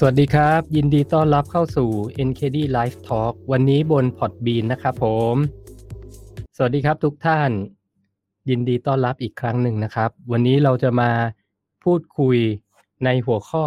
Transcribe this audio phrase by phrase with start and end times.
[0.00, 1.90] สวัสดีครับ ยินดีต้อนรับเข้าสู่
[2.28, 5.36] NKD Live Talk วันนี้บน Podbean นะครับผม
[6.56, 7.50] สวัสดีครับทุกท่าน
[8.48, 11.10] ยินดีต้อนรับอีกครั้งหนึ่งนะครับ วันนี้เราจะมา
[11.84, 12.36] พูดคุย
[13.04, 13.64] ในหัวข้อ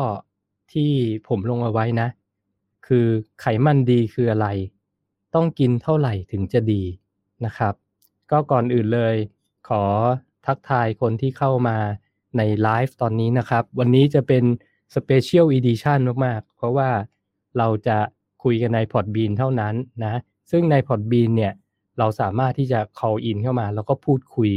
[0.74, 0.92] ที่
[1.28, 2.08] ผมลงเอาไว้นะ
[2.88, 3.06] คือ
[3.42, 4.48] ไขมันดีคืออะไร
[5.36, 6.84] ต้องกินเท่าไหร่ถึงจะดี
[7.46, 7.74] นะครับ
[8.32, 9.16] ก็ก่อนอื่นเลย
[9.68, 9.84] ขอ
[10.46, 11.78] ทักทายคนที่เข้ามา
[12.38, 14.44] ในไลฟ์ตอนนี้นะครับ วันนี้จะเป็น
[14.96, 16.90] special edition มากๆ เพราะว่า
[17.58, 17.98] เราจะ
[18.44, 21.54] คุยกันใน Podbean เท่านั้นนะ ซึ่งใน Podbean เนี่ย
[22.00, 24.52] เราสามารถที่จะ call in เข้ามา แล้วก็พูดคุย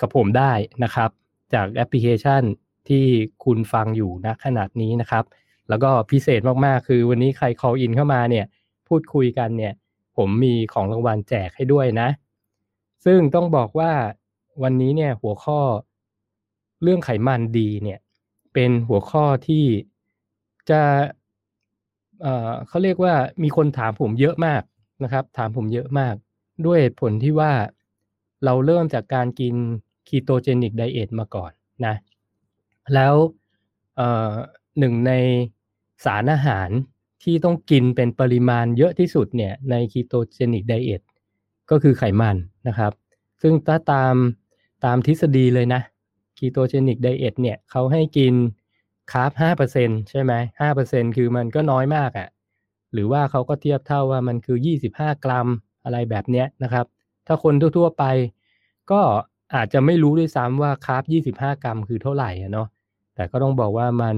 [0.00, 0.52] กับผมได้
[0.84, 1.10] นะครับ
[1.54, 2.42] จากแอปพลิเคชัน
[2.88, 3.04] ที่
[3.44, 5.24] คุณฟังอยู่ณขณะนี้นะครับ
[5.68, 8.46] แล้วก็พิเศษมากๆ คือวันนี้ใคร call in เข้ามาเนี่ย
[8.88, 9.72] พูดคุยกันเนี่ย
[10.16, 12.08] ผมมีของรางวัลแจกให้ด้วยนะ
[13.04, 13.92] ซึ่งต้องบอกว่า
[14.62, 15.60] วันนี้เนี่ยหัวข้อ
[16.82, 17.98] เรื่องไขมันดีเนี่ย
[18.52, 19.64] เป็นหัวข้อที่
[20.70, 22.24] จะ
[22.68, 24.62] เขาเรียกว่ามีคนถามผมเยอะมาก
[25.04, 26.14] นะครับ ถามผมเยอะมาก
[26.66, 27.52] ด้วยผลที่ว่า
[28.44, 29.54] เราเริ่มจากการกิน
[30.08, 31.52] ketogenic diet มาก่อน
[31.86, 31.94] นะ
[32.94, 33.14] แล้ว
[34.78, 35.12] หนึ่งใน
[36.04, 36.68] สารอาหาร
[37.22, 41.02] ที่ต้องกินเป็นปริมาณเยอะที่สุดเนี่ยใน ketogenic diet
[41.70, 42.36] ก็คือไขมัน
[42.68, 42.92] นะครับ
[43.42, 44.14] ซึ่งถ้าตาม
[44.84, 45.82] ตามทฤษฎีเลยนะ
[46.44, 48.34] คีโตเจนิกไดเอทเนี่ยเขาให้กิน
[49.12, 52.28] คาร์บห้าเปอร์เซ็นใช่ไหมห้าเปอร์เซ็นคือมันก็น้อยมากอะ่ะ
[52.92, 55.48] หรือว่าเขาก็เทียบเท่าว่ามันคือยี่สิบห้ากรัม
[55.84, 56.86] อะไรแบบเนี้ยนะครับ
[57.26, 58.04] ถ้าคนทั่วๆไป
[58.90, 59.00] ก็
[59.54, 62.68] อาจจะไม่รู้ด้วยซ้ำว่าคาร์บยี่สิบห้ากรัมคือเท่าไหร่อะเนาะ
[63.14, 64.16] แต่ก็ต้องบอกว่ามัน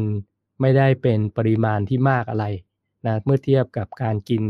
[0.60, 2.46] ไม่ได้เป็นปริมาณที่มากอะไร
[3.06, 4.42] นะเมื่อเทียบกับการกิน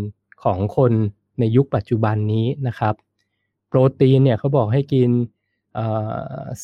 [0.45, 0.93] ของคน
[1.39, 2.95] ในยุคปัจจุบันนี้นะครับ
[3.69, 5.11] โปรตีนเนี่ยเขาบอกให้กิน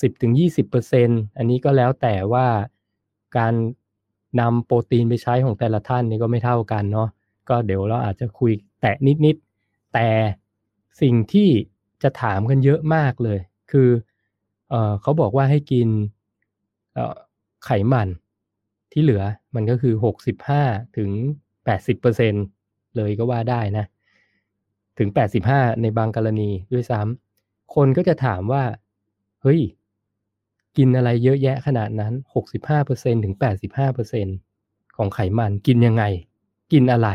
[0.00, 2.46] สิบถึงยี่สิบเปอร์เซ็นอันนี้ก็แล้วแต่ว่า
[3.36, 3.54] การ
[4.40, 7.08] นำโปรตีนไปใช้ของแต่ละท่านนี่ก็ไม่เท่ากันเนาะ
[7.48, 10.08] ก็เดี๋ยวเราอาจจะคุยแตะนิดๆแต่
[11.00, 11.48] สิ่งที่
[12.02, 13.38] จะถามกันเยอะมากเลย
[13.70, 13.88] คือ
[14.68, 15.88] เออเขาบอกว่าให้กิน
[17.64, 18.08] ไขมัน
[18.92, 19.22] ที่เหลือ
[19.54, 20.62] มันก็คือหกสิบห้า
[20.96, 21.10] ถึง
[21.64, 22.34] แปดสิบเปอร์เซ็น
[22.96, 23.84] เลยก็ว่าได้นะ
[24.98, 28.62] ถึงแปดสิบห้าในบางกรณีด้วยซ้ำคนก็จะถามว่า
[29.42, 29.60] เฮ้ย
[30.76, 34.26] กินอะไรเยอะแยะขนาดนั้นหกสิบห้าเปอร์เซ็นถึงแปดสิบห้าเปอร์เซ็น
[34.96, 36.04] ของไขมันกินยังไง
[36.72, 37.08] กินอะไร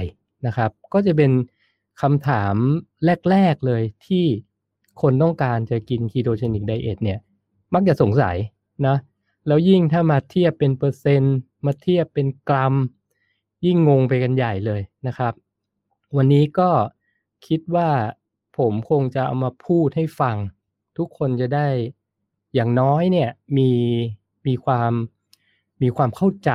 [0.46, 1.32] นะครับ ก็จะเป็น
[2.02, 2.56] คำถาม
[3.30, 4.26] แรก ๆ เลยที่
[5.02, 7.20] คนต้องการจะกินคีโตเจนิกไดเอทเนี่ย
[7.74, 8.38] มักจะสงสัย
[8.88, 8.98] นะ
[9.48, 12.76] แล้วยิ่งถ้ามาเทียบเป็นเปอร์เซ็นต์ มาเทียบเป็นกรัม
[13.66, 15.34] ยิ่งงงไปกันใหญ่เลยนะครับ
[16.16, 16.70] วันนี้ก็
[17.48, 17.90] คิดว่า
[18.58, 20.38] ผมคงจะเอามาพูดให้ฟัง
[20.98, 21.68] ทุกคนจะได้
[22.56, 23.72] อย่างน้อยเนี่ยมี
[24.48, 24.92] มีความ
[25.82, 26.52] มีความเข้าใจ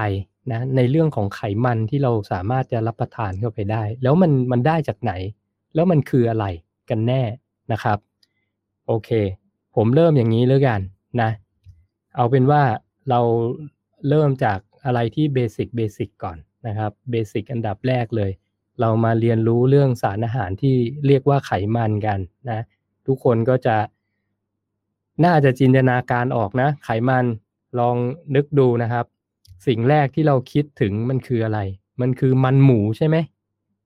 [0.52, 5.12] นะในเรื่องของไขมันที่เราสามารถจะรับประทานเข้าไปได้ แล้วมันมันได้จากไหน
[5.74, 6.46] แล้วมันคืออะไร
[6.90, 7.22] กันแน่
[7.72, 7.98] นะครับ
[8.86, 9.10] โอเค
[9.76, 10.80] ผมเริ่มอย่างนี้แล้วกัน
[11.20, 11.30] นะ
[12.16, 12.62] เอาเป็นว่า
[13.10, 13.20] เรา
[14.08, 18.30] เริ่มจากอะไรที่ basic basic ก่อนนะครับ basic อันดับแรกเลย
[18.80, 20.74] เรามาเรียนรู้เรื่องสารอาหารที่
[21.06, 22.18] เรียกว่าไขมันกัน
[22.50, 22.60] นะ
[23.06, 23.76] ทุกคนก็จะ
[25.24, 27.24] น่าจะจินตนาการออกนะ ไขมัน
[27.78, 27.96] ลอง
[28.34, 29.06] นึกดูนะครับ
[29.66, 31.60] สิ่งแรกที่เราคิดถึงมันคืออะไร
[32.00, 33.16] มันคือมันหมูใช่ไหม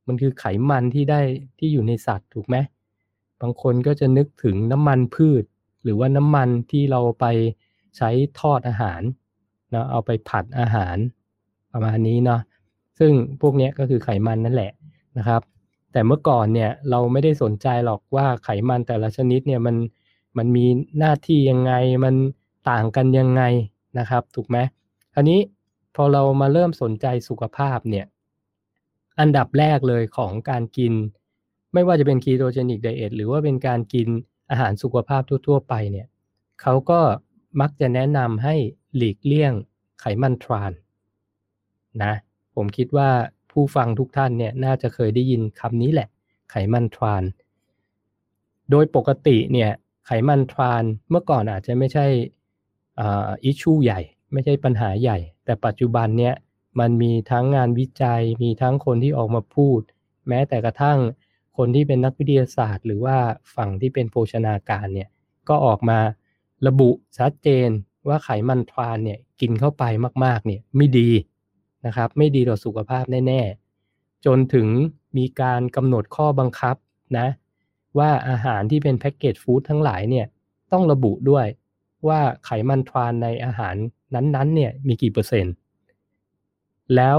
[0.06, 1.20] มันคือไขมันที่ได้
[1.58, 2.56] ที่อยู่ในสัตว์ถูกไหม
[3.40, 5.44] บางคนก็จะนึกถึงน้ำมันพืช
[5.82, 7.24] หรือว่าน้ำมันที่เราไป
[7.96, 9.02] ใช้ทอดอาหาร
[9.74, 10.96] นะเอาไปผัดอาหาร
[11.72, 12.40] ประมาณนี้เนาะ
[12.98, 14.72] ซึ่งพวกนี้ก็คือไขมันนั่นแหละ
[15.18, 15.42] นะครับ
[15.92, 19.76] แต่เมื่อก่อนเนี่ยเราไม่ได้สนใจหรอกว่าไขมันแต่ละชนิดเนี่ยมัน
[20.38, 20.66] มันมี
[20.98, 21.72] หน้าที่ยังไง
[22.04, 22.14] มัน
[22.70, 23.42] ต่างกันยังไง
[23.98, 24.56] นะครับ ถูกไหม
[25.14, 25.40] คราวนี้
[25.96, 28.06] พอเรามาเริ่มสนใจสุขภาพเนี่ย
[29.20, 30.92] อันดับแรกเลยของการกิน
[31.72, 34.08] ไม่ว่าจะเป็นคีโตเจนิกไดเอทหรือว่าเป็นการกิน
[34.50, 36.06] อาหารสุขภาพทั่ว ๆ ไปเนี่ย
[36.62, 37.00] เขาก็
[37.60, 38.54] มักจะแนะนำให้
[38.96, 39.52] หลีกเลี่ยง
[40.00, 40.72] ไขมันทราน
[42.02, 42.12] นะ
[42.54, 43.10] ผมคิดว่า
[43.52, 46.08] ผู้ฟังทุกท่านเนี่ยน่าจะเคยได้ยินคำนี้แหละ
[46.50, 47.22] ไขมันทราน
[48.70, 49.70] โดยปกติเนี่ย
[50.06, 52.06] ไขมันทรานเมื่อก่อนอาจจะไม่ใช่
[53.44, 54.00] อิชชูใหญ่
[54.32, 56.34] ไม่ใช่ปัญหาใหญ่ แต่ปัจจุบันเนี่ย
[56.80, 59.80] มันมีทั้งงานวิจัย มีทั้งคนที่ออกมาพูด
[60.28, 60.98] แม้แต่กระทั่ง
[61.56, 63.16] คนที่เป็นนักวิทยาศาสตร์ หรือว่า
[63.54, 65.08] ฝั่งที่เป็นโภชนาการเนี่ย
[65.48, 65.98] ก็ออกมา
[66.66, 67.68] ระบุชัดเจน
[68.08, 69.84] ว่าไขมันทรานเนี่ยกินเข้าไป
[70.24, 71.10] มากๆเนี่ยไม่ดี
[71.86, 73.40] นะครับไม่ดีต่อสุขภาพแน่
[73.84, 74.68] ๆ จนถึง
[75.16, 76.76] มีการกำหนดข้อบังคับ
[77.18, 77.26] นะ
[77.98, 80.26] ว่าอาหารที่เป็นแพ็กเกจฟู้ดทั้งหลายเนี่ย
[80.72, 81.46] ต้องระบุด้วย
[82.08, 83.74] ว่าไขมันทรานในอาหาร
[84.14, 85.54] นั้นๆเนี่ยมีกี่เปอร์เซ็นต์
[86.96, 87.18] แล้ว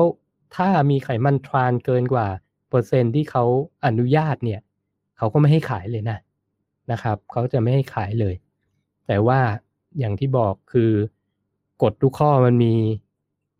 [0.55, 2.27] ถ้ามีไขมันทรานเกินกว่า
[2.69, 3.43] เปอร์เซ็นต์ที่เขา
[3.85, 4.59] อนุญาตเนี่ย
[5.17, 6.17] เขาก็ไม่ให้ขายเลยนะ
[6.91, 8.35] นะครับเขาจะไม่ให้ขายเลย
[9.07, 9.39] แต่ว่า
[9.99, 10.91] อย่างที่บอกคือ
[11.83, 12.75] กฎทุกข้อมันมี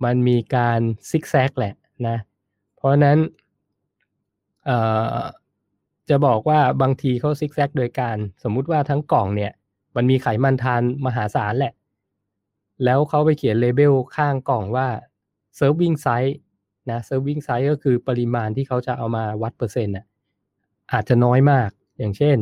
[0.05, 0.79] มันมีการ
[1.09, 1.73] ซิกแซกแหละ
[2.07, 2.17] นะ
[2.75, 3.17] เพราะนั้น
[6.09, 9.51] จะบอกว่าบางทีเขาซิกแซกโดยการ สมมุติว่าทั้งกล่องเนี่ย
[9.95, 11.73] มันมีไขมันทานมหาศาลแหละ
[12.83, 14.87] แล้วเขาไปเขียนเลเบลข้างกล่องว่า
[15.59, 16.33] serving size
[16.91, 20.05] นะ serving size ก็คือปริมาณที่เขาจะเอามาวัดเปอร์เซ็นต์น่ะ
[20.93, 22.37] อาจจะน้อยมาก อย่างเช่น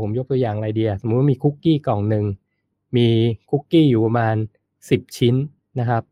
[0.00, 2.24] ผมยกตัวอย่างไรเดีย สมมติว่ามีคุกกี้กล่องหนึ่ง
[2.96, 3.08] มี
[3.50, 4.36] คุกกี้อยู่ประมาณ
[4.76, 5.34] 10 ชิ้น
[5.80, 6.02] นะครับ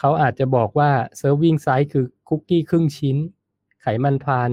[0.00, 0.90] เขาอาจจะบอกว่า
[1.20, 3.16] serving size คือคุกกี้ครึ่งชิ้น
[3.82, 4.50] ไขมันทาน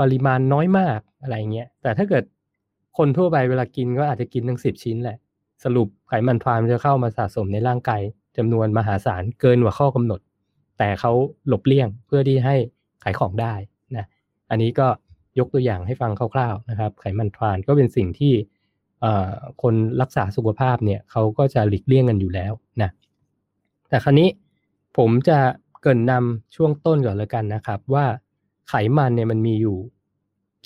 [0.00, 2.24] ปริมาณน้อยมากอะไรเงี้ยแต่ถ้าเกิด
[2.98, 5.16] คนทั่วไปเวลากินก็อาจจะกินทั้งสิบชิ้นแหละ
[5.64, 8.02] สรุปไขมันทรานจะเข้ามาสะสมในร่างกาย
[8.36, 10.20] จำนวนมหาศาลเกินกว่าข้อกำหนด
[10.78, 11.12] แต่เขา
[11.48, 12.56] หลบเลี่ยงเพื่อที่ให้
[13.02, 13.54] ขายของได้
[13.96, 14.06] นะ
[14.50, 14.86] อันนี้ก็
[15.38, 18.34] ยกตัวอย่างให้ฟังคร่าวๆนะครับ ไขมันทรานก็เป็นสิ่งที่
[19.62, 22.52] คนรักษาสุขภาพเนี่ยเขาก็จะหลีกเลี่ยงกันอยู่แล้ว
[22.82, 22.90] นะ
[23.88, 24.28] แต่ครั้นี้
[24.96, 25.38] ผมจะ
[25.82, 28.06] เกินนำช่วงต้นก่อนแล้วกันนะครับว่า
[28.68, 29.76] ไขมันเนี่ยมันมีอยู่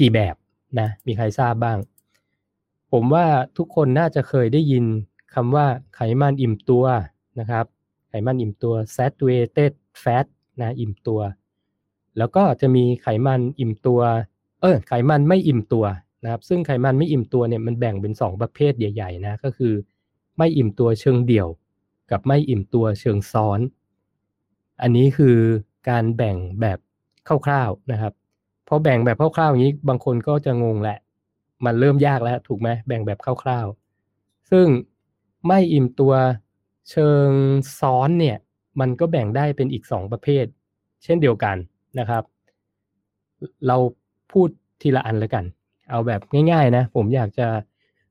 [0.00, 0.36] กี่แบบ
[0.80, 1.78] นะมีใครทราบบ้าง
[2.92, 3.26] ผมว่า
[3.58, 4.84] ทุกคนน่าจะเคยได้ยิน
[5.34, 6.84] คำว่าไขมันอิ่มตัว
[7.40, 7.64] นะครับ
[8.08, 9.72] ไขมันอิ่มตัว saturated
[10.02, 10.26] fat
[10.60, 11.20] นะอิ่มตัว
[12.18, 14.00] แล้วก็จะมีไขมันอิ่มตัว
[14.60, 15.84] เออไขมันไม่อิ่มตัว
[16.24, 19.74] นะครับ ซึ่งไขมันไม่อิ่มตัวเนี่ยมันแบ่งเป็น 2 ประเภทใหญ่ๆนะก็คือ
[20.38, 21.48] ไม่อิ่มตัวเชิงเดี่ยว
[22.10, 23.60] กับไม่อิ่มตัวเชิงซ้อน
[24.82, 25.38] อันนี้คือ
[25.88, 26.78] การแบ่งแบบ
[27.46, 28.12] คร่าวๆนะครับ
[28.68, 30.98] พอแบ่งแบบคร่าวๆอย่างนี้บางคนก็จะงงแหละ
[31.64, 34.66] มันเริ่มยากแล้วถูกไหมแบ่งแบบคร่าวๆ ซึ่ง
[35.46, 36.14] ไม่อิ่มตัว
[36.90, 37.28] เชิง
[37.80, 38.36] ซ้อนเนี่ย
[38.80, 40.44] มันก็แบ่งได้เป็นอีกสองประเภท
[41.04, 41.56] เช่นเดียวกัน
[41.98, 42.22] นะครับ
[43.66, 43.76] เรา
[44.32, 44.48] พูด
[44.82, 45.44] ทีละอันแล้วกัน
[45.90, 46.20] เอาแบบ
[46.50, 47.48] ง่าย ๆ นะ ผมอยากจะ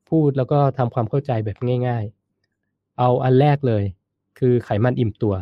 [0.09, 2.03] พูดแล้วก็ทำความเข้าใจแบบง่าย
[2.51, 3.83] ๆ เอาอันแรกเลย
[4.39, 5.35] คือไขมันอิ่มตัว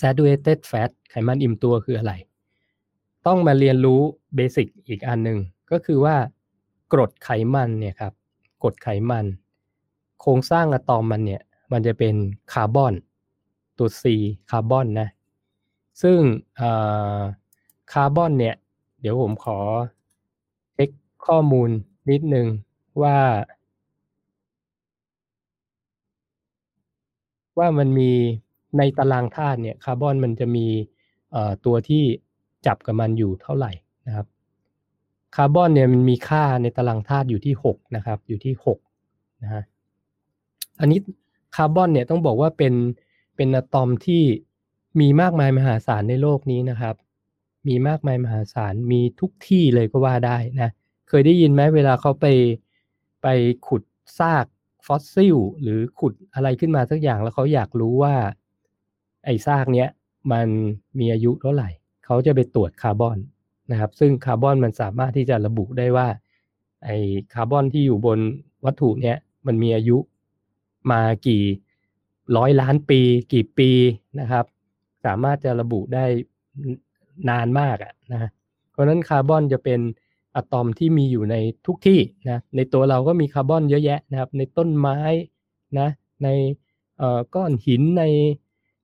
[0.00, 2.12] saturated fat ไขมันอิ่มตัวคืออะไร
[3.26, 4.00] ต้องมาเรียนรู้
[4.34, 5.38] เบสิกอีกอันหนึ่ง
[5.70, 6.16] ก็คือว่า
[6.92, 8.12] กรดไขมันเนี่ยครับ
[8.62, 9.26] กรดไขมัน
[10.20, 11.42] โครงสร้างอะตอมมันเนี่ย
[11.72, 12.14] มันจะเป็น
[12.52, 12.94] คาร์บอน
[13.78, 14.04] ตัว C
[14.50, 15.08] คาร์บอนนะ
[16.02, 16.20] ซึ่ง
[17.92, 18.54] คาร์บอนเนี่ย
[19.00, 19.58] เดี๋ยวผมขอ
[20.74, 20.90] เช็ค
[21.26, 21.70] ข้อมูล
[22.10, 22.46] นิดนึง
[23.02, 23.18] ว่า
[27.58, 28.10] ว่ามันมี
[28.78, 30.66] ในตารางธาตุเนี่ยคาร์บอนมันจะมี
[31.64, 32.04] ตัวที่
[32.66, 33.72] จับกับมันอยู่เท่าไหร่
[34.06, 34.26] นะครับ
[35.34, 39.62] คาร์บอนเนี่ยมันมีค่าในตารางธาตุอยู่ที่6นะครับอยู่ที่6นะฮะ
[40.80, 40.98] อันนี้
[41.56, 42.74] คาร์บอนเนี่ยต้องบอกว่าเป็น
[43.36, 44.22] เป็นอะตอมที่
[45.00, 46.94] มีมากมายมหาศาลในโลกนี้นะครับ
[47.68, 50.70] มีมากมายมหาศาลมีทุกที่เลยก็ว่าได้นะ
[51.08, 52.26] เคยได้ยินไหมเวลาเขาไป
[53.22, 53.26] ไป
[53.66, 53.82] ขุด
[54.18, 54.46] ซาก
[54.86, 58.14] ฟอสซิลหรือขุดอะไรขึ้นมาสักอย่างแล้วเขาอยากรู้ว่า
[59.24, 59.88] ไอ้ซากเนี้ย
[60.32, 60.48] มัน
[60.98, 61.68] มีอายุเท่าไหร่
[62.04, 63.18] เขาจะไปตรวจคาร์บอน
[63.70, 66.08] นะครับ ซึ่งคาร์บอนมันสามารถที่จะระบุได้ว่า
[66.84, 66.90] ไอ้
[67.34, 68.18] คาร์บอนที่อยู่บน
[68.64, 69.98] วัตถุเนี้ยมันมีอายุ
[70.90, 71.42] มากี่
[72.36, 73.00] ร้อยล้านปี
[73.32, 73.70] กี่ปี
[74.20, 74.44] นะครับ
[75.04, 76.04] สามารถจะระบุได้
[77.30, 78.30] นานมากอะนะ
[78.70, 79.80] เพราะนั้นคาร์บอนจะเป็น
[80.36, 84.98] อะตอมที่มีอยู่ในทุกที่นะในตัวเราก็มีคาร์บอนเยอะแยะนะครับ ในต้นไม้
[85.78, 85.88] นะ
[86.24, 86.28] ใน
[87.34, 88.02] ก้อนหินใน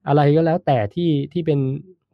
[0.06, 1.60] อะไรก็แล้วแต่ที่ที่เป็น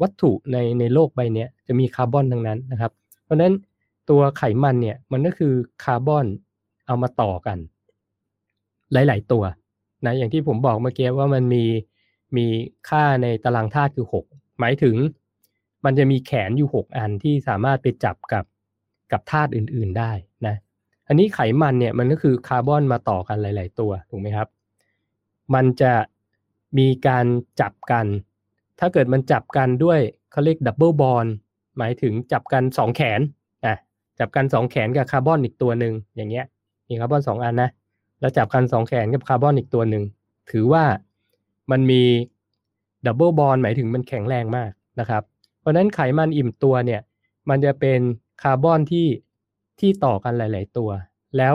[0.03, 2.93] วัตถุในในโลกใบนี้จะมีคาร์บอนทั้งนั้นนะครับ
[3.25, 3.53] เพราะฉะนั้น
[4.11, 6.27] ตัวไขมันเนี่ยมันก็คือคาร์บอน
[6.87, 7.59] เอามาต่อกัน
[8.93, 9.45] หลาย ๆ ตัว
[10.07, 11.65] นะอย่างที่ผมบอกเมื่อกี้ว่ามันมี
[12.37, 12.47] มี
[12.89, 14.97] ค่าในตารางธาตุคือ 6 หมายถึง
[15.85, 18.45] มันจะมีแขนอยู่ 6 อันที่สามารถไปจับกับ
[19.13, 20.13] กับธาตุอื่น ๆได้
[20.47, 20.57] นะ
[21.07, 24.49] อันนี้ไขมันเนี่ยมันก็คือคาร์บอนมาต่อกันหลาย ๆ ตัวถูกไหมครับ
[25.55, 25.93] มันจะ
[26.79, 27.27] มีการ
[27.61, 28.07] จับกัน
[28.81, 31.27] ถ้าเกิดมันจับกันด้วยเขาเรียก double bond
[31.79, 33.21] หมายถึงจับกันสองแขน
[33.65, 33.75] อะ
[34.19, 36.45] จับกันสองแขนกับคาร์บอนอีกตัวหนึ่งอย่างเงี้ย
[36.89, 37.71] มีคาร์บอนสองอันนะ
[38.21, 40.05] แล้วจับกันสองแขนกับคาร์บอนอีกตัวหนึ่ง
[40.51, 40.85] ถือว่า
[41.71, 42.03] มันมี
[43.07, 45.23] double bond หมายถึงมันแข็งแรงมากนะครับ
[45.61, 47.01] เพราะนั้นไขมันอิ่มตัวเนี่ย
[47.49, 48.01] มันจะเป็น
[48.43, 49.07] คาร์บอนที่
[49.81, 50.91] ที่ต่อกันหลาย ๆ ตัว
[51.37, 51.55] แล้ว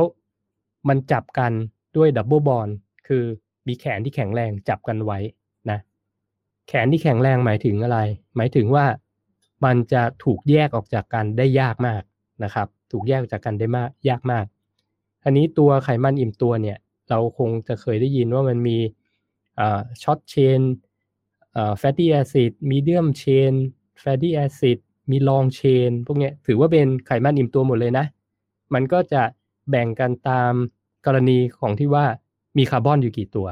[0.87, 1.51] มันจับกัน
[1.97, 2.67] ด้วย double bond
[3.07, 3.23] คือ
[3.67, 5.19] มีแขนที่แข็งแรงจับกันไว้
[6.73, 7.99] แขนที่แข็งแรงหมายถึงอะไร
[8.35, 8.85] หมายถึงว่า
[9.65, 12.03] มันจะถูกแยกออกจากกันได้ยากมาก
[12.43, 14.45] นะครับ ถูกแยกออกจากกันได้มากยากมาก
[15.23, 16.77] อันนี้ตัวไขมันอิ่มตัวเนี่ย
[17.09, 18.77] เราคงจะเคยได้ยินว่ามันมี
[20.03, 20.61] ช็อตเชน
[21.79, 23.53] แฟตตี้แอซิดมีเดียมเชน
[24.03, 24.77] fatty acid
[25.11, 28.05] มี long chain พวกนี้ถือว่าเป็นไขมันอิ่มตัวหมดเลยนะ
[28.73, 29.23] มันก็จะ
[29.69, 30.53] แบ่งกันตาม
[31.05, 32.05] กรณีของที่ว่า
[32.57, 33.47] มีคาร์บอนอยู่กี่ตัว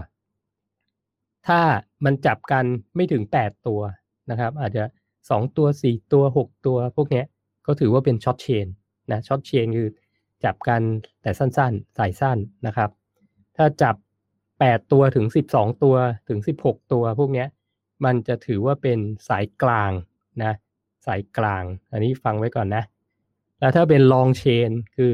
[1.50, 1.62] ถ้า
[2.06, 2.66] มันจับกัน
[2.96, 3.82] ไม่ถึง 8 ตัว
[4.30, 4.84] นะครับ อาจจะ
[5.20, 7.26] 2 ตัว 4 ตัว 6 ตัวพวกเนี้ย
[7.68, 8.68] ก็ถือว่าเป็นช็อตเชน
[9.12, 9.90] นะช็อตเชนคือ
[10.44, 10.82] จับกัน
[11.22, 12.90] แต่สั้นๆสายสั้นนะครับ
[13.58, 13.96] ถ้าจับ
[14.44, 15.96] 8 ตัวถึง 12 ตัว
[16.30, 17.48] ถึง 16 ตัวพวกเนี้ย
[18.06, 19.92] มันจะถือว่าเป็นสายกลาง
[20.44, 20.54] นะ
[21.06, 22.84] สายกลาง อันนี้ฟังไว้ก่อนนะ
[23.60, 25.14] แล้วถ้าเป็นลองเชนคือ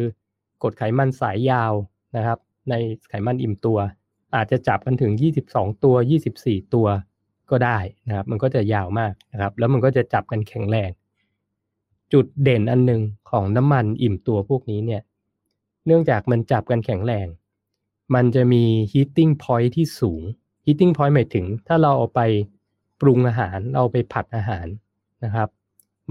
[0.64, 1.74] กดไขมันสายยาว
[2.16, 2.40] นะครับ
[2.70, 2.74] ใน
[3.10, 3.80] ไขมันอิ่มตัว
[4.36, 5.12] อาจจะจับกันถึง
[5.48, 5.96] 22 ตัว
[6.36, 6.88] 24 ตัว
[7.50, 7.78] ก็ได้
[8.08, 10.90] นะครับ มันก็จะยาวมากนะครับ แล้วมันก็จะจับกันแข็งแรง
[12.14, 15.02] จุดเด่นอันหนึ่งของน้ำมันอิ่มตัวพวกนี้เนี่ย
[15.86, 17.28] เนื่องจากมันจับกันแข็งแรง
[18.16, 20.22] มันจะมี heating point ที่สูง
[20.66, 22.22] heating point หมายถึง ถ้าเราเอาไป
[23.02, 24.68] ปรุงอาหาร เราไปผัดอาหาร
[25.24, 25.50] นะครับ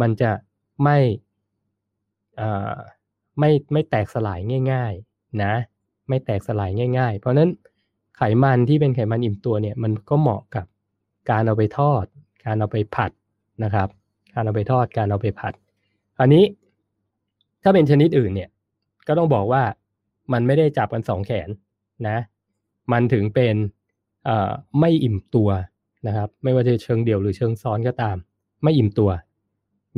[0.00, 0.30] มันจะ
[0.82, 0.98] ไม่
[3.38, 4.40] ไม่ไม่แตกสลาย
[4.72, 5.54] ง่าย ๆ นะ
[6.08, 7.50] ไม่แตกสลายง่าย ๆ เพราะนั้น
[8.16, 10.66] ไขมันที่เป็นไขมันอิ่มตัวเนี่ยมันก็เหมาะกับ
[11.30, 12.04] การเอาไปทอด
[12.44, 13.10] การเอาไปผัด
[13.64, 13.88] นะครับ
[14.34, 15.52] การเอาไปทอดการเอาไปผัด
[16.20, 16.44] อันนี้
[17.62, 18.50] ถ้าเป็นชนิดอื่นเนี่ย
[19.06, 19.62] ก็ต้องบอกว่า
[20.32, 21.48] มันไม่ได้จับกันสองแขน
[22.08, 22.18] นะ
[22.92, 23.54] มันถึงเป็น
[24.80, 25.50] ไม่อิ่มตัว
[26.06, 28.16] นะครับ ไม่ว่าจะเชิงเดี่ยวหรือเชิงซ้อนก็ตาม
[28.62, 29.10] ไม่อิ่มตัว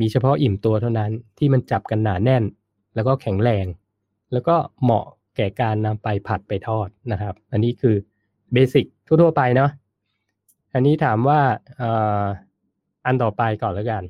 [0.01, 2.45] มีเฉพาะอิ่มตัวเท่านั้นที่มันจับกันหนาแน่น
[2.95, 3.67] แล้วก็แข็งแรง
[4.33, 5.07] แล้วก็เหมาะ
[5.37, 7.97] แก่การนำไปผัดไปทอดนะครับ อันนี้คือ
[8.53, 9.71] เบสิกทั่วๆไปเนาะ
[10.75, 11.41] อันนี้ถามว่า
[13.07, 14.03] อันต่อไปก่อนแล้วกัน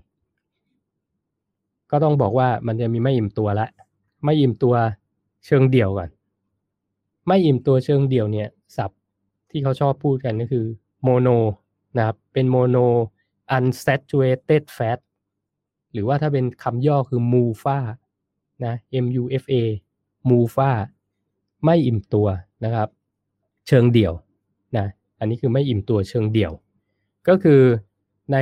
[1.90, 3.68] ก็ต้องบอกว่ามันจะมีไม่อิ่มตัวละ
[4.25, 4.75] ไม่อิ่มตัว
[5.47, 6.11] เชิงเดี่ยวก่อน
[7.26, 9.00] ไม่อิ่มตัวเชิงเดี่ยวเนี่ยศัพท์
[9.50, 10.64] ที่เขาชอบพูดกันก็คือ
[11.02, 11.28] โมโน
[11.97, 12.76] นะครับเป็นโมโน
[13.56, 14.99] unsaturated fat
[15.92, 17.78] หรือว่าถ้าเป็นคำย่อคือ MUFA
[18.64, 19.54] นะ MUFA
[20.28, 20.71] MUFA
[21.64, 22.26] ไม่อิ่มตัว
[22.64, 22.88] นะครับ
[23.68, 24.12] เชิงเดี่ยว
[24.76, 24.86] นะ
[25.18, 26.52] อันนี้คือไม่อิ่มตัวเชิงเดี่ยว
[27.28, 27.62] ก็คือ
[28.32, 28.36] ใน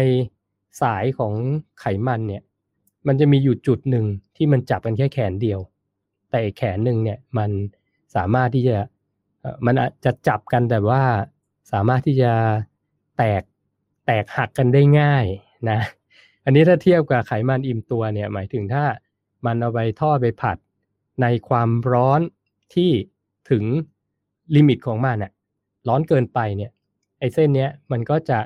[0.83, 1.35] สายของ
[1.81, 2.43] ไขมันเนี่ย
[3.07, 4.07] มันจะมีอยู่จุดหนึ่ง
[4.37, 5.61] ที่มันจับกันแค่แขนเดียว
[6.31, 7.51] แต่แขนหนึ่งเนี่ยมัน
[8.15, 8.77] สามารถที่จะ
[9.67, 11.03] มันจะจับกันแต่ว่า
[11.73, 12.33] สามารถที่จะ
[13.19, 13.43] แตก
[14.07, 15.25] แตกหักกันได้ง่าย
[15.71, 15.81] นะ
[16.45, 18.85] อันนี้ถ้าเทียบกับไขมันอิ่มตัวเนี่ยหมายถึงถ้า
[19.47, 20.57] มันเอาไปทอดไปผัด
[21.23, 22.21] ในความร้อน
[22.75, 22.91] ที่
[23.51, 23.65] ถึง
[24.57, 25.33] ลิมิตของมันน่ะ
[25.89, 26.71] ร้อนเกินไปเนี่ย
[27.19, 28.39] ไอ้เส้นเนี้ยมันก็จะ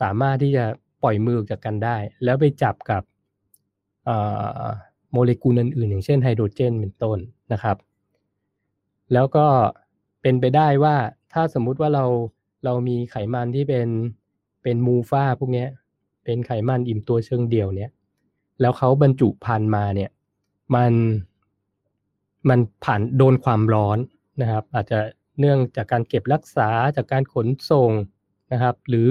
[0.00, 0.64] สามารถที่จะ
[1.02, 3.02] ปล่อยมือจากกันได้ แล้วไปจับกับ
[5.12, 7.18] โมเลกุลอื่นๆ อย่างเช่นไฮโดรเจนเป็นต้น
[7.52, 7.76] นะครับ
[9.12, 9.46] แล้วก็
[10.22, 10.96] เป็นไปได้ว่า
[11.32, 12.04] ถ้าสมมุติว่าเรา
[12.64, 13.88] เรามีไขมันที่เป็น
[14.62, 15.66] เป็นมูฟ่าพวกนี้
[16.24, 17.90] เป็นไขมันอิ่มตัวเชิงเดี่ยวเนี่ย
[18.60, 20.10] แล้วเขาบรรจุพันมาเนี่ย
[20.74, 20.92] มัน
[22.48, 23.98] มันผ่านโดนความร้อน
[24.40, 24.98] นะครับ อาจจะ
[25.38, 27.90] เนื่องจากการเก็บรักษาจากการขนส่ง
[28.52, 29.08] นะครับ หรือ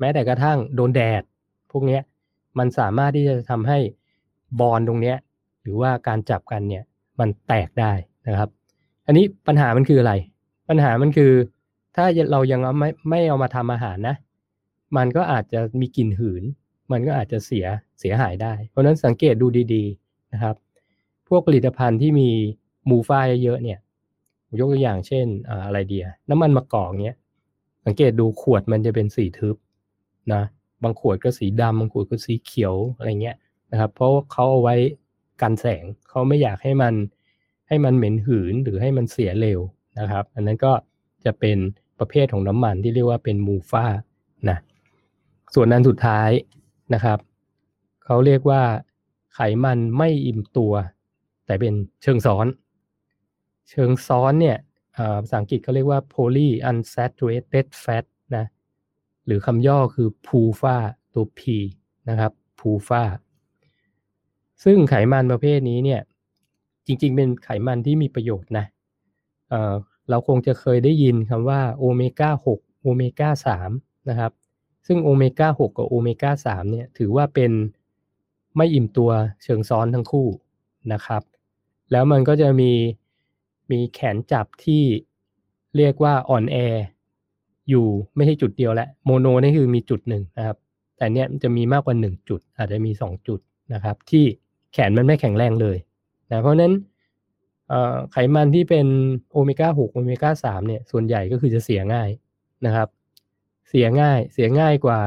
[0.00, 1.22] แม้แต่กระทั่งโดนแดด
[1.70, 1.98] พวกนี้
[2.58, 3.78] มันสามารถที่จะทำให้
[4.60, 5.14] บอลตรงนี้
[5.62, 6.84] หรือว่าการจับกันเนี่ย
[7.20, 7.92] มันแตกได้
[8.26, 8.48] นะครับ
[9.06, 10.12] อันนี้ปัญหามันคืออะไร
[10.68, 11.32] ปัญหามันคือ
[11.96, 14.16] ถ้าเรายังไม่ไม่เอามาทำอาหารนะ
[14.96, 16.42] มันก็อาจจะมีกลิ่นหืน
[16.92, 17.66] มันก็อาจจะเสีย
[18.00, 20.56] เสียหายได้ เพราะนั้นสังเกตดูดี ๆนะครับ
[21.28, 22.30] พวกผลิตภัณฑ์ที่มี
[22.88, 23.78] มูฟ่าเยอะเนี่ย
[24.58, 25.26] ยกตัวอย่างเช่น
[25.66, 27.16] อะไรเดีย น้ำมันมะกอกเนี้ย
[27.84, 29.56] สังเกตดูขวดมันจะเป็นสีทึบ
[30.32, 30.42] นะ
[30.82, 33.36] บางขวดก็สีดำบางขวดก็สีเขียวอะไรเงี้ย
[33.72, 34.76] นะครับ เพราะเขาเอาไว้
[35.42, 36.94] กันแสงเขาไม่อยากให้มัน
[37.68, 39.60] ให้มันเหม็นหืนหรือให้มันเสียเร็ว
[40.00, 40.72] นะครับ อันนั้นก็
[41.24, 41.58] จะเป็น
[41.98, 43.84] ประเภทของน้ำมันที่เรียกว่าเป็นมูฟ่า
[44.48, 44.58] นะ
[45.54, 46.30] ส่วนนั้นสุดท้าย
[46.94, 47.18] นะครับ
[48.04, 48.62] เขาเรียกว่า
[49.34, 50.72] ไขมันไม่อิ่มตัว
[51.46, 52.46] แต่เป็นเชิงซ้อน
[53.70, 54.58] เชิงซ้อนเนี่ย
[55.22, 58.04] ภาษาอังกฤษเขาเรียกว่า poly unsaturated fat
[58.36, 58.44] นะ
[59.26, 60.76] หรือคำย่อคือ PUFA
[61.14, 61.40] ตัว P
[62.08, 63.02] นะครับ PUFA
[64.64, 66.00] ซึ่งไขมันประเภทนี้เนี่ย
[66.86, 68.66] จริงๆ เป็นไขมันที่มีประโยชน์นะ
[69.50, 73.30] เเราคงจะเคยได้ยินคำว่าโอเมก้า6โอเมก้า
[73.70, 74.32] 3นะครับ
[74.86, 77.52] ซึ่งโอเมก้า6กับโอเมก้า3เนี่ยถือว่าเป็น
[78.56, 79.10] ไม่อิ่มตัว
[79.42, 80.28] เชิงซ้อนทั้งคู่
[80.92, 81.22] นะครับ
[81.92, 82.72] แล้วมันก็จะมี
[83.70, 84.84] มีแขนจับที่
[85.76, 86.56] เรียกว่าอ่อนแอ
[87.68, 87.86] อยู่
[88.16, 90.56] ไม่ใช่จุดเดียวแหละโมโนนี่คือมีจุดหนึ่งนะครับ
[90.96, 93.40] แต่เนี้ยจะมีมากกว่าหนึ่งจุด อาจจะมีสองจุด
[93.74, 94.24] นะครับ ที่
[94.72, 95.76] แขนมันไม่แข็งแรงเลย
[96.30, 96.72] นะเพราะนั้น
[98.12, 98.86] ไขมันที่เป็น
[99.32, 102.10] โอเมก้า6โอเมก้า3เนี่ยส่วนใหญ่ก็คือจะเสียง่าย
[102.66, 102.88] นะครับ
[103.68, 105.00] เสียง่ายเสียง่ายกว่า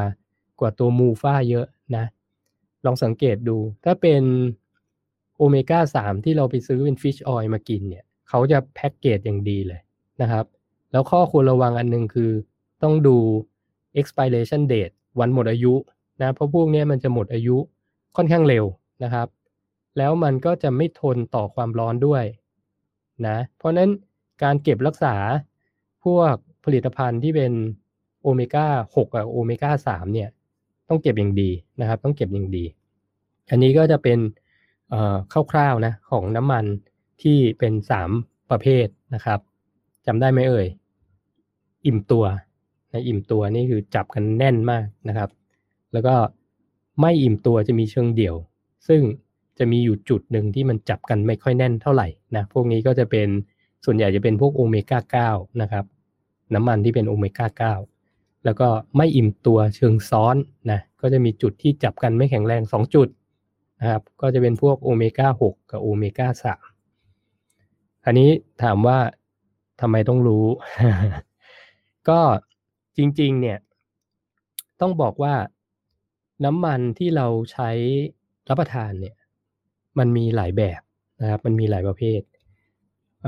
[0.59, 2.05] กว่าตัว MUFA เยอะนะ
[2.85, 4.23] ลองสังเกตดูถ้าเป็น
[5.37, 9.81] โอเมก้าสามที่เราไปซื้อเป็น fish oil มากินเนี่ย เขาจะแพ็กเกจอย่างดีเลย
[10.21, 10.45] นะครับ
[10.91, 12.31] แล้วข้อควรระวังอันหนึ่งคือ
[12.83, 13.17] ต้องดู
[13.99, 15.73] expiration date วันหมดอายุ
[16.21, 17.57] นะเพราะพวกนี้มันจะหมดอายุ
[18.15, 18.65] ค่อนข้างเร็ว
[19.03, 19.27] นะครับ
[19.97, 22.23] แล้วมันก็จะไม่ทนต่อความร้อนด้วย
[23.27, 23.89] นะเพราะนั้น
[24.43, 25.15] การเก็บรักษา
[26.03, 26.33] พวก
[26.65, 27.51] ผลิตภัณฑ์ที่เป็น
[28.21, 30.29] โอเมก้า6กับโอเมก้า3เนี่ย
[30.89, 31.49] ต้องเก็บอย่างดี
[31.79, 32.65] นะครับ ต้องเก็บอย่างดี
[33.49, 34.19] อันนี้ก็จะเป็น
[35.51, 36.65] คร่าวๆนะของน้ำมัน
[37.21, 37.73] ที่เป็น
[38.11, 39.39] 3ประเภทนะครับ
[40.05, 40.67] จำได้ไหมเอ่ย
[41.85, 42.25] อิ่มตัว
[42.91, 45.29] นะอิ่มตัวนี่คือจับกันแน่นมากนะครับ
[45.93, 46.15] แล้วก็
[47.01, 48.35] ไม่อิ่มตัวจะมีเชิงเดี่ยว
[48.87, 49.01] ซึ่ง
[49.57, 53.27] จะมีอยู่จุดหนึ่งที่มันจับกันไม่ค่อยแน่นเท่าไหร่นะพวกนี้ก็จะเป็น
[53.85, 55.85] ส่วนใหญ่จะเป็นพวกโอเมก้า9นะครับ
[56.53, 58.67] น้ำมันที่เป็นโอเมก้า9แล้วก็
[58.97, 60.35] ไม่อิ่มตัวเชิงซ้อน
[60.71, 63.07] นะก็จะมีจุดที่จับกันไม่แข็งแรง 2 จุด
[63.79, 66.27] นะครับก็จะเป็นพวกโอเมก้า6กับโอเมก้า
[66.57, 66.72] 3
[68.05, 68.29] อันนี้
[68.63, 68.99] ถามว่า
[69.81, 70.45] ทำไมต้องรู้
[72.09, 72.21] ก็
[72.97, 73.59] จริง ๆ เนี่ย
[74.81, 75.35] ต้องบอกว่า
[76.45, 77.69] น้ำมันที่เราใช้
[78.49, 79.15] รับประทานเนี่ย
[79.97, 80.81] มันมีหลายแบบ
[81.21, 82.21] นะครับ มันมีหลายประเภท
[83.23, 83.25] เ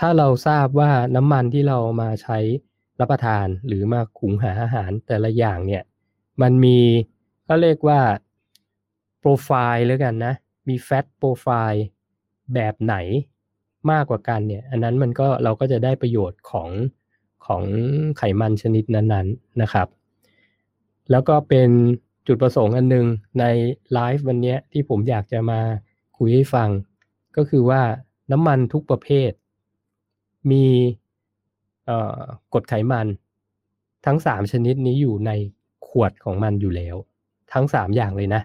[0.00, 2.38] ถ้าเราทราบว่าน้ำมันที่เรามาใช้
[3.00, 5.82] รับประทานหรือมาขุงหาอาหารแต่ละอย่างเนี่ย
[6.42, 6.78] มันมี
[7.48, 8.00] ก็เรียกว่า
[9.18, 10.34] โปรไฟล์แล้วกันนะ
[10.68, 11.84] มีแฟตโปรไฟล์
[12.54, 12.96] แบบไหน
[13.90, 16.70] มากกว่ากันเนี่ย อันนั้นมันก็เราก็จะได้ประโยชน์ของ
[17.46, 17.62] ของ
[18.18, 19.88] ไขมันชนิดนั้นๆนะครับ
[21.10, 21.70] แล้วก็เป็น
[22.26, 23.06] จุดประสงค์อันหนึง
[23.40, 23.44] ใน
[23.92, 25.60] ไลฟ์วันนี้ที่ผมอยากจะมา
[26.18, 26.68] คุยให้ฟัง
[27.36, 27.82] ก็คือว่า
[28.32, 29.30] น้ำมันทุกประเภท
[30.50, 30.64] มี
[31.86, 32.20] เอ่อ
[32.52, 33.06] กรดไขมัน
[34.06, 35.30] ทั้ง 3 ชนิดนี้อยู่ใน
[35.86, 36.96] ขวดของมันอยู่แล้ว
[37.52, 38.42] ทั้ง 3 อย่างเลยนะ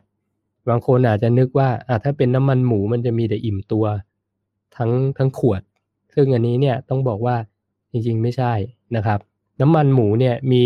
[0.69, 1.69] บางคนอาจจะนึกว่า
[2.03, 3.85] ถ้าเป็นน้ำมันหมูมันจะมีแต่อิ่มตัว
[4.79, 5.61] ทั้งทั้งขวด
[6.13, 7.35] ซึ่งอันนี้เนี่ยต้องบอกว่า
[7.91, 8.53] จริงๆไม่ใช่
[8.95, 9.19] นะครับ
[9.61, 10.63] น้ำมันหมูเนี่ยมี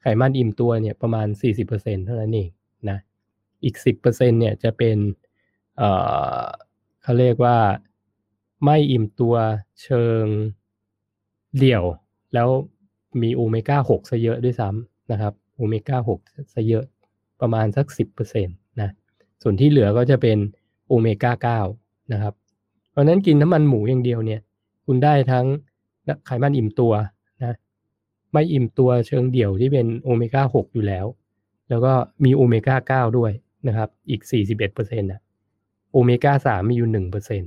[0.00, 1.26] ไขมันอิ่มตัวเนี่ยประมาณ
[1.66, 2.48] 40%เท่านั้นเอง
[2.90, 2.98] นะ
[3.64, 4.02] อีก 10%
[4.40, 4.96] เนี่ยจะเป็น
[5.76, 5.90] เอ่
[6.40, 6.42] อ
[7.02, 7.56] เขาเรียกว่า
[8.64, 9.34] ไม่อิ่มตัว
[9.82, 10.24] เชิง
[11.58, 11.84] เดี่ยว
[12.34, 12.48] แล้ว
[13.22, 16.84] มีโอเมก้า6ซะเยอะด้วยซ้ำนะครับโอเมก้า6ซะเยอะ
[17.40, 17.86] ประมาณสัก
[18.18, 18.90] 10%นะ
[19.42, 20.38] ส่วนที่เหลือก็จะเป็น
[20.88, 22.34] โอเมก้า9นะครับ
[22.94, 24.40] เพราะนั้นกินน้ำมันหมูอย่างเดียวเนี่ย
[24.86, 25.46] คุณได้ทั้ง
[26.26, 26.92] ไขมันอิ่มตัว
[27.42, 27.56] นะ
[28.32, 31.06] ไม่อิ่มตัวเชิงเดี่ยวที่เป็นโอเมก้า6อยู่แล้ว
[31.68, 31.92] แล้วก็
[32.24, 33.32] มีโอเมก้า9ด้วย
[33.68, 34.20] นะครับ อีก
[34.62, 35.20] 41%นะ
[35.92, 37.42] โอเมก้า3มีอยู่1%น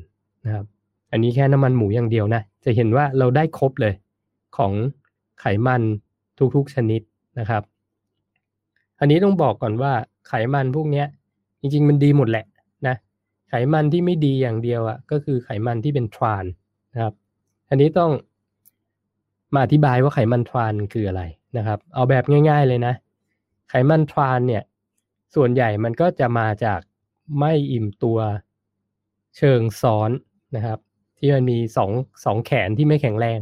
[0.47, 0.65] ะครับ
[1.11, 3.93] อันนี้แค่น้ำมันหมูอย่างเดียวนะ จะเห็นว่าเราได้ครบเลย
[4.57, 4.73] ของ
[5.39, 5.81] ไขมัน
[6.55, 7.01] ทุกๆชนิด
[7.39, 7.63] นะครับ
[8.99, 9.93] อันนี้ต้องบอกก่อนว่า
[10.27, 11.03] ไขมันพวกนี้
[11.59, 12.45] จริงๆมันดีหมดแหละ
[13.49, 16.45] ไขมันที่ไม่ดีอย่างเดียวอะก็คือไขมันที่เป็นทราน
[16.93, 17.13] นะครับ
[17.69, 18.11] อันนี้ต้อง
[19.53, 21.23] มาอธิบายว่าไขมันทรานคืออะไร
[21.57, 22.93] นะครับ เอาแบบง่าย ๆเลยนะ
[23.69, 24.63] ไขมันทรานเนี่ย
[25.35, 26.79] ส่วนใหญ่มันก็จะมาจาก
[27.39, 28.19] ไม่อิ่มตัว
[29.37, 30.11] เชิงซ้อน
[30.55, 30.79] นะครับ
[31.17, 31.91] ที่มันมีสอง
[32.25, 33.39] สองแขนที่ไม่แข็งแรง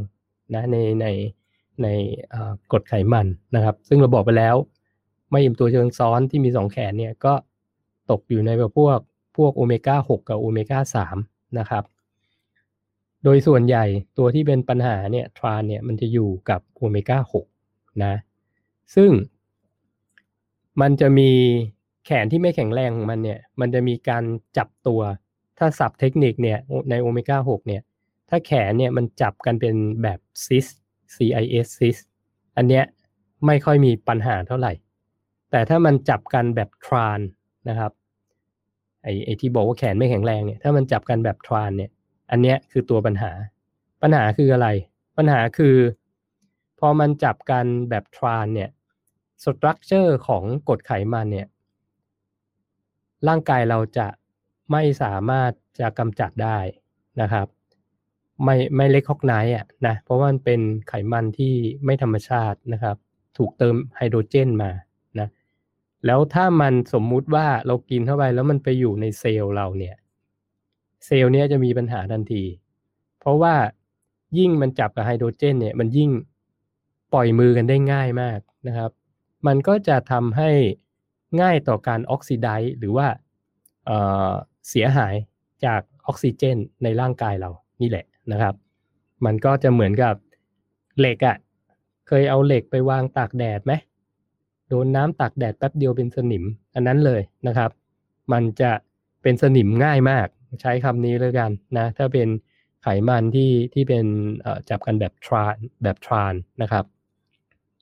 [0.56, 1.08] นะในใน
[1.84, 1.88] ใน
[2.72, 4.56] กรดไขมันนะครับ ซึ่งเราบอกไปแล้ว
[5.32, 7.34] ไม่อิ่มตัวเชิงซ้อนที่มีสองแขนเนี่ยก็
[8.12, 9.00] ตกอยู่ในแบบพวก
[9.36, 10.80] พวกโอเมก้า6กับโอเมก้า
[11.15, 11.84] 3นะครับ
[13.24, 13.86] โดยส่วนใหญ่
[14.17, 17.17] ตัวที่เป็นปัญหาเนี่ยทรานเนี่ยมันจะอยู่กับโอเมก้า
[17.60, 18.13] 6นะ
[18.95, 19.12] ซึ่ง
[20.82, 21.32] มันจะมี
[22.06, 24.24] แขนที่ไม่แข็งแรงของมันเนี่ย มันจะมีการ
[24.58, 25.02] จับตัว
[25.58, 27.82] ถ้าสับเทคนิคเนี่ยในโอเมก้า6เนี่ย
[28.30, 30.65] ถ้าแขนเนี่ยมันจับกันเป็นแบบซิส
[31.15, 31.98] CIS cis
[32.58, 32.84] อันเนี้ย
[33.45, 34.74] ไม่ค่อยมีปัญหาเท่าไหร่
[35.52, 37.19] แต่ถ้ามันจับกันแบบทราน
[37.69, 37.91] นะครับ
[39.06, 41.91] ไอ้ไอ้ที่บอกว่าแขนไม่แข็งแรงเนี่ยถ้ามันจับกันแบบทรานเนี่ย
[42.32, 43.32] อันเนี้ยคือตัวปัญหา
[44.02, 44.68] ปัญหาคืออะไร
[45.18, 45.76] ปัญหาคือ
[46.80, 48.70] พอมันจับกันแบบทรานเนี่ย
[49.44, 51.48] สตรัคเจอร์ของกรดไขมันเนี่ย
[53.28, 54.08] ร่างกายเราจะ
[54.72, 56.58] ไม่สามารถจะกำจัดได้
[57.22, 57.48] นะครับ
[58.44, 61.54] ไม่ไม่เล็กฮอกไนอะนะเพราะว่ามันเป็นไขมันที่
[61.86, 62.98] ไม่ธรรมชาตินะครับ
[63.38, 64.72] ถูกเติมไฮโดรเจนมา
[66.06, 69.96] แล้วถ้ามันสมมุติว่าเรากินเข้าไปแล้วมันไปอยู่ในเซลล์เราเนี่ย
[71.06, 72.44] เซลล์เนี้ยจะมีปัญหาทันที
[73.20, 73.56] เพราะว่า
[74.38, 76.10] ยิ่งมันจับกับไฮโดรเจน เนี่ย มันยิ่ง
[77.13, 78.91] ปล่อยมือกันได้ง่ายมากนะครับ
[79.48, 80.52] มันก็จะทำให้
[81.41, 83.08] ง่ายต่อการออกซิไดซ์หรือว่า
[83.86, 85.15] เเสียหาย
[85.65, 87.50] จากออกซิเจนในร่างกายเรา
[87.82, 88.56] นี่แหละนะครับ
[89.26, 90.15] มันก็จะเหมือนกับ
[91.00, 91.38] เหล็กอะ่ะ
[92.08, 93.74] เคยเอาเหล็กไปวางตากแดดไหม
[94.69, 96.43] โดนน้ำตักแดดแป๊บเดียวเป็นสนิม
[96.75, 97.71] อันนั้นเลยนะครับ
[98.34, 98.71] มันจะ
[99.21, 100.28] เป็นสนิมง่ายมาก
[100.62, 102.28] ใช้คำนี้เลยกันนะถ้าเป็น
[102.84, 104.06] ไขมันที่ที่เป็น
[104.69, 106.86] จับกันแบบ trans แบบ trans นะครับ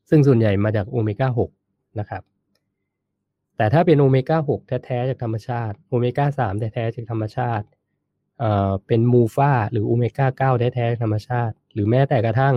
[0.09, 2.23] ซึ่งส่วนใหญ่มาจากโอเมก้า6นะครับ
[3.57, 7.65] แต่ถ้าเป็นโอเมก้า6แท้ๆจากธรรมชาติโอเมก้า3แท้ๆจากธรรมชาติ
[8.39, 12.55] เอ่อเป็น MUFA หรือโอเมก้า9แท้ๆจากธรรมชาติ หรือแม้แต่กระทั่ง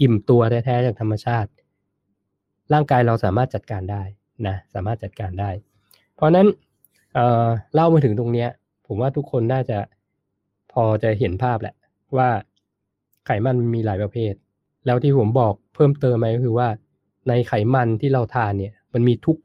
[0.00, 1.50] อิ่มตัวแท้ๆจากธรรมชาติ
[2.72, 4.02] ร่างกายเราสามารถจัดการได้
[4.46, 5.50] นะสามารถจัดการได้
[6.14, 6.46] เพราะนั้น
[7.14, 8.48] เอ่อเล่ามาถึงตรงเนี้ย
[8.86, 9.78] ผมว่าทุกคนน่าจะ
[10.72, 11.74] พอจะเห็นภาพแหละ
[12.16, 12.28] ว่า
[13.26, 14.32] ไขมันมีหลายประเภท
[14.86, 16.68] แล้วที่ผมบอกเพิ่มเติมไหมก็คือว่า
[17.28, 19.36] ในไขมันที่เราทานเนี่ย มันมีทุก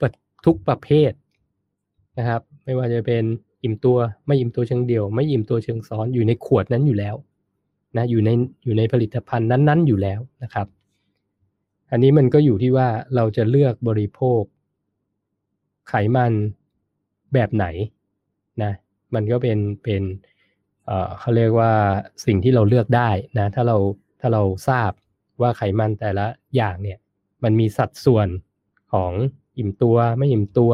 [0.45, 1.12] ทุกประเภท
[2.17, 3.23] นะครับ ไม่ว่าจะเป็น
[3.63, 7.15] อิ่มตัวไม่อิ่มตัวเชิงเดียว ไม่อิ่มตัวเชิงซ้อนอยู่ในขวดนั้นอยู่แล้ว
[7.97, 8.29] นะอยู่ใน
[8.63, 10.67] อยู่ในผลิตภัณฑ์นั้น ๆ อยู่แล้วนะครับ
[11.95, 14.41] อันนี้มันก็อยู่ที่ว่าเราจะเลือกบริโภค
[15.89, 16.34] ไขมัน
[17.34, 17.65] แบบไหน
[18.63, 18.73] นะ
[19.15, 20.03] มันก็เป็นเป็น
[20.86, 21.71] เเขาเรียกว่า
[22.25, 23.77] สิ่งที่เราเลือกได้นะถ้าเรา
[24.19, 24.91] ถ้าเราทราบ
[25.41, 26.97] ว่าไขมันแต่ละอย่างเนี่ย
[27.43, 28.27] มันมีสัดส่วน
[28.93, 29.12] ของ
[29.58, 30.71] อิ่มตัวไม่อิ่มตัว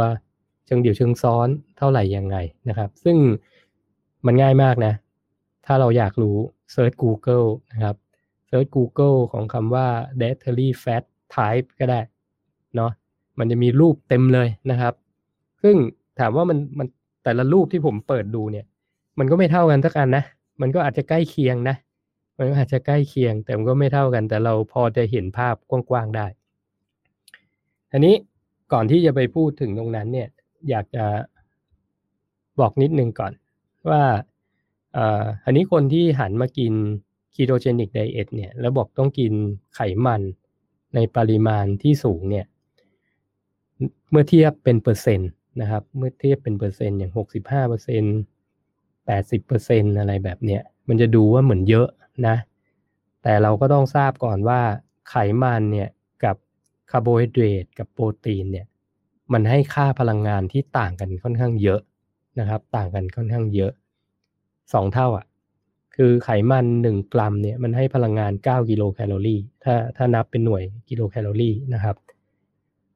[0.66, 2.38] เชิงเดี่ยวเชิงซ้อนเท่าไหร่ยังไง
[2.70, 3.18] นะครับ ซึ่ง
[4.26, 4.94] มันง่ายมากนะ
[5.66, 6.38] ถ้าเราอยากรู้
[6.72, 7.96] search Google นะครับ
[8.50, 9.88] search Google ของคำว่า
[10.22, 11.04] dietary fat
[11.36, 12.00] type ก็ได้
[12.76, 12.92] เนาะ
[13.40, 14.94] มันจะมีรูปเต็มเลยนะครับ
[15.64, 15.76] ซึ่ง
[16.20, 16.88] ถามว่ามันมัน
[17.24, 18.66] แต่ละรูปที่ผมเปิดดูเนี่ย
[19.20, 20.24] มันก็ไม่เท่ากันสักอันนะ
[20.62, 21.76] มันก็อาจจะใกล้เคียงนะ
[22.38, 26.28] มันก็อาจจะใกล้เคียง แต่มันก็ไม่เท่ากัน แต่เราพอจะเห็นภาพกว้างๆได้
[27.92, 28.16] อันนี้
[28.74, 30.30] ก่อนที่จะไปพูดถึงตรงนั้นเนี่ย
[30.70, 31.06] อยากจะ
[32.60, 33.32] บอกนิดนึงก่อน
[33.90, 34.04] ว่า
[35.46, 36.74] อันนี้คนที่หันมากิน
[37.36, 39.34] ketogenic diet เนี่ยแล้วบอกต้องกิน
[39.76, 40.22] ไขมัน
[40.96, 42.46] ในปริมาณที่สูงเนี่ย
[44.12, 45.30] เมื่อเทียบเป็นเปอร์เซ็นต์
[45.62, 48.18] นะครับ เมื่อเทียบเป็นเปอร์เซ็นต์อย่างหกสิบห้าเปอร์เซ็นต์
[49.06, 51.88] แปดสิบเปอร์เซ็นต์อะไรแบบเนี้ยมันจะดูว่าเหมือนเยอะ
[52.28, 52.36] นะ
[53.24, 54.62] แต่เราก็ต้องทราบก่อนว่า
[55.10, 55.90] ไขมันเนี่ย
[56.24, 56.36] กับ
[56.92, 58.66] คาร์โบไฮเดรตกับโปรตีนเนี่ย
[59.34, 61.82] มันให้ค่าพลังงานที่ต่างกันค่อนข้างเยอะ
[62.40, 63.72] นะครับ ต่างกันค่อนข้างเยอะ
[64.74, 65.26] สองเท่าอะ่ะ
[66.02, 71.96] คือไขมันหนึ่งกรัมเนี่ยมันให้พลังงานเก้ากิโลแคลอรี่ถ้าถ้านับเป็นหน่วยกิโลแคลอรี่นะครับ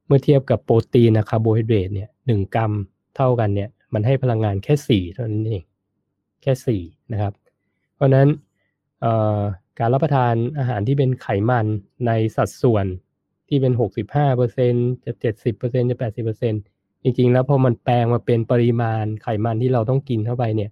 [0.07, 2.71] เมื่อเทียบกับโปรตีนนะคาร์โบไฮเดรตเนี่ยหนึ่งกรัม
[3.15, 5.63] เท่ากันเนี่ยมันให้พลังงานแค่สี่เท่านั้นเอง
[6.41, 7.33] แค่สี่นะครับ
[7.95, 8.27] เพราะนั้น
[9.79, 11.65] การรับประทานอาหารที่เป็นไขมัน
[12.07, 12.85] ในสัดส่วน
[13.49, 14.73] ที่เป็นหกสิบห้าเปอร์เซ็น
[15.05, 16.53] จะเจ็ดสิบเปอร์เซ็นจะแปดสิบเปอร์เซ็น
[17.03, 20.71] จริงๆ แล้วพอมันแปลงมาเป็นปริมาณไขมันที่เราต้องกินเข้าไปเนี่ย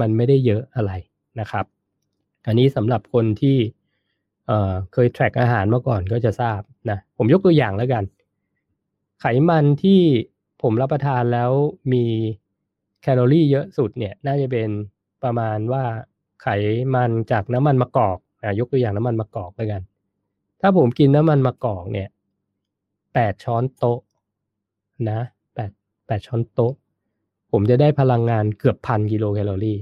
[0.00, 0.92] มันไม่ได้เยอะอะไร
[1.40, 1.64] นะครับ
[2.46, 3.56] อันนี้สำหรับคนที่
[4.46, 8.04] เเคย track อาหารมาก่อนก็จะทราบนะ ผมยกตัวอย่างแล้วกัน
[9.20, 10.00] ไขมันที่
[10.62, 11.50] ผมรับประทานแล้ว
[11.92, 12.04] มี
[13.02, 14.68] แคลอรี่เยอะสุดเนี่ย น่าจะเป็น
[15.22, 15.84] ประมาณว่า
[16.42, 16.48] ไข
[16.94, 18.18] มันจากน้ำมันมะกอก
[18.58, 19.82] ยกตัวอย่างน้ำมันมะกอกแล้วกัน
[20.60, 22.08] ถ้าผมกินน้ำมันมะกอกเนี่ย
[23.14, 24.00] แปดช้อนโต๊ะ
[25.10, 25.20] นะ
[25.54, 25.70] แปด
[26.06, 26.72] แปดช้อนโต๊ะ
[27.52, 29.78] ผมจะได้พลังงานเกือบพันกิโลแคลอรี่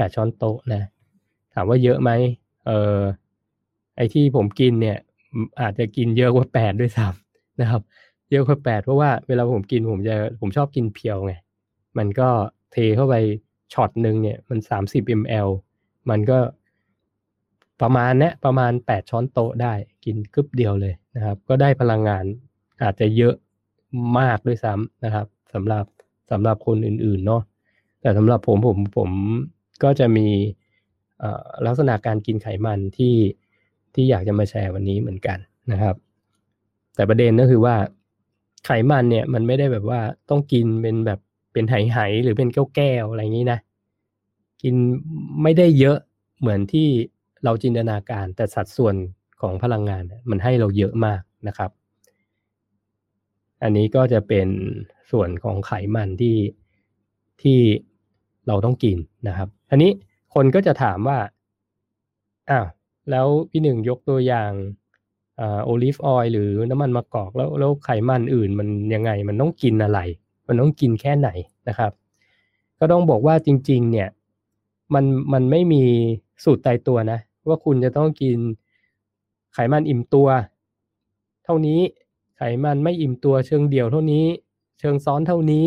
[0.00, 0.82] แปดช้อนโต๊ะนะ
[1.54, 2.10] ถามว่าเยอะไหม
[2.66, 3.00] เออ
[3.96, 4.98] ไอที่ผมกินเนี่ย
[5.60, 7.82] อาจจะกินเยอะกว่าแปดด้วยซ้ำนะครับ
[8.30, 11.32] เยอะกว่าแปดเพราะว่าเวลาผมกินผมจะผมชอบกินเพียวไง
[11.98, 12.28] มันก็
[12.72, 13.14] เทเข้าไป
[13.72, 15.48] ช็อตหนึ่งเนี่ยมันสามสิบมล
[16.10, 16.38] มันก็
[17.80, 22.24] ประมาณเนี้ยประมาณแปดช้อนโต๊ะได้กินกึบเดียวเลยนะครับ ก็ได้พลังงาน
[22.82, 23.34] อาจจะเยอะ
[24.18, 25.84] มากด้วยซ้ำนะครับสำหรับ
[26.30, 27.42] สำหรับคนอื่นๆเนาะ
[28.00, 29.10] แต่สำหรับผมผมผม
[29.82, 30.26] ก็จะมี
[31.66, 33.16] ลักษณะการกินไขมันที่
[33.94, 35.38] ที่อยากจะมาแชร์วันนี้เหมือนกัน
[35.72, 35.94] นะครับ
[36.94, 37.76] แต่ประเด็นก็คือว่า
[38.66, 41.20] ไขมันเนี่ยมันไม่ได้แบบว่าต้องกินเป็นแบบ
[41.52, 43.58] เป็นไหๆหรือเป็นแก้วๆอะไรอย่างนี้นะ
[44.62, 44.74] กิน
[45.42, 45.98] ไม่ได้เยอะ
[46.40, 46.88] เหมือนที่
[47.44, 48.94] เราจินตนาการแต่สัดส่วน
[49.40, 51.70] ของพลังงานมันให้เราเยอะมากนะครับ
[53.62, 54.48] อันนี้ก็จะเป็น
[55.10, 56.36] ส่วนของไขมันที่
[57.42, 57.58] ที่
[58.46, 59.90] เราต้องกินนะครับ อันนี้
[60.34, 61.18] คนก็จะถามว่า
[62.50, 62.66] อ้าว
[63.10, 64.52] แล้วพี่หนึ่งยกตัวอย่าง
[65.64, 70.00] olive oil หรือน้ำมันมะกอกแล้วแล้วไขมันอื่นมันยังไงมันต้องกินอะไร
[70.48, 71.28] มันต้องกินแค่ไหน
[71.68, 71.92] นะครับ
[72.78, 74.08] ก็ต้องบอกว่าจริง ๆ เนี่ย
[74.94, 75.82] มันมันไม่มี
[76.44, 78.38] สูตรตายตัวนะ ว่าคุณจะต้องกิน
[79.54, 80.28] ไขมันอิ่มตัว
[81.44, 81.80] เท่านี้
[82.36, 84.24] ไขมันไม่อิ่มตัวเชิงเดี่ยวเท่านี้
[84.80, 85.64] เชิงซ้อนเท่านี้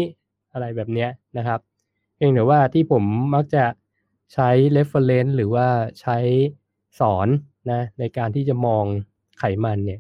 [0.54, 1.60] อะไรแบบเนี้ยนะครับ
[2.16, 3.64] เพียงแต่ว่าที่ผมมักจะ
[4.34, 5.68] ใช้ reference หรือว่า
[6.02, 6.18] ใช้
[7.00, 7.28] สอน
[7.72, 8.86] นะในการที่จะมอง
[9.40, 10.00] ไขมันเนี่ย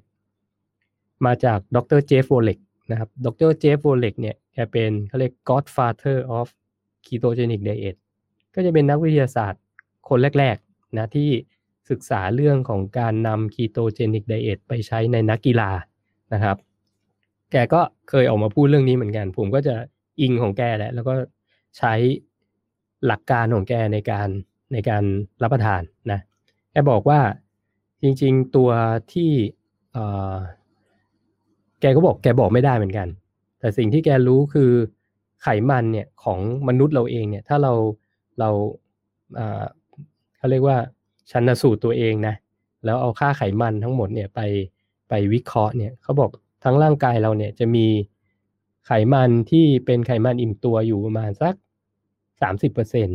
[1.25, 2.57] มาจากดรเจฟโฟเล็ก
[2.91, 6.47] นะครับดรเจฟโวเล็กเนี่ยแกเป็นเขาเรียก godfather of
[7.05, 7.95] ketogenic diet
[8.55, 9.61] ก็จะเป็นนักวิทยาศาสตร์
[10.09, 11.29] คนแรกๆนะที่
[11.89, 15.71] ศึกษาเรื่องของการนำ ketogenic diet ไปใช้ในนักกีฬา
[16.33, 16.57] นะครับ
[17.51, 19.75] แกก็เคยออกมาพูดเรื่องนี้เหมือนกัน ผมก็จะ
[20.21, 21.13] อิงของแกแหละแล้วก็
[21.77, 21.93] ใช้
[23.07, 24.29] หลักการของแกในการ
[24.73, 25.03] ในการ
[25.43, 26.19] รับประทานนะ
[26.71, 27.19] แกบอกว่า
[28.01, 28.69] จริงๆตัว
[29.13, 29.31] ที่
[31.81, 33.07] แกก็บอกแกบอกไม่ได้เหมือนกัน
[33.59, 34.71] แต่สิ่งที่แกรู้คือ
[35.43, 37.73] ไขมันเนี่ยของมนุษย์เราเองเนี่ยถ้าเรา
[38.39, 38.49] เรา
[40.37, 40.77] เขาเรียกว่า
[41.31, 42.35] ชันสูตรตัวเองนะ
[42.85, 44.39] แล้วเอาค่าไขมันทั้งหมดเนี่ยไป
[45.09, 46.29] ไปวิเคราะห์เนี่ยเขาบอก
[46.63, 47.85] ทั้งร่างกายเราเนี่ยจะมี
[48.87, 51.53] ไขมันที่เป็นไขมันอิ่มตัวอยู่ประมาณสัก
[52.43, 53.09] สามสิบเปอร์เซ็นต์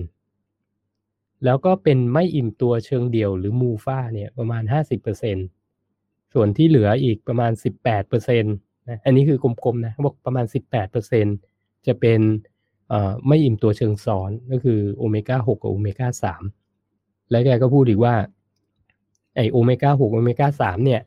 [1.44, 5.36] แล้วก็เป็นไม่อิ่มตัวเชิงเดี่ยวหรือ MUFA เนี่ยประมาณห้าสิบเปอร์เซ็น
[6.34, 8.54] ส่วนที่เหลืออีกประมาณสิบแปดเปอร์เซ็นต์
[8.88, 11.26] นะอันนี้คือกลมๆนะบอกประมาณสิบแปดเปอร์เซ็นต์
[11.86, 12.20] จะเป็น
[13.26, 16.42] ไม่อิ่มตัวเชิงซ้อนก็คือโอเมก้าหกกับโอเมก้าสาม
[17.30, 18.14] แล้วแกก็พูดอีกว่า
[19.36, 21.00] ไอ้โอเมก้าหกโอเมก้าสามเนี่ย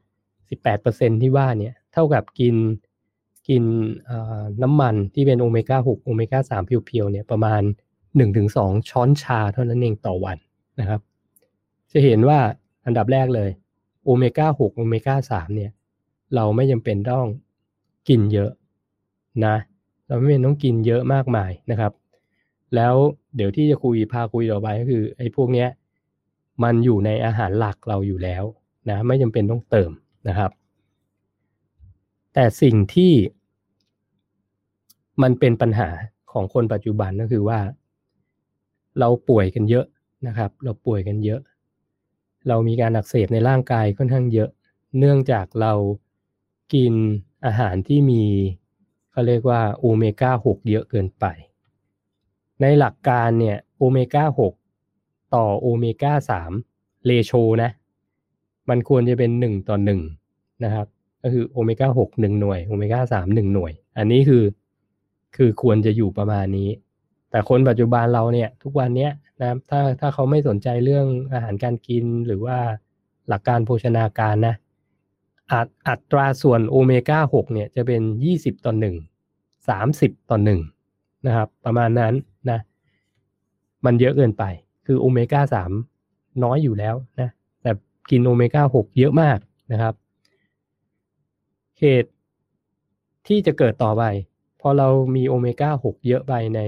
[0.49, 2.55] สิบแปดเปอร์เซ็นที่ว่าเนี่ยเท่ากับกิน
[3.47, 3.63] กิน
[4.63, 7.61] น้ำมันที่เป็นโอเมก้าหกโอเมก้าสามเพียวๆเนี่ยประมาณ
[8.15, 10.37] หนึ่งถึงสองช้อนชาเท่านั้นเองต่อวัน
[10.79, 10.99] นะครับ
[11.91, 12.39] จะเห็นว่า
[12.85, 13.49] อันดับแรกเลย
[14.03, 15.71] โอเมก้าหกโอเมก้าสามเนี่ย
[16.35, 17.25] เราไม่จำเป็นต้อง
[18.09, 18.51] กินเยอะ
[19.45, 19.55] นะ
[20.07, 21.91] เราไม่เป็นต้องกินเยอะมากมายนะครับ
[22.75, 22.93] แล้ว
[23.35, 25.69] เดี๋ยวที่จะคุยพาคุยต่อไปก็คือไอ้พวกเนี้ย
[26.63, 28.43] มันอยู่ในอาหารหลักเราอยู่แล้ว
[28.89, 29.91] นะไม่จำเป็นต้องเติม
[30.27, 30.51] นะครับ
[32.33, 33.13] แต่สิ่งที่
[35.21, 35.89] มันเป็นปัญหา
[36.31, 37.59] ของคนปัจจุบันก็คือว่า
[38.99, 39.85] เราป่วยกันเยอะ
[40.27, 41.41] นะครับ เราป่วยกันเยอะ
[42.47, 44.49] เรามีการอักเสบในร่างกายค่อนข้างเยอะ
[44.99, 45.73] เนื่องจากเรา
[46.73, 46.93] กิน
[47.45, 48.23] อาหารที่มี
[49.11, 51.25] เขาเรียกว่าโอเมก้า 6 เยอะเกินไป
[52.61, 54.53] ในหลักการเนี่ยโอเมก้า 6
[55.35, 56.13] ต่อโอเมก้า
[56.61, 57.31] 3 เลโช
[57.63, 57.71] นะ
[58.69, 60.01] มันควรจะเป็น 1 ต่อ 1
[60.63, 60.87] นะครับ
[61.21, 64.43] ก็คือโอเมก้า 6 1 หน่วยโอเมก้า 3 1 หน่วย อันนี้คือ
[65.35, 66.69] คือควรจะอยู่ประมาณนี้
[67.31, 69.09] แต่คนปัจจุบันเราเนี่ย ทุกวันนี้
[69.41, 72.57] นะถ้าถ้าเขาไม่สนใจเรื่องอาหารการกินหรือว่า
[73.27, 74.55] หลักการโภชนาการนะ
[75.51, 78.01] อัอัตราส่วนโอเมก้า6เนี่ยจะเป็น
[78.33, 78.95] 20ต่อ1
[79.67, 82.13] 30ต่อ1นะครับ ประมาณนั้น
[82.49, 82.59] นะ
[83.85, 84.43] มันเยอะเกินไป
[84.85, 85.41] คือโอเมก้า
[85.95, 87.29] 3น้อยอยู่แล้วนะ
[87.61, 87.71] แต่
[88.09, 89.37] กินโอเมก้า6เยอะมาก
[89.71, 89.93] นะครับ
[91.79, 92.11] เหตุ
[93.27, 94.03] ที่จะเกิดต่อไป
[94.61, 96.59] พอเรามีโอเมก้า6เยอะไปใน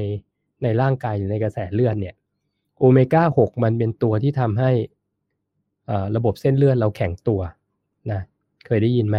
[0.64, 2.16] ในร่างกายหรือในกระแสเลือดเนี่ย
[2.80, 4.72] โอเมก้า 6 มันเป็นตัวที่ทำให้
[6.16, 7.42] ระบบเส้นเลือดเราแข็งตัว
[8.12, 8.22] นะ
[8.66, 9.18] เคยได้ยินไหม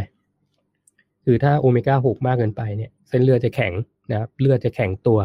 [1.25, 3.73] คือถ้าโอเมก้า 6 มากเกินไปเนี่ยเส้นเลือดจะแข็ง
[4.11, 5.21] นะครับเลือดจะแข็งตัว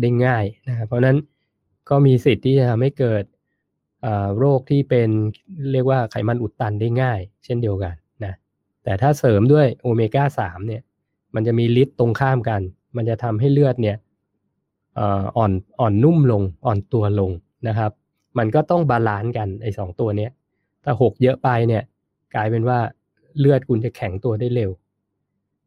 [0.00, 1.16] ได้ง่ายนะครับเพราะนั้น
[1.88, 3.24] ก็มีสิทธิ์ที่จะทำให้เกิด
[4.38, 5.08] โรคที่เป็น
[5.72, 8.34] เรียกว่าไขมันอุดตันได้ง่าย เช่นเดียวกันนะ
[8.84, 10.82] แต่ถ้าเสริมด้วยโอเมก้า 3 เนี่ย
[11.34, 12.60] มันจะมีฤทธิ์ตรงข้ามกัน
[12.96, 13.96] มันจะทำให้เลือดเนี่ย
[15.36, 17.30] อ่อนอ่อนนุ่มลงอ่อนตัวลง
[17.68, 17.90] นะครับ
[18.38, 20.30] มันก็ต้อง balance กันไอ้สองตัวเนี้ย
[20.84, 21.82] ถ้าหกเยอะไปเนี่ย
[22.34, 22.78] กลายเป็นว่า
[23.38, 24.70] เลือดคุณจะแข็งตัวได้เร็ว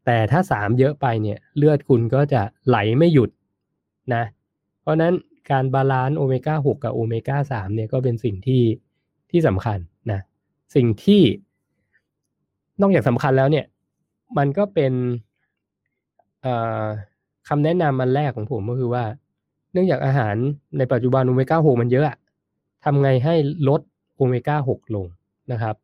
[0.05, 3.29] แต่ถ้าสามเยอะไปเนี่ย เลือดคุณก็จะไหลไม่หยุด
[4.13, 4.23] นะ
[4.81, 5.13] เพราะนั้น
[5.51, 8.63] การ balance โอเมก้า6กับโอเมก้า3เนี่ยก็เป็นสิ่งที่
[9.31, 9.79] ที่สำคัญ
[10.11, 10.21] นะ
[10.75, 11.21] สิ่งที่
[12.81, 13.65] นอกจากสำคัญแล้วเนี่ย
[14.37, 14.93] มันก็เป็น
[17.49, 19.03] คำแนะนำอันแรกของผมก็คือว่า
[19.71, 20.35] เนื่องจากอาหาร
[20.77, 22.05] ในปัจจุบันโอเมก้า6มันเยอะ
[22.83, 23.35] ทำไงให้
[23.67, 23.81] ลด
[24.15, 25.05] โอเมก้า6ลง
[25.51, 25.75] นะครับ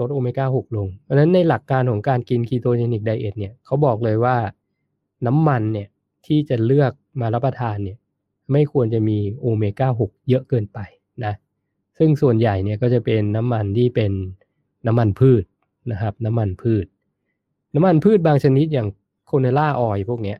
[0.00, 4.36] ลดโอเมก้า6ลง เพราะฉะนั้นในหลักการของการกิน ketogenic diet เนี่ยเขาบอกเลยว่า
[5.26, 5.88] น้ำมันเนี่ย
[6.26, 7.98] ที่จะเลือกมารับประทานเนี่ย
[8.52, 10.78] ไม่ควรจะมีโอเมก้า6เยอะเกินไป
[11.24, 11.34] นะ
[11.98, 14.12] ซึ่งส่วนใหญ่เนี่ยก็จะเป็นน้ำมันที่เป็น
[14.86, 15.44] น้ำมันพืช
[15.92, 16.86] นะครับ น้ำมันพืช
[17.74, 18.88] น้ำมันพืชบางชนิดอย่าง
[19.26, 20.38] canola oil พวกเนี้ย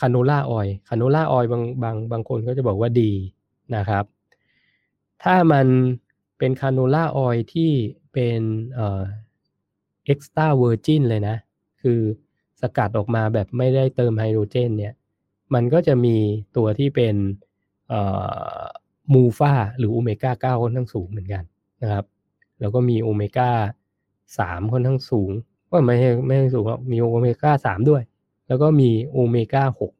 [0.00, 3.12] canola oil canola oil บางบางบางคนก็จะบอกว่าดี
[3.76, 4.04] นะครับ
[5.22, 5.66] ถ้ามัน
[6.38, 7.70] เป็น canola oil ที่
[8.12, 8.40] เป็น
[8.74, 9.02] เอ่อ
[10.06, 11.36] extra virgin เลยนะ
[11.82, 12.00] คือ
[12.60, 14.94] สกัดออกมาแบบไม่ได้เติมไฮโดรเจนเนี่ย
[15.54, 16.16] มันก็จะมี
[16.56, 17.14] ตัวที่เป็น
[17.88, 18.00] เอ่
[18.58, 18.62] อ
[19.14, 21.44] MUFA หรือโอเมก้าเก้าค่อนข้างสูงเหมือนกัน
[21.82, 22.04] นะครับ
[22.60, 23.50] แล้วก็มีโอเมก้า
[24.38, 25.30] สามค่อนข้างสูง
[25.70, 28.02] ว่าไม่ไม่สูงมีโอเมก้าสามด้วย
[28.48, 29.92] แล้วก็มีโอเมก้าหก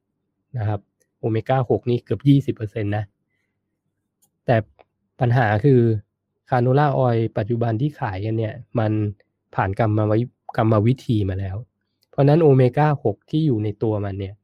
[0.58, 0.80] นะครับ
[1.18, 3.04] โอเมก้าหกนี่เกือบยี่สิบเปอร์เซ็นะ
[4.46, 4.56] แต่
[5.20, 5.80] ปัญหาคือ
[6.50, 8.92] canola oil ปัจจุบันที่ขายกันเนี่ย มัน
[9.54, 10.26] ผ่านกรรมวิ
[10.56, 11.56] กรรมวิธีมาแล้ว
[12.10, 14.34] เพราะนั้นโอเมก้า6ที่อยู่ในตัวมันเนี่ย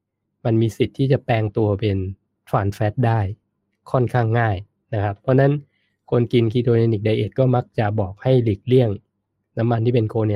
[0.44, 1.98] มันมีสิทธิ์ที่จะแปลงตัวเป็น
[2.48, 3.20] trans fat ได้
[3.90, 4.56] ค่อนข้างง่าย
[4.94, 5.52] นะครับ เพราะนั้น
[6.10, 8.88] คนกินคีโตเจนิกไดเอทก็มักจะบอกให้หลีกเลี่ยง
[9.58, 10.32] น้ำมันที่เป็นโคเน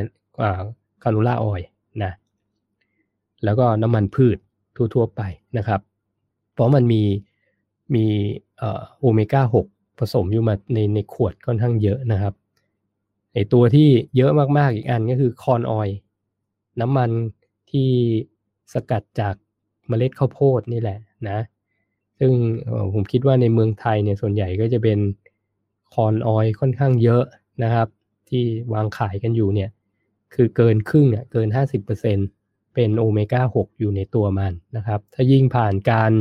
[1.02, 1.73] คานูล่าออยนะ
[3.44, 4.38] แล้วก็น้ำมันพืช
[4.94, 5.20] ทั่วๆไป
[5.58, 5.80] นะครับ
[6.52, 7.02] เพราะมันมี
[7.94, 8.04] มี
[8.98, 9.66] โอเมก้า 6
[9.98, 12.34] ผสมอยู่มาในในขวดค่อนข้างเยอะนะครับ
[13.34, 15.88] ไอตัวที่เยอะมากๆอีกอันก็คือคอนออย
[16.80, 17.10] น้ำมัน
[17.70, 17.88] ที่
[18.72, 19.34] สกัดจาก
[19.88, 21.38] เมล็ดข้าวโพดนี่แหละนะ
[22.18, 22.32] ซึ่ง
[22.94, 24.98] ผมคิดว่าในเมืองไทยเนี่ยส่วนใหญ่ก็จะเป็น
[25.94, 27.24] คอนออยค่อนข้างเยอะ
[27.62, 27.88] นะครับ
[28.28, 29.70] ที่วางขายกันอยู่เนี่ย
[30.34, 32.28] คือเกินครึ่งอะเกิน 50%
[32.74, 36.12] เป็นโอเมก้า6อยู่ในตัวมันนะครับ ถ้ายิ่งผ่านการ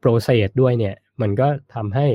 [0.00, 2.06] โปรเซสด้วยเนี่ย มันก็ทำให้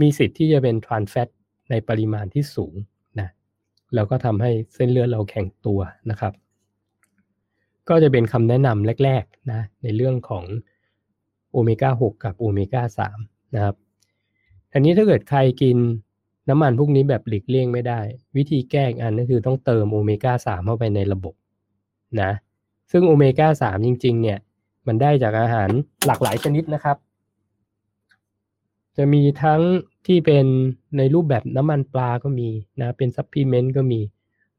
[0.00, 1.28] มีสิทธิ์ที่จะเป็นทรานแฟต
[1.70, 2.74] ในปริมาณที่สูง
[3.20, 3.28] นะ
[3.94, 5.80] แล้วก็ทำให้เส้นเลือดเราแข็งตัว
[6.10, 6.32] นะครับ
[7.88, 10.44] ก็จะเป็นคำแนะนำแรกๆนะในเรื่องของ
[11.52, 12.82] โอเมก้า6กับโอเมก้า
[13.18, 13.74] 3นะครับ
[14.72, 15.76] อันนี้ถ้าเกิดใครกิน
[16.48, 18.00] น้ำมันพวกนี้แบบหลีกเลี่ยงไม่ได้
[18.36, 21.34] วิธีแก้อันก็คือต้องเติมโอเมก้า3เข้าไปในระบบ
[22.22, 22.30] นะ
[22.90, 24.38] ซึ่งโอเมก้า3จริง ๆ เนี่ย
[24.86, 25.70] มันได้จากอาหาร
[26.06, 26.96] หลากหลายชนิดนะครับ
[28.96, 29.60] จะมีทั้ง
[30.06, 30.46] ที่เป็น
[30.96, 32.48] ในรูปแบบน้ำมันปลาก็มี
[32.80, 34.00] นะเป็น supplement ก็มี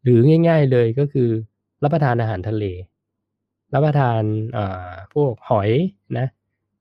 [0.04, 1.30] หรือง่าย ๆเลยก็คือ
[1.84, 2.66] รับประทานอาหารทะเล
[3.74, 4.22] รับประทาน
[5.14, 5.72] พวกหอย
[6.18, 6.28] นะ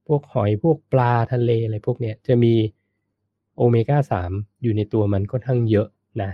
[0.07, 2.55] พวกหอยพวกปลาทะเลอะไรพวกเนี้ยจะมี
[3.57, 3.99] โอเมก้า
[4.31, 5.89] 3อยู่ในตัวมันค่อนข้างเยอะ
[6.23, 6.31] นะ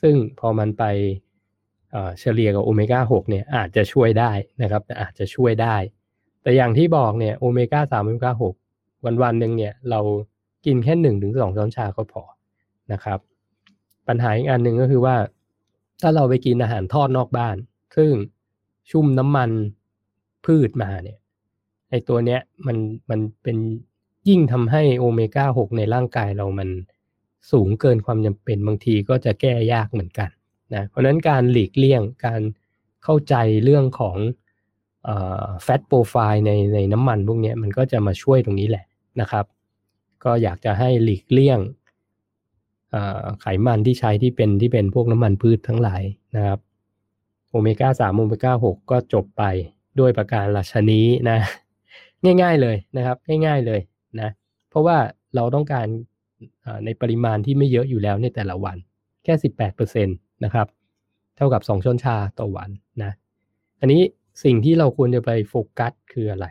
[0.00, 0.84] ซึ่งพอมันไป
[2.20, 5.76] เฉลี่ยกับโอเมก้า6เนี่ยอาจจะช่วยได้นะครับอาจจะช่วยได้
[6.42, 8.32] แต่อย่างที่บอกเนี่ยโอเมก้า3โอเมก้า
[8.72, 10.00] 6วันวันหนึ่งเนี่ยเรา
[10.66, 12.22] กินแค่หนึ่งถึงสองช้อนชาก็พอ
[12.92, 13.18] นะครับ
[14.08, 15.16] ปัญหาอีกอันหนึ่งก็คือว่า
[16.02, 17.56] ถ้าเราไปกินอาหารทอดนอกบ้าน
[17.96, 18.12] ซึ่ง
[18.90, 19.50] ชุ่มน้ำมัน
[20.46, 21.18] พืชมาเนี่ย
[21.90, 22.76] ไอตัวเนี้ยมัน
[23.10, 23.56] มันเป็น
[24.28, 26.68] ยิ่งทำให้โอเมก้า6ในร่างกายเรามัน
[27.50, 30.30] สูงเกินความจำเป็นบางทีก็จะแก้ยากเหมือนกัน
[30.74, 32.40] นะเพราะนั้นการหลีกเลี่ยงการ
[33.04, 34.16] เข้าใจเรื่องของ
[35.62, 38.84] แฟตโปรไฟล์ในในน้ำมันพวกนี้มันก็จะมาช่วยตรงนี้แหละ
[39.20, 39.44] นะครับ
[40.24, 41.60] ก็อยากจะให้หลีกเลี่ยง
[43.40, 46.02] ไขมันที่ใช้ที่เป็นที่เป็นพวกน้ำมันพืชทั้งหลาย
[46.36, 46.58] นะครับ
[47.50, 49.42] โอเมก้า3โอเมก้า6ก็จบไป
[49.98, 51.38] ด้วยประการราชนี้นะ
[52.24, 53.80] ง่ายๆเลยนะครับ ง่ายๆเลย
[54.20, 54.30] นะ
[54.68, 54.96] เพราะว่า
[55.34, 55.86] เราต้องการ
[56.84, 58.76] ในปริมาณที่ไม่เยอะอยู่แล้วในแต่ละวัน
[59.24, 60.66] แค่18%นต์ นะครับ
[61.36, 62.70] เท่ากับ 2 ช้อนชาต่อวัน
[63.02, 63.12] นะ
[63.80, 64.02] อันนี้
[64.44, 66.46] สิ่งที่เราควรจะไปโฟกัสคืออะไร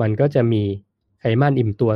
[0.00, 0.62] มันก็จะมี
[1.20, 1.90] ไขมันอิ่มตัว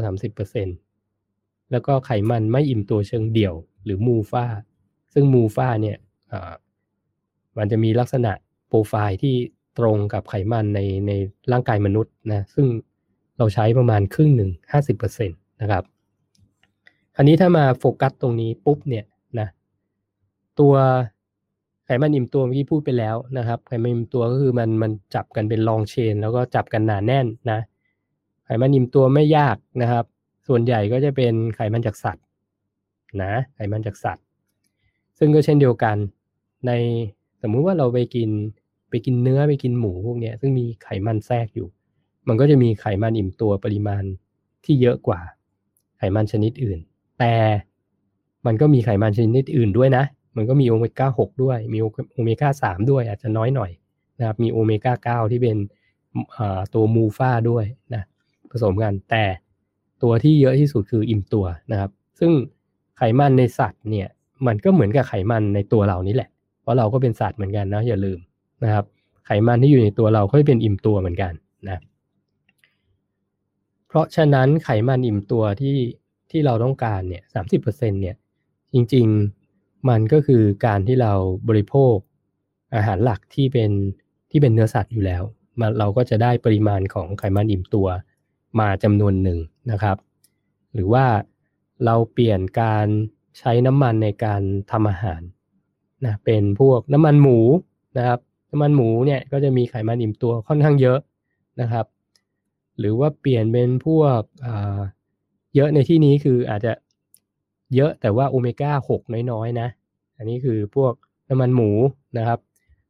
[0.83, 4.45] 30%แล้วก็ไขมันไม่อิ่มตัวเชิงเดี่ยว หรือมูฟา
[5.13, 5.99] ซึ่งมูฟาเนี่ย
[7.59, 8.33] มันจะมีลักษณะ
[8.69, 9.35] โปรไฟล์ที่
[9.79, 11.13] ตรงกับไขมันในใน
[11.53, 12.67] ร่างกายมนุษย์นะ ซึ่ง
[13.39, 15.85] เราใช้ประมาณครึ่งหนึ่งห้าสิบเปอร์เซ็นตนะครับ
[17.17, 19.05] อันนี้ถ้ามาโฟกัสตรงนี้ปุ๊บเนี่ย
[20.61, 20.75] ตัว
[21.85, 27.59] ไขมันอิ่มตัวเมื่อกี้พูดไปแล้วนะครับ ไขมันอิ่มตัวก็คือมันมันจับกันเป็นลองเชน แล้วก็จับกันหนาแน่นนะ
[28.45, 30.05] ไขมันอิ่มตัวไม่ยากนะครับ
[30.49, 32.25] ส่วนใหญ่ก็จะเป็นไขมันจากสัตว์
[33.23, 34.25] นะไขมันจากสัตว์
[35.19, 35.97] ซึ่งก็เช่นเดียวกัน
[36.67, 36.73] ใน
[37.43, 38.31] สมมุติว่าเราไปกิน
[38.91, 41.69] ไปกินเนื้อไปกินหมูพวกนี้ซึ่งมีไขมันแทรกอยู่
[42.29, 44.03] มันก็จะมีไขมันอิ่มตัวปริมาณ
[44.65, 45.21] ที่เยอะกว่า
[45.99, 46.79] ไขมันชนิดอื่น
[47.19, 47.35] แต่
[48.47, 50.05] มันก็มีไขมันชนิดอื่นด้วยนะ
[50.37, 53.71] มันก็มีโอเมก้า6ด้วย มีโอเมก้า3ด้วย อาจจะน้อยหน่อย
[54.19, 55.57] นะครับ มีโอเมก้า9ที่เป็น
[56.75, 57.65] ตัวมูฟาด้วย
[57.95, 58.03] นะ
[58.51, 59.25] ผสมกัน แต่
[60.03, 62.33] ตัวที่เยอะที่สุดคืออิ่มตัวนะครับ ซึ่ง
[62.97, 64.09] ไขมันในสัตว์เนี่ย
[64.47, 68.19] มันก็เหมือนกับไขมันในตัวเรานี่แหละ เพราะเราก็เป็นสัตว์เหมือนกันนะอย่าลืม
[68.65, 68.85] นะครับ
[69.27, 71.33] ไขมันที่อยู่ในตัวเราก็เป็นอิ่มตัวเหมือนกัน
[71.69, 71.81] นะ
[73.89, 75.77] เพราะฉะนั้นไขมันอิ่มตัวที่
[76.31, 78.17] ที่เราต้องการเนี่ยสามสิบเปอร์เซ็นเนี่ย
[78.73, 79.40] จริง ๆ
[79.89, 81.13] มันก็คือการที่เรา
[81.49, 81.95] บริโภค
[82.75, 83.71] อาหารหลักที่เป็น
[84.31, 85.23] ที่เป็นเนื้อสัตว์อยู่แล้ว
[85.61, 87.89] มาเราก็จะได้ปริมาณของไขมันอิ่มตัว
[88.61, 89.39] มาจำนวนหนึ่ง
[89.71, 89.97] นะครับ
[90.75, 91.07] หรือว่า
[91.85, 92.87] เราเปลี่ยนการ
[93.39, 95.21] ใช้น้ำมันในการทำอาหาร
[96.05, 97.39] นะเป็นพวกน้ำมันหมู
[97.99, 98.19] นะครับ
[98.51, 100.99] น้ำมันหมูเนี่ยก็จะมีไขมันอิ่มตัวค่อนข้างเยอะ
[101.61, 101.87] นะครับ
[102.79, 104.21] หรือว่าเปลี่ยนเป็นพวก
[105.55, 106.73] เยอะในที่นี้คืออาจจะ
[107.75, 109.69] เยอะแต่ว่าโอเมก้า 6 น้อยๆนะ
[110.17, 110.93] อันนี้คือพวก
[111.31, 111.71] น้ำมันหมู
[112.19, 112.39] นะครับ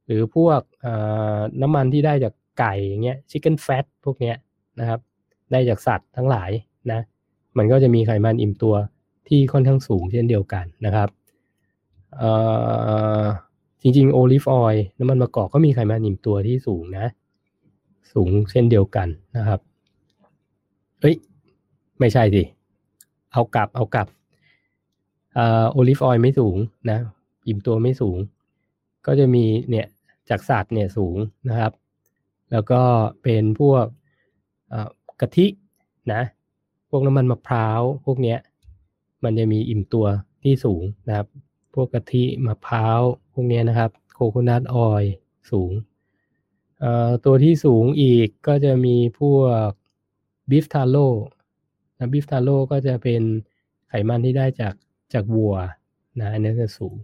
[0.07, 0.61] หรือพวก
[1.63, 4.37] น้ำมันที่ได้จากไก่อย่างเงี้ยชิคเก้นแฟตพวกเนี้ย
[4.81, 5.01] นะครับ
[5.53, 6.51] ได้จากสัตว์ทั้งหลาย
[6.93, 7.01] นะ
[7.59, 8.75] มันก็จะมีไขมันอิ่มตัว
[9.29, 11.09] ที่ค่อนข้างสูงเช่นเดียวกันนะครับ
[13.81, 17.07] จริงๆ olive oil น้ำมันมะกอกก็มีไขมันอิ่มตัวที่สูงนะ
[18.13, 19.61] สูงเช่นเดียวกันนะครับ
[21.01, 21.15] เฮ้ย
[21.99, 22.43] ไม่ใช่สิ
[23.33, 24.07] เอากลับเอากลับ
[25.73, 26.57] olive oil ไม่สูง
[26.91, 26.99] นะ
[27.47, 28.19] อิ่มตัวไม่สูง
[29.07, 29.87] ก็จะมีเนี่ย
[30.29, 31.17] จากสัตว์เนี่ยสูง
[31.49, 31.73] นะครับ
[32.53, 32.83] แล้วก็
[33.23, 33.85] เป็นพวก
[35.21, 35.47] กะทิ
[36.13, 36.23] นะ
[36.91, 38.39] พวกน้ำมันมะพร้าวพวกเนี้ย
[39.25, 40.07] มันจะมีอิ่มตัว
[40.43, 41.27] ที่สูงนะครับ
[41.75, 43.01] พวกกะทิมะพร้าว
[43.33, 45.13] พวกนี้นะครับ โคโคนัทออยล์
[45.51, 45.73] สูง
[47.25, 49.71] ตัวที่สูงอีกก็จะมีพวก
[50.51, 51.09] บิฟทาโร่
[51.99, 53.23] นะบิฟทาโร่ก็จะเป็น
[53.89, 54.75] ไขมันที่ได้จาก
[55.15, 55.55] จากวัว
[56.21, 56.95] นะอันนี้จะสูง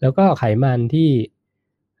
[0.00, 1.10] แล้วก็ไขมันที่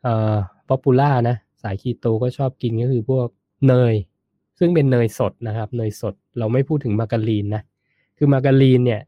[0.02, 0.36] เอ่อ
[0.68, 3.28] popular นะสายคีโตก็ชอบกินก็คือพวก
[3.68, 3.94] เนย
[4.58, 7.62] ซึ่งเป็นเนยสดนะครับ เนยสดเราไม่พูดถึงมาการีนนะ
[8.16, 9.00] คือมาการีนเนี่ย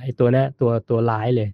[0.00, 1.48] ไอตัวนี้ตัวตัวร้ายเลย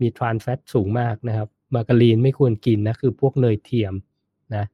[0.00, 3.94] มี trans fat สูงมากนะครับ มาการีนไม่ควรกินนะคือพวกเนยเทียม
[4.54, 4.64] นะ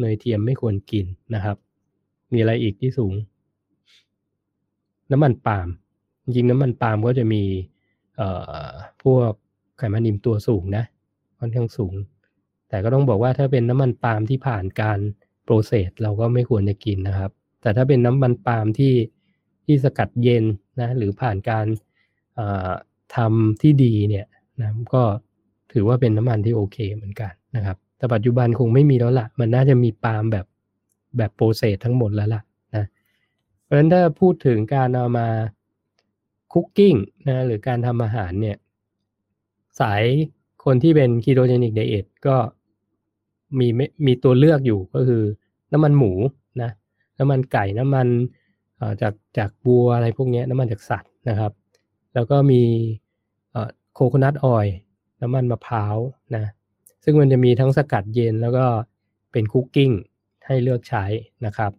[0.00, 1.56] เนยเทียมไม่ควรกินนะครับ
[2.32, 3.12] มีอะไรอีกที่สูง
[5.10, 5.68] น้ำมันปาล์ม
[6.24, 7.42] จริงน้ำมันปาล์มก็จะมี
[9.02, 9.30] พวก
[9.78, 10.84] ไขมันอิ่มตัวสูงนะ
[11.38, 11.94] ค่อนข้างสูง
[12.68, 14.98] แต่ก็ต้องบอกว่าถ้าเป็นน้ำมันปาล์มที่ผ่านการ
[15.44, 17.30] โปรเซสเราก็ไม่ควรจะกินนะครับ
[17.62, 18.94] แต่ถ้าเป็นน้ำมันปาล์มที่
[19.64, 20.44] ที่สกัดเย็น
[20.80, 21.66] นะหรือผ่านการ
[23.16, 24.26] ทำที่ดีเนี่ย
[24.60, 25.02] นะก็
[25.72, 30.46] ถือว่าเป็นน้ำมันที่โอเคเหมือนกันนะครับ แต่ปัจจุบันคงไม่มีแล้วละ่ะ มันน่าจะมีปาล์มแบบ
[31.16, 32.42] แบบโปรเซสทั้งหมดแล้วล่ะ
[32.76, 32.84] นะ
[33.62, 35.28] เพราะฉะนั้นถ้าพูดถึงการเอามา
[36.52, 36.94] cooking
[37.26, 38.56] นะหรือการทำอาหารเนี่ย
[39.80, 40.02] สาย
[40.64, 42.36] คนที่เป็น ketogenic diet ก็
[43.58, 43.68] มี
[44.06, 45.22] มีตัวเลือกอยู่ก็คือ
[45.72, 46.12] น้ำมันหมู
[46.62, 46.70] นะ
[47.18, 48.08] น้ำมันไก่น้ำมัน
[49.02, 51.52] จากจากวัวอะไรพวกนี้น้ำมันจากสัตว์นะครับ
[52.14, 52.62] แล้วก็มี
[53.94, 54.74] coconut oil
[55.22, 55.96] น้ำมันมะพร้าว
[56.36, 56.44] นะ
[57.04, 58.64] ซึ่งมันจะมีทั้งสกัดเย็นแล้วก็
[59.32, 59.90] เป็นคุกกิ้ง
[60.46, 61.04] ให้เลือกใช้
[61.46, 61.72] นะครับ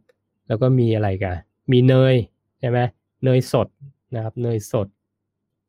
[0.47, 1.35] แล้วก็มีอะไรกัน
[1.71, 2.15] มีเนย
[2.59, 2.79] ใช่ไหม
[3.23, 3.67] เนยสด
[4.15, 4.87] นะครับเนยสด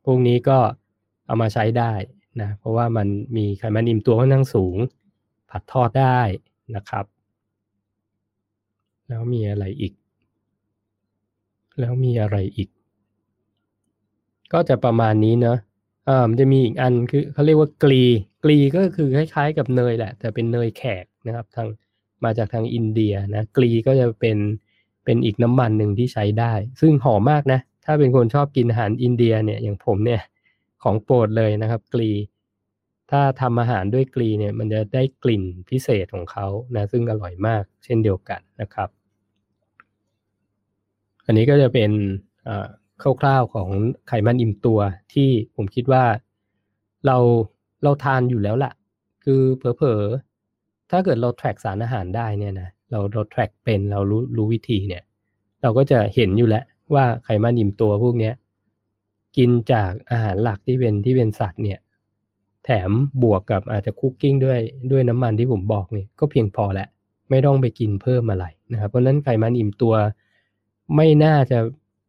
[0.05, 0.59] พวกนี้ก็
[1.26, 1.93] เอามาใช้ได้
[2.40, 4.76] นะเพราะว่ามันมีไขมันอิ่มตัวค่อนข้างสูง
[5.51, 6.20] ผัดทอดได้
[6.76, 7.05] นะครับ
[9.09, 9.93] แล้วมีอะไรอีก
[11.80, 12.68] แล้วมีอะไรอีก
[14.53, 15.59] ก็จะประมาณนี้เนาะ
[16.09, 18.03] อ่ามันจะมีอีกอันคือเขาเรียกว่ากรี
[18.45, 21.68] กรีก็คือคล้ายๆกับเนยแหละ แต่เป็นเนยแขกนะครับ ทาง
[22.24, 24.38] มาจากทางอินเดียนะกรีก็จะเป็น
[25.05, 30.22] เป็นอีกน้ำมันหนึ่งที่ใช้ได้ ซึ่งหอมมากนะ ถ้าเป็นคนชอบกินอาหารอินเดียเนี่ยอย่างผมเนี่ย
[30.83, 32.11] ของโปรดเลยนะครับกรี
[33.11, 38.89] ถ้าทำอาหารด้วยกรีเนี่ยมันจะได้กลิ่นพิเศษของเขานะซึ่งอร่อยมาก เช่นเดียวกันนะครับ
[41.26, 41.91] อันนี้ก็จะเป็น
[43.03, 43.68] คร่าวๆของ
[44.09, 44.80] ไขมันอิ่มตัว
[45.12, 46.05] ที่ผมคิดว่า
[47.07, 47.16] เรา
[47.83, 48.72] เราทานอยู่แล้วละ่ะ
[49.24, 55.03] คือเผลอๆ ถ้าเกิดเราแทร็กสารอาหารได้เนี่ยนะเราเราแทร็กเป็นเรารู้รู้วิธีเนี่ย
[55.62, 56.64] เราก็จะเห็นอยู่แล้ว
[56.95, 58.35] ว่าไขมันอิ่มตัวพวกเนี้ย
[59.37, 61.78] กินจากอาหารหลักที่เป็นที่เป็นสัตว์เนี่ย
[62.64, 62.91] แถม
[63.22, 64.61] บวกกับอาจจะคุกกิ้งด้วย
[64.91, 66.89] ด้วยน้ำมันที่ผมบอกนี่ก็เพียงพอแหละ
[67.30, 69.95] ไม่ต้องไปกินเพิ่มอะไรนะครับ เพราะนั้นไขมันอิ่มตัว
[70.97, 71.59] ไม่น่าจะ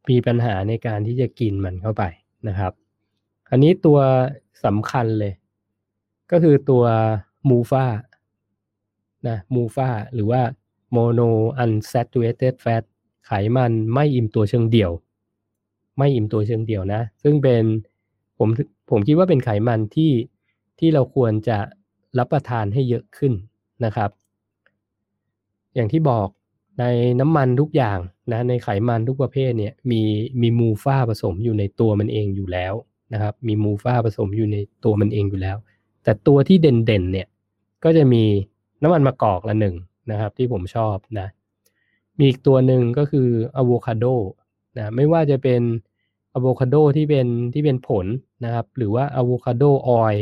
[0.10, 2.04] มีปัญหาในการที่จะกินมันเข้าไป
[2.48, 2.74] นะครับ
[3.52, 4.00] อันนี้ตัว
[4.66, 5.34] สำคัญเลย
[6.32, 6.84] ก็คือตัว
[7.50, 7.86] มูฟา
[9.28, 10.42] นะมูฟาหรือว่า
[10.96, 11.30] mono
[11.64, 12.84] unsaturated fat
[13.28, 14.92] ไขมันไม่อิ่มตัวเชิงเดี่ยว
[15.98, 17.64] ไม่อิ่มตัวเชิงเดี่ยวนะ ซึ่งเป็น
[18.38, 18.50] ผม
[18.90, 20.12] ผมคิดว่าเป็นไขมันที่
[20.80, 21.58] ที่เราควรจะ
[22.18, 23.34] รับประทานให้เยอะขึ้น
[23.86, 24.10] นะครับ
[25.76, 26.28] อย่างที่บอก
[26.80, 26.86] ใน
[27.20, 28.00] น้ำมันทุกอย่าง
[28.32, 30.02] นะในไขมันทุกประเภทเนี่ยมี
[30.42, 32.74] มีมูฟ่าผสมอยู่ในตัวมันเองอยู่แล้ว
[33.14, 35.58] นะครับมีมูฟ่าผสมอยู่ในตัวมันเองอยู่แล้ว
[36.04, 37.28] แต่ตัวที่เด่นๆเนี่ย
[37.84, 38.24] ก็จะมี
[38.84, 39.76] น้ำมันมะกอกละหนึ่ง
[40.12, 41.28] นะครับ ที่ผมชอบนะ
[42.18, 44.06] มีอีกตัวหนึ่งก็คืออะโวคาโด
[44.78, 45.62] นะไม่ว่าจะเป็น
[46.34, 48.06] อะโวคาโดที่เป็นที่เป็นผล
[48.44, 50.16] นะครับ หรือว่าอะโวคาโดออย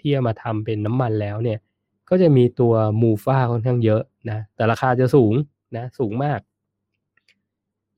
[0.00, 1.58] ที่เอามาทำเป็นน้ำมันแล้วเนี่ย
[2.08, 5.34] ก็จะมีตัวมูฟ่าค่อนข้างเยอะนะแต่ราคาจะสูง
[5.76, 6.40] นะสูงมาก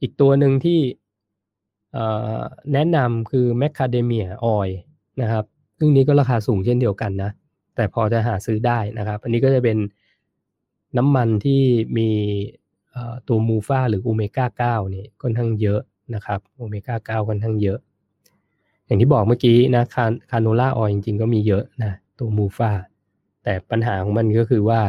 [0.01, 0.81] อีกตัวหนึ่งที่
[2.73, 4.69] แนะนำคือแมคคาเดเมียออย
[5.23, 5.45] นะครับ
[5.79, 7.31] ซึ่งนี้ก็ราคาสูงเช่นเดียวกันนะ
[7.77, 9.79] แต่พอจะหาซื้อได้นะครับ อันนี้ก็จะเป็น
[10.97, 11.63] น้ำมันที่
[11.99, 12.09] มี
[13.29, 15.81] ตัวมูฟาหรือโอเมก้า9นี่ค่อนข้างเยอะ
[16.15, 17.79] นะครับโอเมก้า9ค่อนข้างเยอะ
[18.87, 22.73] อย่างที่บอกเมื่อกี้นะคาcanola oil จริง ๆ ก็มีเยอะนะตัว MUFA
[23.45, 24.81] แต่ปัญหาของมันก็คือว่า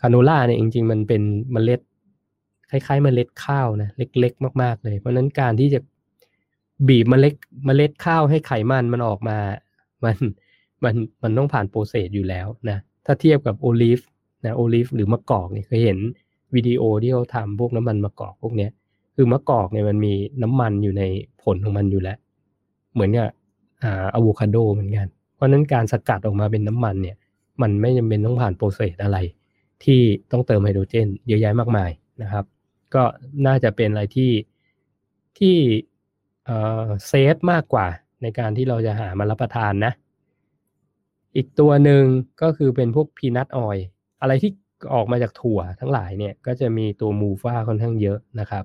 [0.00, 1.22] canola เนี่ยจริง ๆ มันเป็น
[1.52, 1.80] เมล็ด
[2.70, 5.80] คล้ายๆเมล็ดข้าวนะเล็ก ๆ มาก ๆ เลย เพราะนั้นการที่จะ
[6.88, 7.34] บีบเมล็ด
[7.66, 9.38] เมล็ดข้าวให้ไขมันมันออกมา
[10.04, 10.16] มัน
[10.84, 14.00] มันมันต้องผ่าน process อยู่แล้วนะถ้าเทียบกับ olive
[14.44, 15.98] นะ olive หรือมะกอกเนี่ยเคยเห็น
[16.54, 18.70] วิดีโอที่เขาทำพวกน้ำมันมะกอกพวกเนี้ย
[19.16, 21.02] คือมะกอกเนี่ยมันมีน้ำมันอยู่ใน
[21.42, 22.18] ผลของมันอยู่แล้ว
[22.94, 23.28] เหมือนกับ
[23.82, 27.16] อ่าอะโวคาโดเหมือนกัน เพราะนั้นการสกัดออกมาเป็นน้ำมันเนี่ย
[27.62, 29.18] มันไม่จำเป็นต้องผ่านโปรเซสอะไร
[29.84, 31.90] ที่ต้องเติมไฮโดรเจน เยอะแยะมากมาย
[32.22, 32.44] นะครับ
[32.94, 33.02] ก็
[33.46, 34.32] น่าจะเป็นอะไรที่
[35.38, 35.56] ที่
[36.46, 37.86] เซฟมากกว่า
[38.22, 39.92] ในการที่เราจะหามารับประทานนะ
[41.36, 42.02] อีกตัวหนึ่ง
[42.42, 43.76] ก็คือเป็นพวกพีนัทออย
[44.20, 44.52] อะไรที่
[44.94, 48.64] ออกมาจากถั่วทั้งหลายเนี่ยก็จะมีตัวมูฟ่าค่อนข้างเยอะนะครับ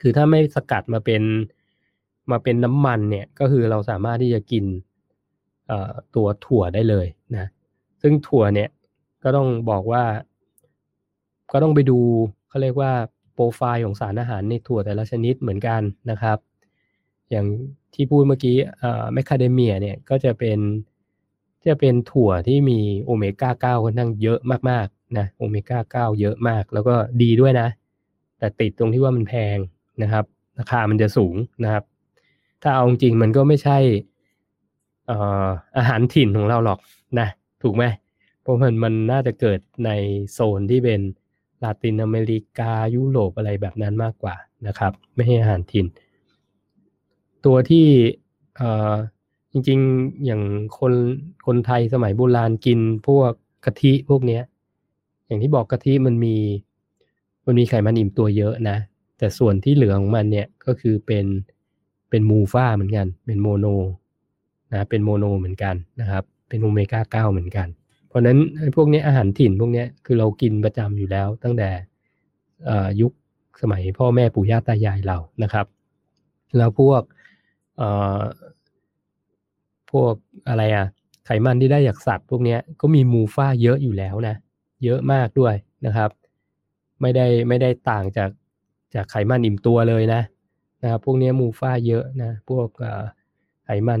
[0.00, 1.22] คือถ้าไม่สกัดมาเป็น
[2.30, 4.64] มาเป็นน้ำมันเนี่ยก็คือเราสามารถที่จะกิน
[6.14, 7.06] ตัวถั่วได้เลย
[7.36, 7.46] นะ
[8.02, 8.70] ซึ่งถั่วเนี่ย
[9.22, 10.04] ก็ต้องบอกว่า
[11.52, 11.98] ก็ต้องไปดู
[12.48, 12.92] เขาเรียกว่า
[13.34, 16.38] โปรไฟล์ของสารอาหารในถั่วแต่ละชนิดเหมือนกันนะครับ
[17.30, 17.46] อย่าง
[17.94, 18.56] ที่พูดเมื่อกี้
[19.12, 20.58] แมคคาเดเมียเนี่ยก็จะเป็น
[21.68, 24.86] จะเป็นถั่วที่มีโอเมก้า 9ค่อนข้างเยอะมาก
[25.18, 27.68] นะโอเมก้า 9 เยอะมาก แล้วก็ดีด้วยนะ
[28.38, 29.58] แต่ติดตรงที่ว่ามันแพง
[30.02, 30.24] นะครับ
[30.58, 31.34] ราคามันจะสูง
[31.64, 31.84] นะครับ
[32.62, 33.78] ถ้าเอาจริงมันก็ไม่ใช่
[35.76, 36.78] อาหารถิ่นของเราหรอก
[37.18, 37.28] นะ
[37.62, 37.84] ถูกไหม
[38.42, 39.90] เพราะมันมันน่าจะเกิดใน
[40.32, 41.00] โซนที่เป็น
[41.62, 44.34] ลาตินอเมริกายุโรปอะไรแบบนั้นมากกว่า
[44.66, 45.86] นะครับ ไม่ให้อาหารถิ่น
[47.44, 47.86] ตัวที่
[49.52, 50.42] จริงๆอย่าง
[50.78, 50.92] คน
[51.46, 53.32] คนไทยสมัยโบราณกินพวก
[53.64, 54.42] กะทิพวกเนี้ย
[55.26, 56.36] อย่างที่บอกกะทิมันมี
[57.46, 58.76] มันมีไขมันอิ่มตัวเยอะนะ
[59.18, 61.26] แต่ส่วนที่เหลือของมันเนี่ยก็คือเป็น
[62.10, 63.66] เป็น MUFA เหมือนกัน เป็น mono
[64.72, 67.68] นะเป็น mono เหมือนกันนะครับ เป็นโอเมก้าเก้าเหมือนกัน
[68.08, 68.38] เพราะนั้น
[68.76, 71.68] พวกนี้อาหารถิ่นพวกนี้คือเรากินประจำอยู่แล้วตั้งแต่
[73.00, 73.12] ยุค
[73.62, 75.66] สมัยพ่อแม่ปู่ย่าตายายเรานะครับ
[76.56, 77.02] แล้วพวก
[79.90, 80.14] พวก
[80.48, 80.86] อะไรอะ
[81.24, 84.36] ไขมันที่ได้จากสัตว์พวกนี้ก็มีมูฟ่าเยอะอยู่แล้วนะ
[84.84, 85.54] เยอะมากด้วย
[85.86, 86.10] นะครับ
[87.00, 88.30] ไม่ได้ไม่ได้ต่างจาก
[88.94, 90.22] จากไขมันอิ่มตัวเลยนะ
[90.82, 92.68] นะครับพวกนี้มูฟ่าเยอะนะพวก
[93.64, 94.00] ไขมัน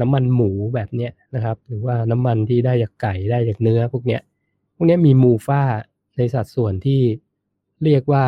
[0.00, 4.22] น้ำมันหมูแบบเนี้ยนะครับ หรือว่าน้ำมันที่ได้จากไก่ได้จากเนื้อพวกเนี้ย
[4.74, 5.62] พวกนี้มีมูฟ่า
[6.16, 7.00] ในสัดส่วนที่
[7.84, 8.24] เรียกว่า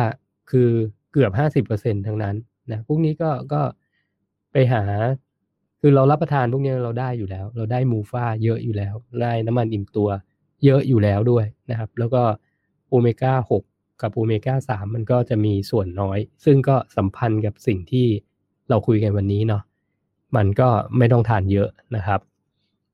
[0.51, 0.69] คือ
[1.11, 2.35] เกือบห้าสิบเปอร์เซ็นทั้งนั้น
[2.71, 3.61] นะพวกนี้ก็ก็
[4.51, 4.83] ไปหา
[5.81, 10.09] คือเรารับประทานพวกนี้เราได้อยู่แล้ว เราได้มูฟ่าเยอะอยู่แล้ว ได้น้ำมันอิ่มตัว
[10.63, 12.21] เยอะอยู่แล้วด้วยนะครับ แล้วก็
[12.89, 13.61] โอเมก้า6
[14.01, 18.07] กับโอเมก้า3มันก็จะมีส่วนน้อย ซึ่งก็สัมพันธ์กับสิ่งที่
[18.69, 19.63] เราคุยกันวันนี้เนาะ
[20.35, 22.19] มันก็ไม่ต้องทานเยอะนะครับ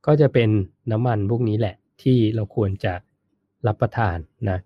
[0.05, 0.49] ก็จะเป็น
[0.91, 2.93] น้ำมันพวกนี้แหละที่เราควรจะ
[3.67, 4.17] รับประทาน
[4.49, 4.59] นะ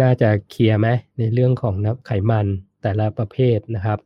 [0.00, 0.88] น่าจะ clear ไหม
[1.18, 2.46] ในเรื่องของน้ำไขมัน
[2.82, 3.98] แต่ละประเภทนะครับ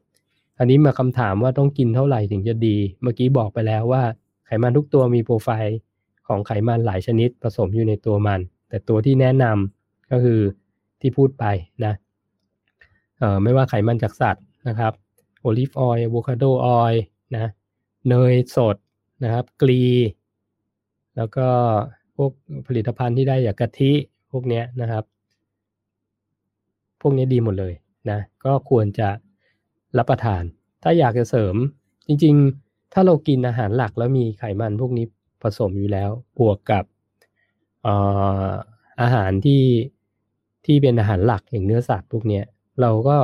[0.58, 4.02] อันนี้มาคำถามว่าต้องกินเท่าไหร่ถึงจะดี เมื่อกี้บอกไปแล้วว่า
[4.46, 5.76] ไขมันทุกตัวมีโปรไฟล์
[6.32, 10.40] ของไขมันหลายชนิดผสมอยู่ในตัวมัน แต่ตัวที่แนะนำก็คือ
[11.00, 11.44] ที่พูดไป
[11.84, 11.94] นะ
[13.18, 14.92] เอ่อไม่ว่าไขมันจากสัตว์นะครับ
[15.40, 17.02] olive oil avocado oil
[17.34, 17.50] นะ
[18.08, 18.76] เนยสด
[19.24, 19.82] นะครับกรี
[21.16, 21.48] แล้วก็
[22.16, 22.32] พวก
[22.66, 23.92] ผลิตภัณฑ์ที่ได้จากกะทิ
[24.32, 25.04] พวกนี้นะครับ
[27.00, 27.74] พวกนี้ดีหมดเลย
[28.10, 29.08] นะก็ควรจะ
[29.98, 30.42] รับประทาน
[30.82, 31.54] ถ้าอยากจะเสริม
[32.06, 35.06] จริงๆ ถ้าเรากินอาหารหลักแล้วมีไขมันพวกนี้
[35.42, 36.84] ผสมอยู่แล้ว บวกกับ
[39.00, 39.64] อาหารที่
[40.66, 42.42] ที่เป็นอาหารหลักอย่างเนื้อสัตว์พวกนี้
[42.80, 43.16] เราก็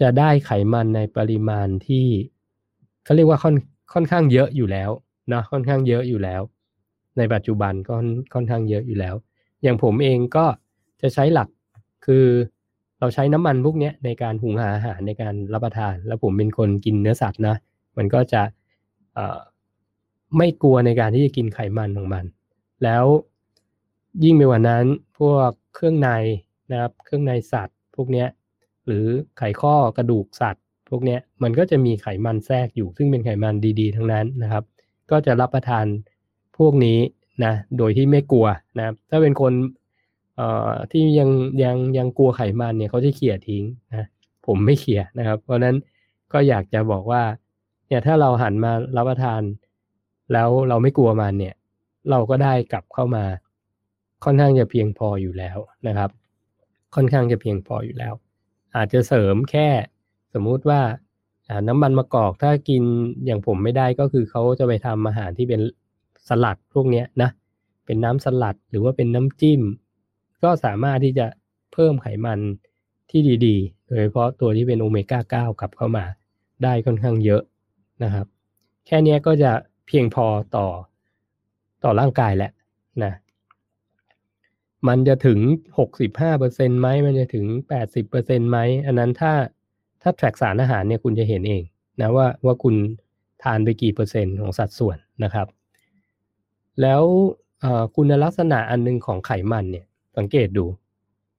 [0.00, 2.06] จะได้ไขมันในปริมาณที่
[3.04, 3.56] เขาเรียกว่าค่อน
[3.92, 4.90] ค่อนข้างเยอะอยู่แล้ว
[5.32, 6.42] นะค่อนข้างเยอะอยู่แล้ว
[7.18, 7.94] ในปัจจุบันก็
[8.34, 9.14] ค่อนข้างเยอะอยู่แล้ว
[9.62, 10.46] อย่างผมเองก็
[11.02, 11.48] จะใช้หลัก
[12.06, 12.26] คือ
[13.00, 17.56] เราใช้น้ำมันพวกนี้ในการหุงหาอาหารในการรับประทาน แล้วผมเป็นคนกินเนื้อสัตว์นะ
[17.96, 18.42] มันก็จะ
[20.36, 22.24] ไม่กลัวในการที่จะกินไขมันของมัน
[22.84, 23.04] แล้ว
[24.24, 24.84] ยิ่งไปกว่านั้น
[25.18, 26.10] พวกเครื่องใน
[26.70, 28.26] นะครับ เครื่องในสัตว์ พวกนี้
[28.86, 29.04] หรือ
[29.38, 34.64] ไขข้อกระดูกสัตว์ พวกนี้มันก็จะมีไขมันแทรกอยู่ ซึ่งเป็นไขมันดี ๆ ทั้งนั้นนะครับ
[35.10, 35.86] ก็จะรับประทาน
[36.58, 36.98] พวกนี้
[37.44, 38.46] นะโดยที่ไม่กลัว
[38.78, 39.52] นะถ้าเป็นคน
[40.36, 41.30] เอ่อที่ยัง
[41.62, 44.06] ยังยังกลัวไขมันเนี่ยเขาจะเขี่ยทิ้งนะ
[44.46, 45.76] ผมไม่เขี่ยนะครับ เพราะนั้น
[46.32, 47.22] ก็อยากจะบอกว่า
[47.86, 49.40] เนี่ยถ้าเราหันมารับประทาน
[50.32, 51.54] แล้วเราไม่กลัวมันเนี่ย
[52.10, 53.24] เราก็ได้กลับเข้ามา
[54.24, 56.10] ค่อนข้างจะเพียงพออยู่แล้วนะครับ
[56.94, 58.14] ค่อนข้างจะเพียงพออยู่แล้ว
[58.76, 59.68] อาจจะเสริมแค่
[60.34, 60.80] สมมุติว่า
[61.68, 62.82] น้ำมันมะกอกถ้ากิน
[63.26, 65.60] อย่างผมไม่ได้ก็คือเขาจะไปทำอาหารที่เป็น
[66.28, 67.30] สลัดพวกนี้นะ
[67.86, 69.62] เป็นน้ำสลัดหรือว่าเป็นน้ำจิ้ม
[70.42, 71.26] ก็สามารถที่จะ
[71.72, 72.38] เพิ่มไขมัน
[73.10, 75.20] ที่ดีๆ โดยเฉพาะตัวที่เป็นโอเมก้า
[75.52, 76.04] 9 กลับเข้ามา
[76.62, 77.42] ได้ค่อนข้างเยอะ
[78.02, 78.26] นะครับ
[78.86, 79.52] แค่นี้ก็จะ
[79.88, 80.26] เพียงพอ
[80.56, 80.66] ต่อ
[81.84, 82.52] ต่อร่างกายแหละ
[83.04, 83.12] นะ
[84.88, 85.38] มันจะถึง
[85.78, 89.32] หกสิบห้าเปอร์เซ็นไหมมันจะถึงแปดสิบเปอร์เซ็นไหมอันนั้นถ้า
[90.02, 91.62] ถ้าแทร็กสารอาหารเนี่ยคุณจะเห็นเอง
[92.00, 92.74] นะว่าว่าคุณ
[93.42, 95.46] ทานไปกี่เปอร์เซ็นต์ของสัดส่วนนะครับ
[96.82, 97.02] แล้ว
[97.94, 99.86] คุณลักษณะอันนึงของไขมันเนี่ย
[100.16, 100.64] สังเกตดู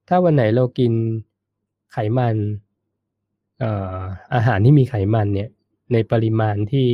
[0.08, 0.92] ถ้าวันไหนเรากิน
[1.92, 2.36] ไขมัน
[4.34, 5.48] อาหารที่มีไขมันเนี่ย
[5.92, 6.88] ในปริมาณที่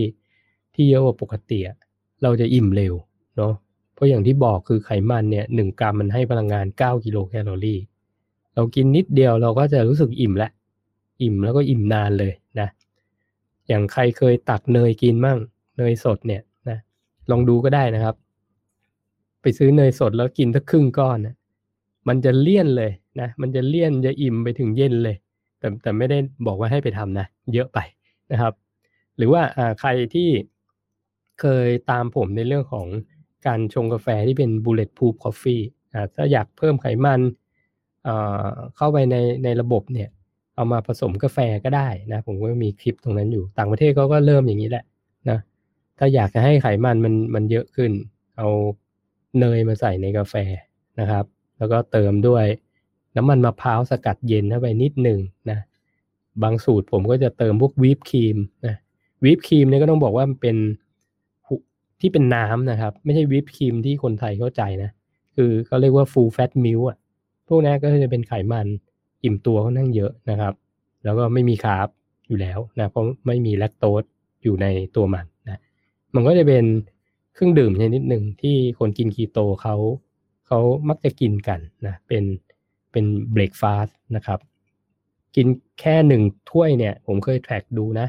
[0.76, 1.58] ที่เยอะกว่าปกติ
[2.22, 2.94] เราจะอิ่มเร็ว
[3.36, 3.52] เนาะ
[3.94, 7.80] เพราะอย่างที่บอกคือไขมันเนี่ยหนึ่งกรัมมันให้พลังงาน 9 กิโลแคลอรี่
[8.54, 10.50] เรากินนิดเดียวเราก็จะรู้สึกอิ่มแล้ว
[11.22, 12.68] อิ่มแล้วก็อิ่มนานเลยนะ
[13.68, 15.38] อย่างใครเคยตักเนยกินมั่ง
[15.78, 16.78] เนยสดเนี่ยนะ
[17.30, 18.14] ลองดูก็ได้นะครับ
[19.42, 21.34] ไปซื้อเนยสดแล้วกินสักครึ่งก้อนนะ
[22.08, 25.16] มันจะเลี่ยนเลยนะมันจะเลี่ยนจะอิ่มไปถึงเย็นเลย
[25.58, 27.78] แต่แต่ไม่ได้บอกว่าให้ไปทำนะ เยอะไป
[28.32, 28.52] นะครับ
[29.16, 29.42] หรือว่า
[29.80, 30.28] ใครที่
[31.40, 32.86] เคยตามผมในเรื่องของ
[33.46, 35.62] การชงกาแฟที่เป็น bulletproof coffee
[36.14, 37.20] ถ้าอยากเพิ่มไขมัน
[38.76, 40.08] เข้าไปในในระบบเนี่ย
[40.54, 44.84] เอามาผสมกาแฟก็ได้นะ ผมก็มีคลิปตรงนั้นอยู่ต่างประเทศเขาก็เริ่มอย่างนี้แหละ
[45.28, 45.38] นะ
[45.98, 47.92] ถ้าอยากจะให้ไขมันมันมันเยอะขึ้น
[48.36, 48.48] เอา
[49.40, 50.34] เนยมาใส่ในกาแฟ
[51.00, 51.24] นะครับ
[51.58, 52.44] แล้วก็เติมด้วย
[53.16, 55.20] น้ำมันมะพร้าวสกัดเย็นเข้าไปนิดหนึ่ง
[55.50, 55.58] นะ
[56.42, 58.74] บางสูตรผมก็จะเติมพวกวิปครีมนะ
[59.24, 60.56] วิปครีมเนี่ยก็ต้องบอกว่ามันเป็น
[62.00, 64.90] ที่เป็นน้ำนะครับ ไม่ใช่วิปครีมที่คนไทยเข้าใจนะ
[65.36, 66.98] คือเขาเรียกว่า full fat milk อะ
[67.48, 68.66] พวกนี้ก็จะเป็นไขมัน
[69.24, 70.54] อิ่มตัวค่อนข้างเยอะนะครับ
[71.04, 71.88] แล้วก็ไม่มี carb
[72.28, 74.02] อยู่แล้วนะเพราะไม่มีแลคโตส
[74.42, 74.66] อยู่ใน
[74.96, 75.60] ตัวมันนะ
[76.14, 76.64] มันก็จะเป็น
[77.34, 79.76] เครื่องดื่มชนิดหนึ่งที่คนกินคีโตเขา
[80.46, 82.24] เขามักจะกินกันนะเป็น
[82.92, 84.38] เป็น breakfast นะครับ
[85.36, 85.46] กิน
[85.80, 88.06] แค่หนึ่งถ้วยเนี่ย ผมเคย track ดูนะ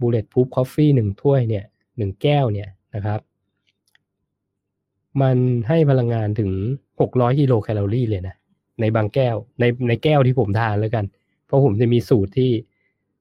[0.00, 1.64] bulletproof coffee หนึ่งถ้วยเนี่ย
[1.96, 3.20] หนึ่งแก้วเนี่ย นะครับ
[5.22, 5.36] มัน
[5.68, 6.50] ให้พลังงานถึง
[7.00, 8.34] หกร้อยกิโลแคลอรี่เลยนะ
[8.80, 11.04] ในบางแก้ว ในในแก้วที่ผมทานแล้วกัน
[11.46, 12.52] เพราะผมจะมีสูตรที่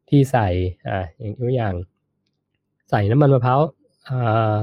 [0.09, 0.47] ที่ใส่
[0.87, 1.75] อ่าอย่างตัวอย่าง
[2.89, 3.61] ใส่น้ำมันมะพร้าว
[4.09, 4.57] อ่า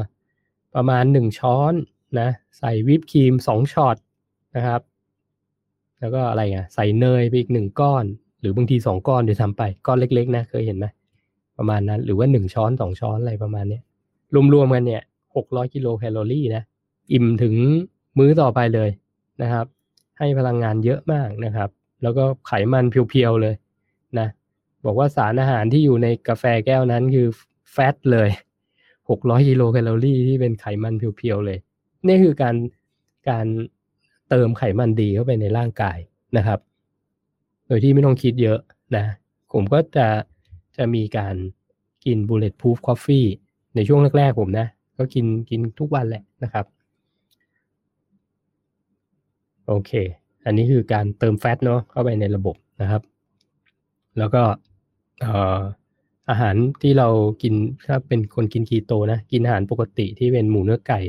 [0.75, 1.73] ประมาณหนึ่งช้อน
[2.21, 3.97] นะ ใส่วิปครีมสองช็อต
[4.57, 4.81] นะครับ
[6.01, 8.05] แล้วก็อะไรอะใส่เนยไปอีกหนึ่งก้อน
[8.41, 10.87] หรือบางทีสองก้อนเดี๋ยวทำไปก้อนเล็ก ๆ นะเคยเห็นไหม
[11.57, 13.83] ประมาณนั้น หรือว่าหนึ่งช้อนสองช้อนอะไรประมาณเนี้ย
[14.55, 15.03] รวมๆกันเนี่ย
[15.37, 16.63] หกร้อยกิโลแคลอรี่นะ
[17.13, 17.55] อิ่มถึง
[18.19, 18.91] มื้อต่อไปเลย
[19.43, 19.67] นะครับ
[20.19, 21.71] ให้พลังงานเยอะมากนะครับ
[22.03, 23.55] แล้วก็ไขมันเพียวๆเลย
[24.19, 24.29] นะ
[24.85, 27.29] บอกว่าสารอาหารที่อยู่ในกาแฟแก้วนั้นคือ
[27.73, 28.31] แฟตเลย
[29.11, 31.59] หกร้อยกิโลแคลอรี่ที่เป็นไขมันเพียวๆเลย
[32.07, 32.57] นี่คือการ
[33.29, 33.47] การ
[34.29, 35.99] เติมไขมันดีเข้าไปในร่างกาย
[36.37, 36.59] นะครับ
[37.67, 38.59] โดยที่ไม่ต้องคิดเยอะ
[38.97, 39.05] นะ
[39.53, 40.09] ผมก็จะ
[40.77, 41.35] จะมีการ
[42.05, 43.27] กิน bulletproof coffee
[43.75, 44.67] ในช่วงแรกๆผมนะ
[44.97, 46.67] ก็กินกินทุกวันแหละนะครับ
[49.67, 49.91] โอเค
[50.45, 53.03] อันนี้คือการเติมแฟตเนาะเข้าไปในระบบนะครับ
[54.19, 54.43] แล้วก็
[56.31, 57.09] อาหารที่เรา
[57.43, 57.55] กิน
[57.87, 61.01] ถ้าเป็นคนกินคีโตนะ กินอาหารปกติที่เป็นหมูเนื้อไก่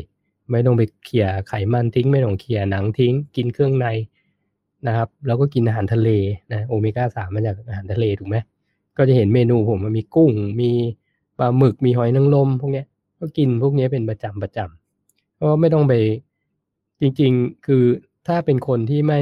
[0.51, 3.87] ไม่ต้องไปเขี่ยไขมันทิ้ง ไม่ต้องเขี่ยหนังทิ้ง กินเครื่องใน
[4.87, 6.09] นะครับ แล้วก็กินอาหารทะเล
[6.53, 8.37] นะโอเมก้าสามมาจากอาหารทะเลถูกไหม
[8.97, 10.31] ก็จะเห็นเมนูผมมันมีกุ้ง
[10.61, 10.71] มี
[11.41, 12.83] ปลาหมึกมีหอยนางรมพวกนี้
[13.19, 15.93] ก็กินพวกนี้เป็นประจำประจำเพราะไม่ต้องไป
[17.01, 17.83] จริง ๆ คือ
[18.27, 19.21] ถ้าเป็นคนที่ไม่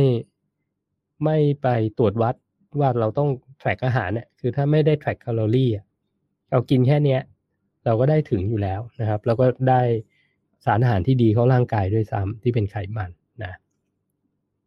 [1.23, 1.67] ไม่ไป
[1.97, 2.35] ตรวจวัด
[2.79, 5.69] ว่าเราต้องแทร็กอาหารเนี่ยคือถ้าไม่ได้แทร็กแคลอรี่
[6.51, 7.21] เรากินแค่เนี้ย
[7.85, 9.81] เราก็ได้ถึงอยู่แล้วนะครับ แล้วก็ได้
[10.65, 13.09] สารอาหารที่ดีเข้าร่างกายด้วยซ้ำที่เป็นไขมัน
[13.43, 13.53] นะ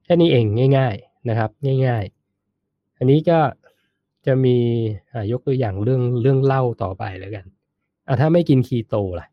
[0.05, 0.45] แค่นี้เอง
[0.79, 1.51] ง่าย ๆนะครับ
[1.87, 2.05] ง่าย
[2.53, 3.39] ๆ อันนี้ก็
[4.27, 4.57] จะมี
[5.33, 7.45] ยกตัวอย่างเรื่องเรื่องเล่าต่อไปแล้วกัน
[8.07, 9.27] อะถ้าไม่กินคีโตล่ะ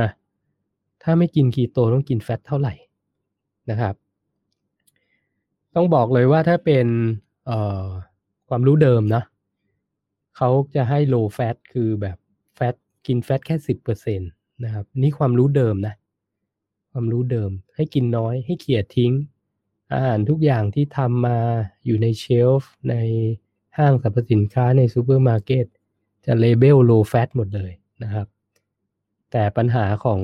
[0.00, 0.08] นะ
[1.02, 2.74] ถ้าไม่กินคีโตต้องกินแฟตเท่าไหร่
[3.70, 3.94] นะครับ
[5.74, 6.86] ต้องบอกเลยว่าถ้าเป็น
[7.46, 7.50] เอ
[7.84, 7.86] อ
[8.48, 9.22] ความรู้เดิมนะ
[10.36, 12.16] เขาจะให้ low fat คือแบบ
[12.54, 12.74] fat
[13.06, 14.26] กิน fat แค่สิบเปอร์เซ็นต
[14.64, 15.94] นะครับ นี่ความรู้เดิมนะ
[16.92, 19.12] ความรู้เดิม ให้กินน้อยให้เขี่ยทิ้ง
[19.92, 21.38] อาหารทุกอย่างที่ทำมา
[21.86, 22.96] อยู่ใน shelf ใน
[23.78, 25.66] ห้างสรรพสินค้าในซูเปอร์มาร์เก็ต
[26.26, 27.72] จะเลเบล low fat หมดเลย
[28.02, 28.26] นะครับ
[29.30, 30.20] แต่ปัญหาของ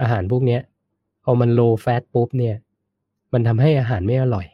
[0.00, 0.58] อาหารพวกนี้
[1.24, 2.56] พอมัน low fat ปุ๊บเนี่ย
[3.32, 4.46] มันทำให้อาหารไม่อร่อย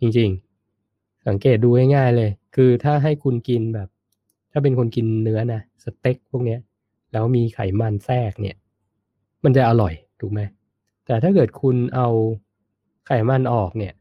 [0.00, 3.88] จริงๆ สังเกตดูง่ายๆเลย คือถ้าให้คุณกินแบบ
[4.52, 6.56] ถ้าเป็นคนกินเนื้อนะสเต็กพวกนี้
[7.12, 8.56] แล้วมีไขมันแทรกเนี่ย
[9.44, 10.40] มันจะอร่อยถูกไหม
[11.06, 12.08] แต่ถ้าเกิดคุณเอา
[13.12, 13.94] ไขมันออกเนี่ย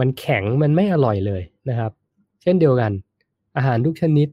[0.00, 1.92] มันแข็งมันไม่อร่อยเลยนะครับ
[2.42, 2.92] เช่นเดียวกัน
[3.56, 4.28] อาหารทุกชนิด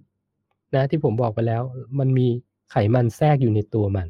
[0.75, 1.61] นะที่ผมบอกไปแล้ว
[1.99, 2.27] มันมี
[2.71, 4.07] ไขมันแทรกอยู่ในตัวมัน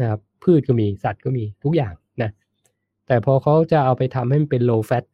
[0.00, 2.30] นะครับ พืชก็มีสัตว์ก็มีทุกอย่างนะ
[3.06, 5.04] แต่พอเขาจะเอาไปทำให้มันเป็น low fat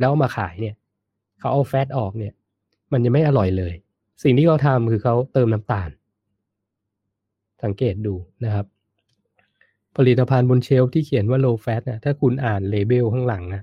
[0.00, 0.74] แล้วมาขายเนี่ย
[1.38, 2.32] เขาเอาแฟตออกเนี่ย
[2.92, 3.74] มันจะไม่อร่อยเลย
[4.22, 5.90] สิ่งที่เขาทำคือเขาเติมน้ำตาล
[7.62, 8.66] สังเกตดูนะครับ
[9.96, 13.62] ผลิตภัณฑ์บนเชลฟ์ที่เขียนว่า low fat นะถ้าคุณอ่านเลเบลข้างหลังนะ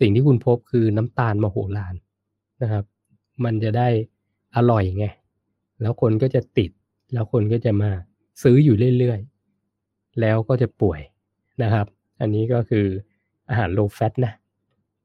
[0.00, 1.94] สิ่งที่คุณพบคือน้ำตาลมโหฬาร
[2.62, 2.84] นะครับ
[3.44, 3.88] มันจะได้
[4.56, 5.06] อร่อยไง
[5.80, 6.70] แล้วคนก็จะติด
[7.12, 7.90] แล้วคนก็จะมา
[8.42, 11.00] ซื้ออยู่เรื่อยๆ แล้วก็จะป่วย
[11.62, 11.86] นะครับ
[12.20, 12.86] อันนี้ก็คือ
[13.48, 14.32] อาหาร low fat นะ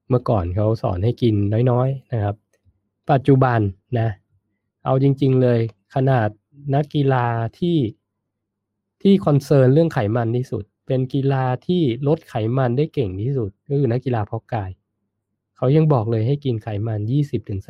[0.09, 1.35] เมื่อก่อนเขาสอนให้กิน
[1.71, 2.35] น้อยๆนะครับ
[3.11, 3.59] ปัจจุบัน
[3.99, 4.09] นะ
[4.85, 5.59] เอาจริงๆเลย
[5.95, 6.29] ขนาด
[6.75, 7.25] นักกีฬา
[7.59, 7.77] ที่
[9.03, 14.71] ที่ concern เรื่องไขมันที่สุด เป็นกีฬาที่ลดไขมันได้เก่งที่สุด ก็คือนักกีฬาเพาะกาย
[15.57, 16.99] เขายังบอกเลยให้กินไขมัน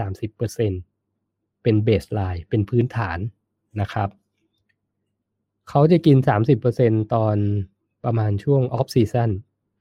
[0.05, 3.17] 20-30%เป็น baseline เป็นพื้นฐาน
[3.81, 4.09] นะครับ
[5.69, 6.17] เขาจะกิน
[6.65, 7.38] 30%ตอน
[8.05, 9.31] ประมาณช่วง off season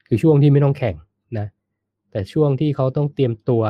[0.07, 0.95] คือช่วงที่ไม่ต้องแข่ง
[1.37, 1.47] นะ
[2.11, 3.63] แต่ช่วงที่เขาต้องเตรียมตัว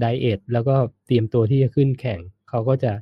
[0.00, 2.92] diet แล้วก็เตรียมตัวที่จะขึ้นแข่ง เขาก็จะ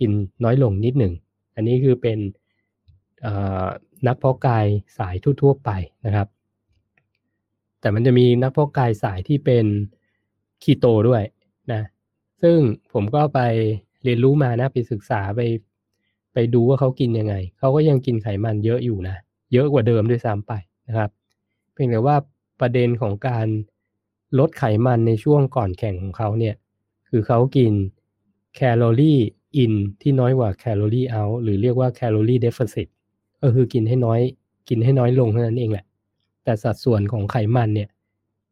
[0.00, 0.10] กิน
[0.44, 1.12] น้อยลงนิดหนึ่ง
[1.54, 2.18] อันนี้คือเป็น
[4.06, 4.66] นักเพาะกาย
[4.98, 5.70] สายทั่วๆไป
[6.06, 6.28] นะครับ
[7.80, 9.66] แต่มันจะมีนักเพาะกายสายที่เป็น
[10.62, 11.22] คีโตด้วย
[11.72, 11.82] นะ
[12.42, 12.58] ซึ่ง
[12.92, 13.40] ผมก็ไป
[14.04, 15.40] เรียนรู้มานะไปศึกษาไป
[16.32, 19.16] ไปดูว่าเขากินยังไง เขาก็ยังกินไขมันเยอะอยู่นะ
[19.52, 20.52] เยอะกว่าเดิมด้วยซ้ำไป
[20.88, 21.10] นะครับ
[21.72, 22.16] เพียงแต่ว่า
[22.60, 23.46] ประเด็นของการ
[24.38, 26.54] ลดไขมันในช่วงก่อนแข่งของเขาเนี่ย
[27.08, 27.72] คือเขากิน
[28.54, 29.20] แคลอรี่
[29.56, 32.88] in ที่น้อยกว่าแคลอรี่เอาหรือเรียกว่า calorie deficit
[33.42, 34.20] ก็คือกินให้น้อย
[34.68, 35.84] กินให้น้อยลงเท่านั้นเองแหละ
[36.44, 37.88] แต่สัดส่วนของไขมันเนี่ย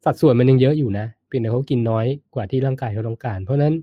[0.05, 3.75] สัดส่วนมันยังเยอะอยู่นะเพียงแต่เขากินน้อยกว่าที่ร่างกายเขาต้องการ เพราะนั้น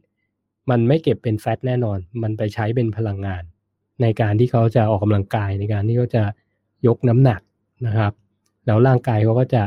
[0.70, 3.44] มันไม่เก็บเป็น fat แน่นอน มันไปใช้เป็นพลังงาน
[4.02, 6.24] ในการที่เขาจะออกกำลังกายในการที่เขาจะ
[6.88, 7.42] ยกน้ำหนัก
[7.88, 8.14] นะครับ
[8.66, 9.64] แล้วร่างกายเขาก็จะ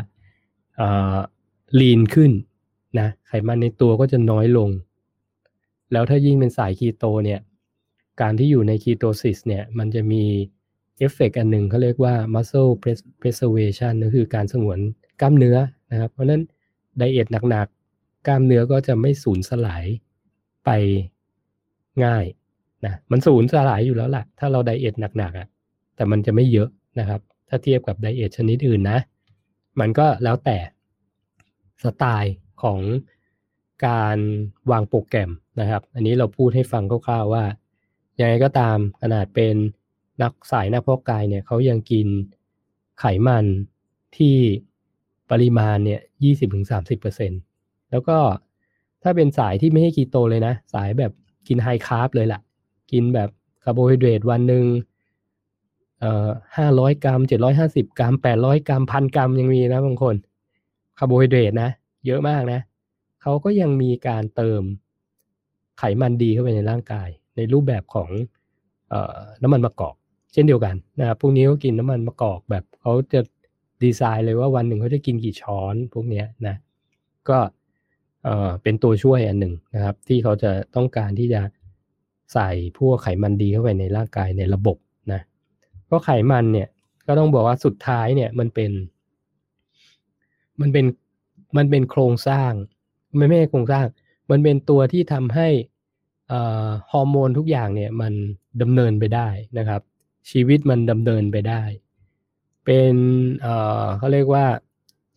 [1.81, 2.33] lean ขึ้น
[2.99, 4.71] นะไขมันในตัวก็จะน้อยลง
[5.93, 7.41] แล้วถ้ายิ่งเป็นสายคีโตเนี่ย
[8.21, 10.23] การที่อยู่ใน ketosis เนี่ย มันจะมี
[10.99, 12.71] เอฟเฟกอันหนึ่งเขาเรียกว่า muscle
[13.21, 14.79] preservation ก็คือการสงวน
[15.21, 15.59] กล้ามเนื้อ
[15.91, 16.43] นะครับ เพราะนั้น
[16.99, 19.85] ไดเอทหนักๆ กล้ามเนื้อก็จะไม่สูญสลาย
[20.65, 20.71] ไป
[22.05, 22.25] ง่าย
[22.85, 25.49] นะมันสูญสลายอยู่แล้วล่ะ ถ้าเราไดเอทหนักๆอะ่ะ
[25.97, 26.69] แต่มันจะไม่เยอะ
[26.99, 28.99] นะครับ ถ้าเทียบกับไดเอทชนิดอื่นนะ
[29.81, 30.59] มันก็แล้วแต่
[31.85, 32.81] สไตล์ของ
[33.87, 34.19] การ
[34.71, 35.31] วางโปรแกรม
[35.61, 37.45] นะครับ อันนี้เราพูดให้ฟังคร่าวๆว่า
[38.21, 39.57] ยังไงก็ตามขนาดเป็น
[40.23, 42.07] นักสายนักเพาะกายเนี่ยเขายังกิน
[43.01, 43.45] ไขมัน
[44.17, 44.37] ที่
[45.31, 47.33] ปริมาณเนี่ยยี่สิบถึงสามสิบเปอร์เซ็น
[47.91, 48.19] แล้วก็
[49.03, 51.13] ถ้าเป็นสายที่ไม่ให้คีโตเลยนะ สายแบบ
[51.49, 52.41] กิน high carb เลยล่ะ
[52.93, 53.31] กินแบบ
[53.65, 54.65] คาร์โบไฮเดรตวันหนึ่ง
[56.01, 60.15] เอ่อห้าร้อยกรัมเจ็ดร้อยห้าสิบกรัมแปดร้อยกรัมพันกรัมยังมีนะบางคน
[60.99, 61.71] คาร์โบไฮเดรตนะ
[62.07, 62.61] เยอะมากนะ
[63.23, 64.63] เขาก็ยังมีการเติม
[65.79, 68.11] ไขมันดีเข้าไปในร่างกาย ในรูปแบบของ
[68.93, 69.97] ออน้ำมันมะกอก
[70.37, 73.21] ช่นเดียวกันนะครับพวกนี้ก็กินน้ำมันมะกอกแบบเขาจะ
[73.83, 76.57] ดีไซน์เลยว่าวันหนึ่งเขาจะกินกี่ช้อนพวกนี้นะ
[77.29, 77.39] ก็
[78.25, 81.41] เออเป็นตัวช่วยอันหนึ่งนะครับ ที่เขาจะต้องการที่จะ
[82.35, 84.77] ใส่พวกไขมันดีเข้าไปในร่างกายในระบบ
[85.13, 85.21] นะ
[85.87, 86.69] เพราะไขมันเนี่ย
[87.07, 88.73] ก็ต้องบอกว่าสุดท้ายเนี่ยมันเป็น
[90.61, 90.87] มันเป็น
[91.57, 92.53] มันเป็นโครงสร้าง
[93.17, 93.87] ไม่ไม่ใช่โครงสร้าง
[94.31, 95.49] มันเป็นตัวที่ทำให้
[96.93, 98.13] ฮอร์โมนทุกอย่างเนี่ยมัน
[98.63, 99.29] ดำเนินไปได้
[99.59, 99.83] นะครับ
[100.31, 101.63] ชีวิตมันดำเนินไปได้
[102.65, 103.45] เป็น
[103.99, 104.47] เขาเรียกว่า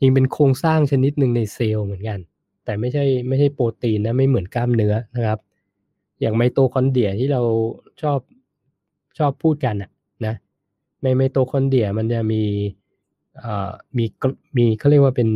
[0.01, 2.19] ยังเป็นโครงสร้างชนิดหนึ่งในเซลล์เหมือนกัน
[2.65, 5.39] แต่ไม่ใช่ไม่ใช่โปรตีนนะไม่เหมือนกล้ามเนื้อนะครับ
[6.21, 7.41] อย่างไมโตคอนเดรียที่เรา
[8.01, 8.19] ชอบ
[9.17, 9.89] ชอบพูดกันนะ
[10.25, 10.33] นะ
[11.03, 12.43] ในไมโตคอนเดรียมันจะมี
[13.43, 14.05] อ่ามี
[14.57, 15.29] มีเขาเรียกว่าเป็น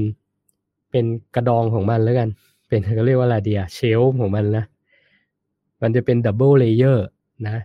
[0.91, 1.05] เป็น
[1.35, 2.29] กระดองของมันแล้วกัน
[2.69, 4.65] เป็นเขาเรียกว่าอะไรเดีย shell ของมันนะ
[5.81, 7.05] มันจะเป็น double layer
[7.45, 7.63] นะ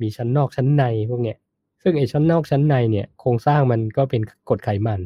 [0.00, 1.38] มีชั้นนอกชั้นในพวกเนี้ย
[1.82, 5.00] ซึ่งไอชั้นนอกชั้นในเนี่ยโครงสร้างมันก็เป็นกรดไขมัน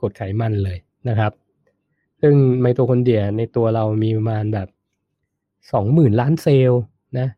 [0.00, 1.32] กรดไขมันเลยนะครับ
[2.20, 4.68] ซึ่งไมโตคอนเดรียในตัวเรามีประมาณแบบ
[5.72, 6.82] สองหมื่นล้านเซลล์
[7.18, 7.28] นะ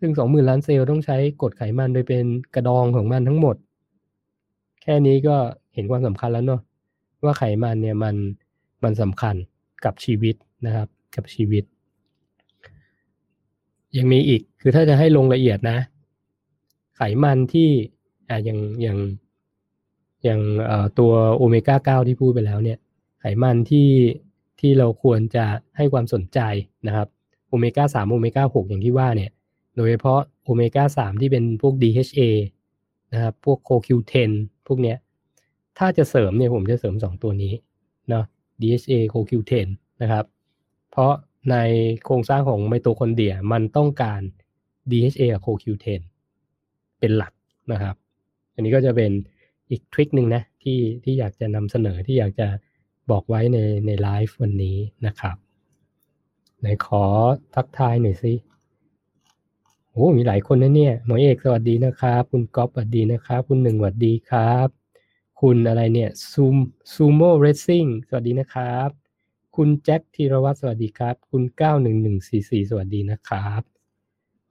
[0.00, 2.24] ซึ่งสองหมื่นล้านเซลล์ต้องใช้กรดไขมันโดยเป็น
[2.54, 3.56] กระดองของมันทั้งหมด
[4.82, 5.36] แค่นี้ก็
[5.74, 6.60] เห็นความสำคัญแล้วเนาะ
[7.24, 8.14] ว่าไขมันเนี่ยมัน
[8.84, 9.34] มันสำคัญ
[9.84, 10.34] กับชีวิต
[10.66, 11.64] นะครับกับชีวิต
[13.96, 15.78] ยังมีอีกคือถ้าจะให้ลงละเอียดนะ
[16.96, 17.70] ไขมันที่
[18.28, 18.98] อ่าอย่างอย่าง
[20.24, 20.40] อย่าง
[20.98, 22.78] ตัวโอเมก้าเก้าที่พูดไปแล้วเนี่ย
[23.20, 23.88] ไขมันที่
[24.60, 25.44] ที่เราควรจะ
[25.76, 26.40] ให้ความสนใจ
[26.86, 27.08] นะครับ
[27.48, 29.30] โอเมก้าสามโอเมก้าหกอย่างที่ว่าเนี่ย
[29.76, 32.20] โดยเฉพาะโอเมก้าสามที่เป็นพวก DHA
[33.12, 34.30] นะครับ พวก CoQ10
[34.66, 34.96] พวกเนี้ย
[35.78, 37.54] ถ้าจะเสริมเนี่ยผมจะเสริมสองตัวนี้
[38.08, 38.24] เนาะ
[38.60, 39.66] DHA CoQ10
[40.02, 40.24] นะครับ
[40.90, 41.12] เพราะ
[41.50, 41.56] ใน
[42.04, 44.20] โครงสร้างของไมโตคอนเดรียมันต้องการ
[44.90, 46.00] DHA กับ CoQ10
[47.00, 47.32] เป็นหลัก
[47.72, 47.96] นะครับ
[48.54, 49.12] อันนี้ก็จะเป็น
[49.70, 52.48] อีกทริคหนึ่งนะที่ที่อยากจะนำเสนอที่อยากจะ
[53.10, 54.76] บอกไว้ในในไลฟ์วันนี้
[55.06, 55.36] นะครับ
[56.60, 57.04] ไหนขอ
[57.54, 58.32] ทักทายหน่อยสิ
[59.90, 64.68] โอ้ มีหลายคนนะเนี่ย หมอเอกสวัสดีนะครับ คุณก๊อฟสวัสดีนะครับ คุณหนึ่งสวัสดีครับ
[65.40, 66.56] คุณอะไรเนี่ยซูม
[66.94, 68.88] ซูโม่เรซซิ่งสวัสดีนะครับ
[69.56, 73.62] คุณแจ็คธีรวัตรสวัสดีครับ คุณเก้าหนึ่งหนึ่งสี่สี่สวัสดีนะครับ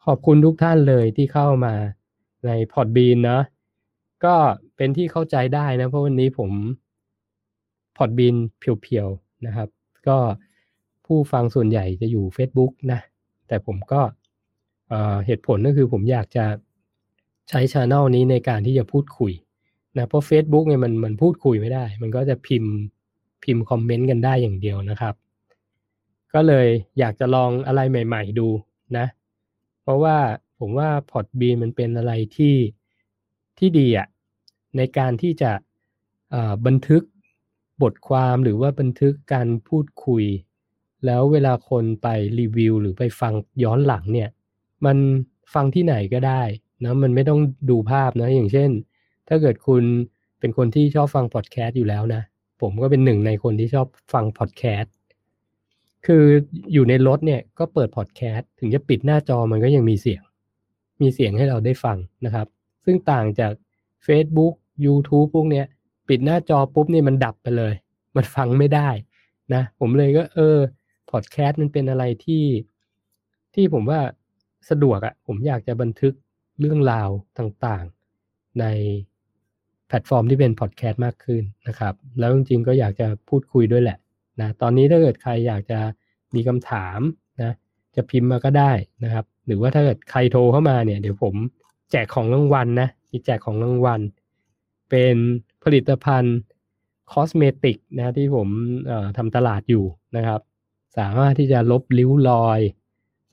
[0.05, 1.73] ขอบคุณทุกท่านเลยที่เข้ามา
[2.45, 3.39] ในพอดบีนนะ
[4.25, 4.35] ก็
[4.75, 6.51] เป็นที่เข้าใจได้นะ เพราะวันนี้ผม
[7.97, 9.69] พอดบีนเพียวๆนะครับ
[10.07, 10.17] ก็
[11.05, 12.99] ผู้ฟังส่วนใหญ่จะอยู่ Facebook นะ
[13.47, 14.01] แต่ผมก็
[15.25, 16.45] เหตุผลก็คือผมอยากจะ
[17.49, 19.31] ใช้ช anel นี้ในการที่จะพูดคุย
[19.97, 22.73] นะเพราะ Facebook เนี่ยมันมันพูดคุยไม่ได้ มันก็จะพิมพ์
[23.43, 25.15] พิมพ์คอมเมนต์กันได้อย่างเดียวนะครับ
[26.33, 26.67] ก็เลย
[26.99, 28.47] อยากจะลองอะไรใหม่ ๆ ดู
[28.97, 29.05] นะ
[29.83, 30.17] เพราะว่า
[30.59, 32.55] ผมว่า Podbean มันเป็นอะไรที่
[33.57, 34.07] ที่ดีอะ
[34.77, 35.51] ในการที่จะ
[36.65, 37.03] บันทึก
[37.81, 40.23] บทความหรือว่าบันทึกการพูดคุย
[41.05, 42.07] แล้วเวลาคนไป
[42.39, 43.33] รีวิว หรือไปฟัง
[43.63, 44.29] ย้อนหลังเนี่ย
[44.85, 44.97] มัน
[45.53, 46.41] ฟังที่ไหนก็ได้
[46.83, 47.39] นะมันไม่ต้อง
[47.69, 48.69] ดูภาพนะอย่างเช่น
[49.27, 49.83] ถ้าเกิดคุณ
[50.39, 52.21] เป็นคนที่ชอบฟังพอดแคสต์อยู่แล้วนะ
[52.61, 54.93] ผมก็เป็นหนึ่งในคนที่ชอบฟังพอดแคสต์
[56.05, 56.23] คือ
[56.73, 60.21] อยู่ในรถเนี่ยก็เปิดพอดแคสต์ถึงจะปิดหน้าจอมันก็ยังมีเสียง
[61.01, 62.47] มีเสียงให้เราได้ฟังนะครับ
[62.85, 63.53] ซึ่งต่างจาก
[64.07, 64.53] Facebook
[64.85, 65.65] YouTube พวกเนี้ย
[66.07, 67.73] ปิดหน้าจอปุ๊บนี่มันดับไปเลย
[68.15, 68.89] มันฟังไม่ได้
[69.53, 70.57] นะ ผมเลยก็เออ
[71.11, 72.45] พอดแคสต์มันเป็นอะไรที่
[73.53, 73.99] ที่ผมว่า
[74.69, 76.13] สะดวกอะ่ะผมอยากจะบันทึก
[76.59, 78.65] เรื่องราวต่างๆ ใน
[79.87, 83.97] แพลตฟอร์มที่เป็นพอดแคสต์มากขึ้นนะครับ แล้วจริงๆก็อยากจะพูดคุยด้วยแหละ
[84.41, 85.79] นะตอนนี้ถ้าเกิดใครอยากจะ
[86.35, 86.99] มีคำถาม
[87.41, 87.51] นะ
[87.95, 88.71] จะพิมพ์มาก็ได้
[89.03, 91.35] นะครับ หรือว่าถ้าเกิดใครโทรเข้ามาเนี่ย เดี๋ยวผม
[91.91, 94.01] แจกของรางวัลนะมีแจกของรางวัล
[94.89, 95.15] เป็น
[95.63, 96.37] ผลิตภัณฑ์
[97.11, 98.47] คอสเมติกนะที่ผม
[99.17, 99.85] ทำตลาดอยู่
[100.17, 100.41] นะครับ
[100.97, 102.59] สามารถที่จะลบริ้วรอย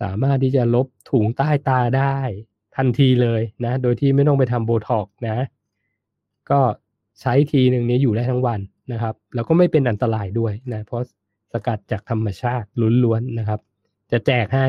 [0.02, 2.16] สามารถที่จะลบถุงใต้ตาได้
[2.76, 5.46] ทันทีเลยนะ โดยที่ไม่ต้องไปทำโบท็อกนะ
[6.50, 6.60] ก็
[7.20, 8.60] ใช้ทีหนึ่งนี้อยู่ได้ทั้งวัน
[8.92, 11.04] นะครับ แล้วก็ไม่เป็นอันตรายด้วยนะ เพราะ
[11.52, 12.68] สกัดจากธรรมชาติ
[13.04, 13.60] ล้วนๆนะครับ
[14.12, 14.66] จะแจกให้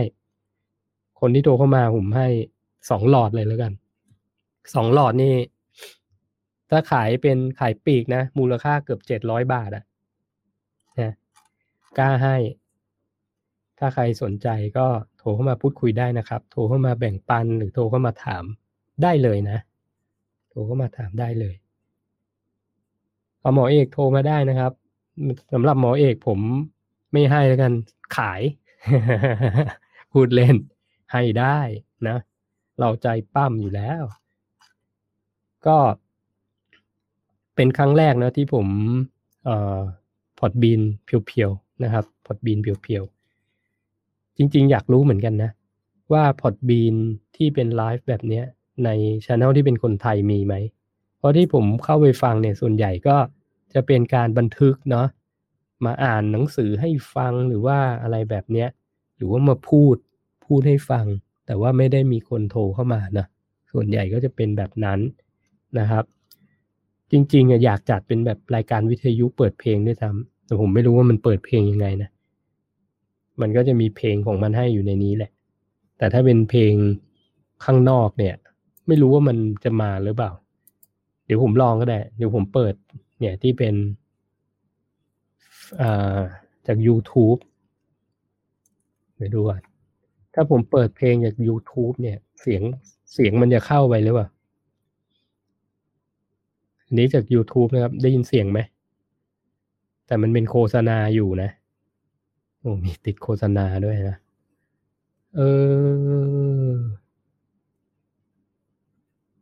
[1.26, 2.28] คนที่โทรเข้ามาผมให้
[2.90, 3.74] สองหลอดเลยแล้วกัน
[4.74, 5.34] สองหลอดนี่
[6.70, 9.84] ถ้าขายเป็นขายปีกนะ มูลค่าเกือบเจ็ดร้อยบาทอะ
[11.00, 11.12] นะ
[11.98, 12.36] กล้าให้
[13.80, 14.48] ถ้าใครสนใจ
[14.78, 18.44] ก็โทรเข้ามาพูดคุยได้นะครับ โทรเข้ามาแบ่งปันหรือโทรเข้ามาถาม
[19.04, 19.58] ได้เลยนะ
[20.50, 21.56] โทรเข้ามาถามได้เลย
[23.40, 24.72] เอาหมอเอกโทรมาได้นะครับ
[25.54, 26.40] สำหรับหมอเอกผม
[27.12, 27.72] ไม่ให้แล้วกัน
[28.18, 28.42] ขาย
[30.14, 30.56] พูดเล่น
[31.14, 31.60] ให้ได้
[32.08, 32.18] นะ
[32.80, 34.04] เราใจปั้มอยู่แล้ว
[35.68, 35.78] ก็
[37.56, 38.68] เป็นครั้งแรกนะที่ผม
[39.46, 39.80] เอ่อ
[40.40, 45.52] พอดบีนเพียวๆนะครับพอดบีนเพียวๆจริง ๆ อยากรู้เหมือนกันนะ
[46.14, 46.96] ว่าพอดบีน
[47.36, 48.42] ที่เป็นไลฟ์แบบนี้
[48.86, 48.90] ใน
[49.26, 50.56] ช anel ที่เป็นคนไทยมีไหม
[51.18, 53.18] เพราะที่ผมเข้าไปฟังเนี่ยส่วนใหญ่ก็
[53.74, 55.08] จะเป็นการบันทึกเนาะ
[55.86, 58.70] มาอ่านหนังสือให้ฟังหรือว่าอะไรแบบเนี้ย
[59.16, 59.96] หรือว่ามาพูด
[60.56, 61.06] พูดให้ฟัง
[61.48, 63.26] แต่ว่าไม่ได้มีคนโทรเข้ามานะ
[63.72, 65.00] ส่วนใหญ่ก็จะเป็นแบบนั้น
[65.80, 66.04] นะครับ
[67.12, 72.10] จริงๆอยากจัดเป็นแบบรายการวิทยุเปิดเพลงด้วยซ้ำแต่ผมไม่รู้ว่ามันเปิดเพลงยังไงนะ
[73.42, 75.32] มันก็จะมีเพลงของมันให้อยู่ในนี้แหละ
[75.98, 76.74] แต่ถ้าเป็นเพลง
[77.66, 78.36] ข้างนอกเนี่ย
[78.88, 80.32] ไม่รู้ว่ามันจะมาหรือเปล่า
[81.26, 82.74] เดี๋ยวผมลองก็ได้ เดี๋ยวผมเปิด
[83.20, 83.76] เนี่ยที่เป็น
[86.68, 87.40] จาก YouTube
[89.18, 89.62] เดี๋ยวดูก่อน
[90.34, 92.62] ถ้าผมเปิดเพลงจาก YouTube เนี่ย เสียง
[93.14, 94.28] เสียงมันจะเข้าไปหรือเปล่า
[96.98, 98.60] นี้จาก YouTube นะครับ ได้ยินเสียงไหม
[100.08, 101.50] แต่มันเป็นโฆษณาอยู่นะ
[102.60, 104.18] โอ้มีติดโฆษณาด้วยนะ
[105.36, 105.42] เอ
[106.74, 106.76] อ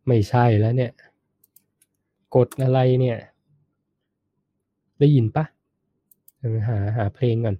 [0.07, 0.91] ไม่ใช่แล้วเนี่ย
[2.35, 3.17] กดอะไรเนี่ย
[4.99, 5.45] ได้ยินปะ
[6.67, 7.55] หาหาเพลงก่อน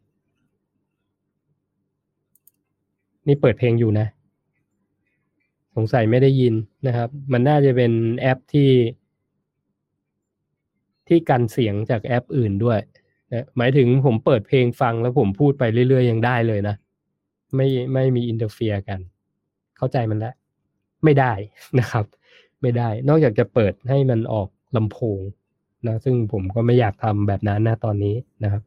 [3.28, 4.08] นี่เปิดเพลงอยู่นะ
[5.76, 6.54] สงสัยไม่ได้ยิน
[6.88, 8.70] นะครับ มันน่าจะเป็นแอปที่
[11.08, 12.80] ที่กันเสียงจากแอปอื่นด้วย
[13.34, 16.76] นะหมายถึงผมเปิดเพลงฟังแล้วผมพูดไปเรื่อยๆ ยังได้เลยนะ
[17.56, 19.00] ไม่ไม่มี interfere กัน
[19.78, 20.34] เข้าใจมันแล้ว
[21.04, 21.34] ไม่ได้
[21.80, 22.06] นะครับ
[22.62, 25.20] ไม่ได้ นอกจากจะเปิดให้มันออกลำโพง
[25.88, 28.64] นะซึ่งผมก็ไม่อยากทำแบบนั้นนะตอนนี้นะครับ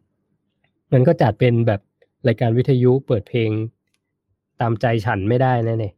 [0.92, 1.80] มันก็จัดเป็นแบบ
[2.26, 3.50] รายการวิทยุเปิดเพลง
[4.60, 5.94] ตามใจฉันไม่ได้นะเนี่ย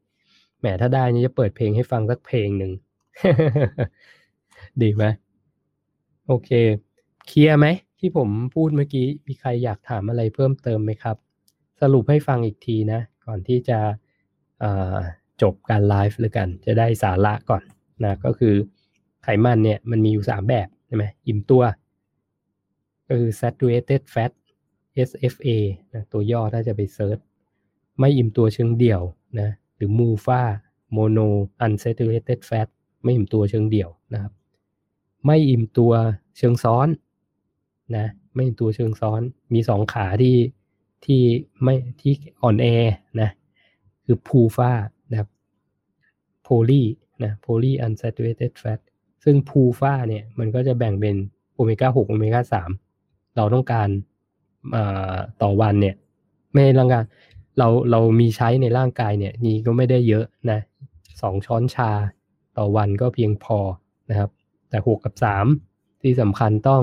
[0.58, 2.72] แหมถ้าได้นี่จะเปิดเพลงให้ฟังสักเพลงหนึ่ง
[4.82, 5.04] ดีไหม
[6.26, 6.50] โอเค
[7.26, 7.66] เคลียร์ไหม
[7.98, 11.16] ที่ผมพูดเมื่อกี้มีใครอยากถามอะไรเพิ่มเติมไหมครับ
[11.80, 13.78] สรุปให้ฟังอีกทีนะ ก่อนที่จะ
[15.42, 17.62] จบการไลฟ์เลยกัน จะได้สาระก่อน
[18.04, 18.54] นะก็คือ
[19.22, 21.62] ไขมันเนี่ยมันมีอยู่สามแบบใช่ไหมอิ่มตัว
[23.08, 24.32] ก็คือ saturated fat
[25.08, 25.48] SFA
[25.94, 27.18] นะตัวย่อถ้าจะไปเซิร์ช
[27.98, 29.02] ไม่อิ่มตัวเชิงเดี่ยว
[29.40, 30.42] นะหรือ MUFA
[30.96, 31.26] mono
[31.64, 32.68] unsaturated fat
[33.02, 34.32] ไม่อิ่มตัวเชิงเดี่ยวนะครับ
[35.26, 35.92] ไม่อิ่มตัว
[36.38, 36.88] เชิงซ้อน
[37.96, 39.20] นะไม่อิ่มตัวเชิงซ้อน
[39.54, 40.36] มีสองขาที่
[41.04, 41.20] ที่
[41.62, 42.66] ไม่ที่อ่อนแอ
[43.20, 43.30] นะ
[44.04, 44.70] คือพูฟ้า
[45.10, 45.28] นะครับ
[46.42, 46.82] โพลี
[47.22, 48.80] นะโพลีอันซ t u r a t e d fat
[49.24, 51.16] ซึ่งพูฟ้าเนี่ยมันก็จะแบ่งเป็น
[51.54, 52.42] โอเมก้า6โอเมก้า
[52.90, 53.88] 3เราต้องการ
[55.42, 55.96] ต่อวันเนี่ย
[56.52, 57.04] ไม่ร่างกาย
[57.58, 60.60] เราเรามีใช้ในร่างกายเนี่ยนี่ก็ไม่ได้เยอะนะ
[61.22, 61.90] สองช้อนชา
[62.56, 63.58] ต่อวันก็เพียงพอ
[64.10, 64.30] นะครับ
[64.68, 65.46] แต่หกกับสาม
[66.02, 66.82] ที่สำคัญต้อง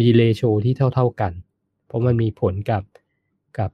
[0.00, 1.32] มีเลโชที่เท่า ๆกัน
[1.86, 2.82] เพราะมันมีผลกับ
[3.58, 3.70] กับ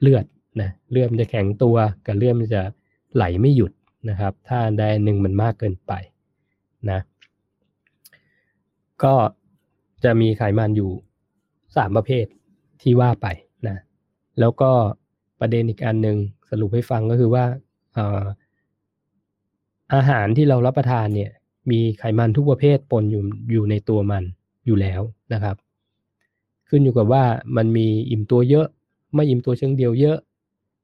[0.00, 0.24] เลือด
[0.60, 2.62] นะเลือดมันจะแข็งตัวกับเลือดมันจะ
[3.14, 3.72] ไหลไม่หยุด
[4.08, 5.92] นะครับ ถ้าใดหนึ่งมันมากเกินไป
[6.90, 7.00] นะ
[9.04, 9.14] ก็
[10.04, 10.90] จะมีไขมันอยู่
[11.76, 12.26] สามประเภท
[12.82, 13.26] ที่ว่าไป
[13.68, 13.76] นะ
[14.40, 14.72] แล้วก็
[15.40, 16.16] ประเด็นอีกอันหนึ่ง
[16.50, 17.44] สรุปให้ฟังก็คือว่า
[19.94, 21.30] อาหารที่เรารับประทานเนี่ย
[21.70, 23.22] มีไขมันทุกประเภทปนอยู่
[23.52, 24.24] อยู่ในตัวมัน
[24.66, 25.00] อยู่แล้ว
[25.32, 25.56] นะครับ
[26.68, 27.24] ขึ้นอยู่กับว่า
[27.56, 28.66] มันมีอิ่มตัวเยอะ
[29.14, 30.18] ไม่อิ่มตัวเชิงเดียวเยอะ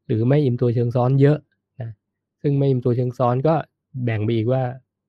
[0.06, 1.38] หรือไม่อิ่มตัวเชิงซ้อนเยอะ
[1.80, 1.90] นะ
[2.42, 3.54] ซึ่งไม่อิ่มตัวเชิงซ้อนก็
[4.04, 4.62] แบ่งไปอีกว่า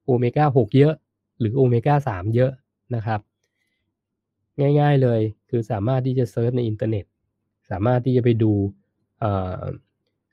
[0.05, 0.93] โอเมก้า6เยอะ
[1.39, 2.51] หรือโอเมก้า3เยอะ
[2.95, 3.19] นะครับ
[4.79, 7.05] ง่ายๆเลยคือสามารถที่จะ search ในอินเทอร์เน็ต
[7.69, 8.53] สามารถที่จะไปดู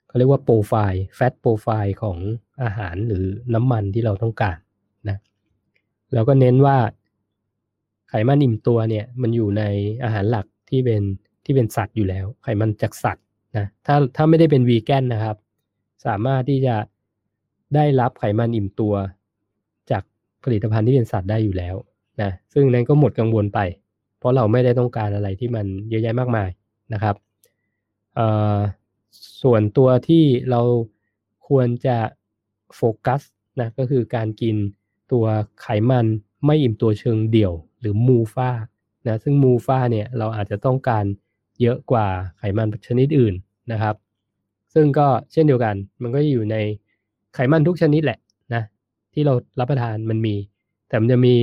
[0.07, 2.17] เขาเรียกว่า profile fat profile ของ
[2.63, 4.57] อาหารหรือน้ำมันที่เราต้องการ
[5.09, 5.17] นะ
[6.13, 6.77] แล้วก็เน้นว่า
[8.09, 9.63] ไขมันอิ่มตัวเนี่ยมันอยู่ใน
[10.03, 11.01] อาหารหลักที่เป็น
[11.45, 13.23] ที่เป็นสัตว์อยู่แล้ว ไขมันจากสัตว์
[13.57, 15.37] นะถ้าถ้าไม่ได้เป็นวีแกนนะครับ
[16.05, 16.75] สามารถที่จะ
[17.75, 18.93] ได้รับไขมันอิ่มตัว
[19.91, 20.03] จาก
[20.43, 21.75] ผลิตภัณฑ์ที่เป็นสัตว์ได้อยู่แล้ว
[22.21, 23.59] นะซึ่งนั้นก็หมดกังวลไป
[24.19, 26.49] เพราะเราไม่ได้ต้องการอะไรที่มันเยอะแยะมากมาย
[26.93, 27.15] นะครับ
[29.41, 30.61] ส่วนตัวที่เรา
[31.47, 31.97] ควรจะ
[32.75, 33.21] โฟกัส
[33.59, 34.55] นะก็คือการกิน
[35.11, 35.25] ตัว
[35.61, 36.05] ไขมัน
[36.45, 38.49] ไม่อิ่มตัวเชิงเดี่ยว หรือมูฟ่า
[39.07, 41.05] นะซึ่งมูฟ่าเนี่ยเราอาจจะต้องการ
[41.61, 42.07] เยอะกว่า
[42.37, 43.35] ไขมันชนิดอื่น
[43.71, 43.95] นะครับ
[44.73, 46.55] ซึ่งก็เช่นเดียวกัน มันก็อยู่ใน
[47.33, 48.19] ไขมันทุกชนิดแหละ
[48.53, 48.63] นะ
[49.13, 50.35] ที่เรารับประทานมันมี
[50.87, 51.35] แต่มันจะมี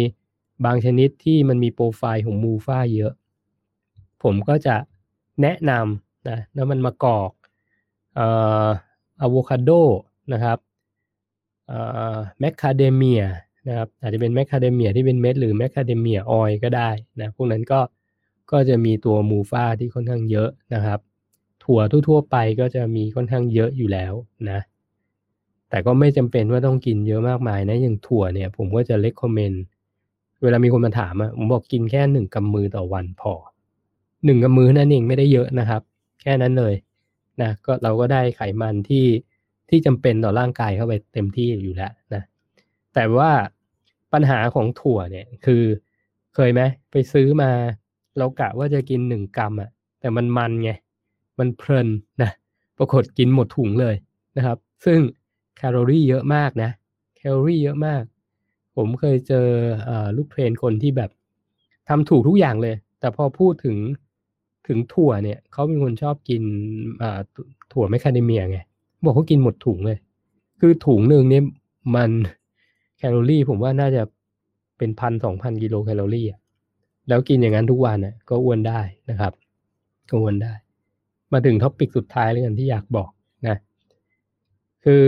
[0.65, 3.13] บางชนิดที่มันมีโปรไฟล์ของมูฟ่าเยอะ
[4.23, 4.77] ผมก็จะ
[5.43, 7.33] แนะนำ นะน้ำมันมะกอก
[8.19, 9.71] อะโวคาโด
[10.33, 10.59] นะครับ
[12.41, 17.81] แมคคาเดเมียะครับอาจจะเป็นแมคคาเดเมียที่เป็นเม็ดหรือ macadamia oil ก็ได้นะพวกนั้นก็
[18.53, 21.01] ก็จะมีตัว MUFA ที่ค่อนข้างเยอะนะครับ
[21.65, 24.13] ถั่วทั่วๆไปก็จะมีค่อนข้างเยอะอยู่แล้ว
[24.51, 24.61] นะ
[25.69, 29.63] แต่ก็ไม่จำเป็นว่าต้องกินเยอะมากมายนะอย่างถั่วเนี่ยผมก็จะเล c คอมเมนต์
[30.43, 33.33] เวลามีคนมาถามอะผมบอกกินแค่หนึ่งกำมือต่อวันพอ
[34.25, 35.83] หนึ่งกำมือนั่นเองไม่ได้เยอะนะครับ
[36.23, 36.75] แค่นั้นเลย
[37.43, 39.07] นะก็เราก็ได้ไขมันที่
[39.69, 42.23] ที่จำเป็นต่อร่างกายเข้าไปเต็มที่อยู่แล้วนะ
[42.95, 43.31] แต่ว่า
[44.13, 45.63] ปัญหาของถั่วเนี่ยคือ
[46.35, 47.51] เคยไหมไปซื้อมา
[48.19, 49.71] เรากะว่าจะกินหนึ่งกรัมอะ
[50.01, 50.71] แต่มันมันไง
[51.39, 51.89] มันเพลิน
[52.23, 52.31] นะ
[52.79, 53.95] ปรากฏกินหมดถุงเลย
[54.37, 54.99] นะครับ ซึ่ง
[55.57, 56.71] แคลอรี่เยอะมากนะ
[57.17, 58.03] แคลอรี่เยอะมาก
[58.77, 59.47] ผมเคยเจอ
[59.89, 61.11] อลูกเทรนคนที่แบบ
[61.89, 63.77] ทำถูกทุกอย่างเลย แต่พอพูดถึง
[64.67, 66.43] ถึงถั่วเนี่ยเขาเป็นคนชอบกิน
[67.73, 68.59] ถั่วแมคคาเดเมียไง
[69.05, 69.99] บอกเขากินหมดถุงเลย
[70.61, 71.45] คือถุงหนึ่งเนี่ย
[71.95, 72.11] มัน
[72.99, 74.03] แคลอรี่ ผมว่าน่าจะ
[74.79, 76.41] เป็นพันสองพันกิโลแคลอรี่อะ
[77.09, 79.33] แล้วกินอย่างนั้นทุกวันอะก็อ้วนได้นะครับ
[80.09, 80.53] ก็อ้วนได้
[81.33, 83.11] มาถึง topic สุดท้ายเลยกันที่อยากบอก
[83.49, 83.57] นะ
[84.85, 85.07] คือ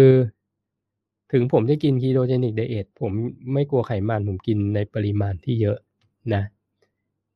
[1.32, 3.12] ถึงผมจะกิน ketogenic diet ผม
[3.52, 5.78] ไม่กลัวไขมันผมกินในปริมาณที่เยอะ
[6.34, 6.42] นะ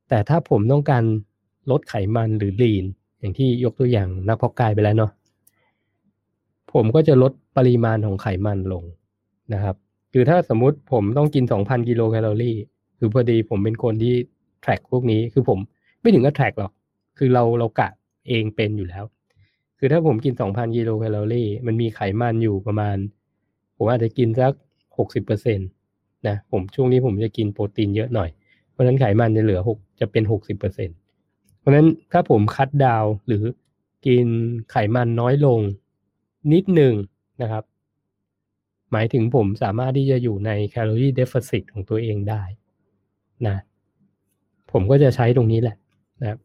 [0.09, 1.03] แต่ถ้าผมต้องการ
[1.71, 2.85] ลดไขมันหรือลีน
[3.19, 5.11] อย่างที่ยกตัวอย่างนักพอกกายไปแล้วเนาะ
[6.73, 8.83] ผมก็จะลดปริมาณของไขมันลง
[9.53, 9.75] นะครับ
[10.13, 12.57] คือถ้าสมมุติผมต้องกิน 2,000 กิโลแคลอรี่
[12.97, 14.15] คือพอดีผมเป็นคนที่
[14.63, 15.59] track พวกนี้ คือผม
[16.01, 16.71] ไม่ถึงกับ track หรอก
[17.17, 17.89] คือเราเรากะ
[18.29, 19.03] เองเป็นอยู่แล้ว
[19.79, 22.97] คือถ้าผมกิน 2,000 กิโลแคลอรี่ มันมีไขมันอยู่ประมาณ
[23.77, 24.53] ผมอาจจะกินสัก
[24.97, 25.63] หกสิบเปอร์เซ็นต
[26.27, 28.29] นะ ผมช่วงนี้ผมจะกินโปรตีนเยอะหน่อย
[28.71, 30.89] เพราะฉะนั้นไขมันจะเหลือหกจะเป็นหกสิบเปอร์เซ็น
[31.69, 33.43] เพราะนั้นถ้าผม cut down หรือ
[34.05, 34.27] กิน
[34.71, 35.59] ไขมันน้อยลง
[36.53, 36.93] นิดหนึ่ง
[37.41, 37.63] นะครับ
[38.91, 42.43] หมายถึงผมสามารถที่จะอยู่ใน calorie deficit ของตัวเองได้
[43.47, 43.57] นะ
[44.71, 45.77] ผมก็จะใช้ตรงนี้แหละ
[46.21, 46.39] นะครับ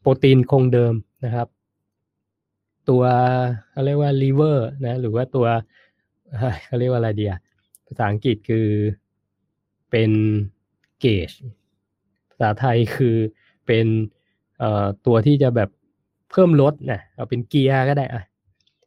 [0.00, 0.94] โปรตีนคงเดิม
[1.24, 1.48] นะครับ
[2.88, 3.02] ตัว
[3.70, 5.46] เขาเรียกว่าลิเวอร์นะหรือว่าตัว
[6.66, 7.34] เขาเรียกว่าอะไรเดีย
[7.86, 8.68] ภาษาอังกฤษคือ
[9.90, 10.10] เป็น
[11.00, 11.30] เกจ
[12.30, 13.16] ภาษาไทยคือ
[13.66, 13.86] เป็น
[14.60, 15.70] เอ่อตัวที่จะแบบ
[16.30, 18.22] เพิ่มลดนะเอาเป็นเกียร์ก็ได้อะ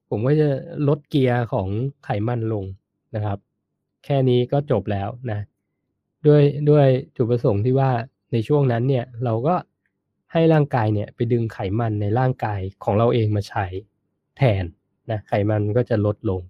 [0.10, 0.48] ผมก็จะ
[0.88, 1.68] ลดเกียร์ของ
[2.04, 2.66] ไขมันลง
[3.16, 3.38] นะครับ
[4.06, 5.40] แค่นี้ก็จบแล้วนะ
[6.28, 7.92] ด้วยด้วยจุดประสงค์ที่ว่า
[8.32, 9.56] ในช่วงนั้นเนี่ยเราก็
[10.32, 13.66] ให้ร่างกายเนี่ยไปดึงไขมันในร่างกายของเราเองมาใช้
[14.38, 14.64] แทน
[15.12, 16.42] นะไขมันก็จะลดลง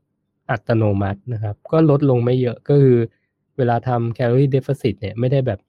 [0.51, 2.97] อัตโนมัตินะครับ ก็ลดลงไม่เยอะก็คือ
[3.57, 5.59] เวลาทำ calorie deficit เนี่ยไม่ได้แบบ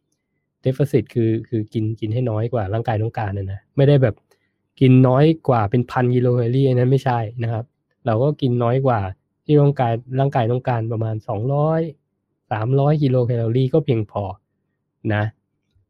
[0.64, 4.14] deficit คือคือกินกินให้น้อยกว่าร่างกายต้องการนะนะไม่ได้แบบ
[4.80, 7.64] กินน้อยกว่าเป็นพันกิโลแคลอรี่นั้นไม่ใช่นะครับ
[8.06, 9.00] เราก็กินน้อยกว่า
[9.44, 11.14] ที่ร่างกายร่างกายต้องการประมาณ
[11.82, 14.22] 200 300กิโลแคลอรี่ก็เพียงพอ
[15.14, 15.24] นะ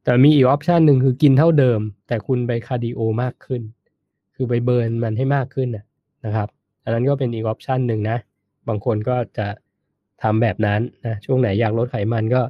[0.04, 3.62] แต่มีอีก option หนึ่งคือกินเท่าเดิม แต่คุณไป cardio มากขึ้น
[4.34, 5.68] คือไป burn มันให้มากขึ้น
[6.24, 6.48] นะครับ
[6.84, 8.18] อันนั้นก็เป็นอีก option หนึ่งนะ
[8.68, 9.46] บางคนก็จะ
[10.22, 12.42] ทำแบบนั้นนะช่วงไหนอยากลดไขมันก็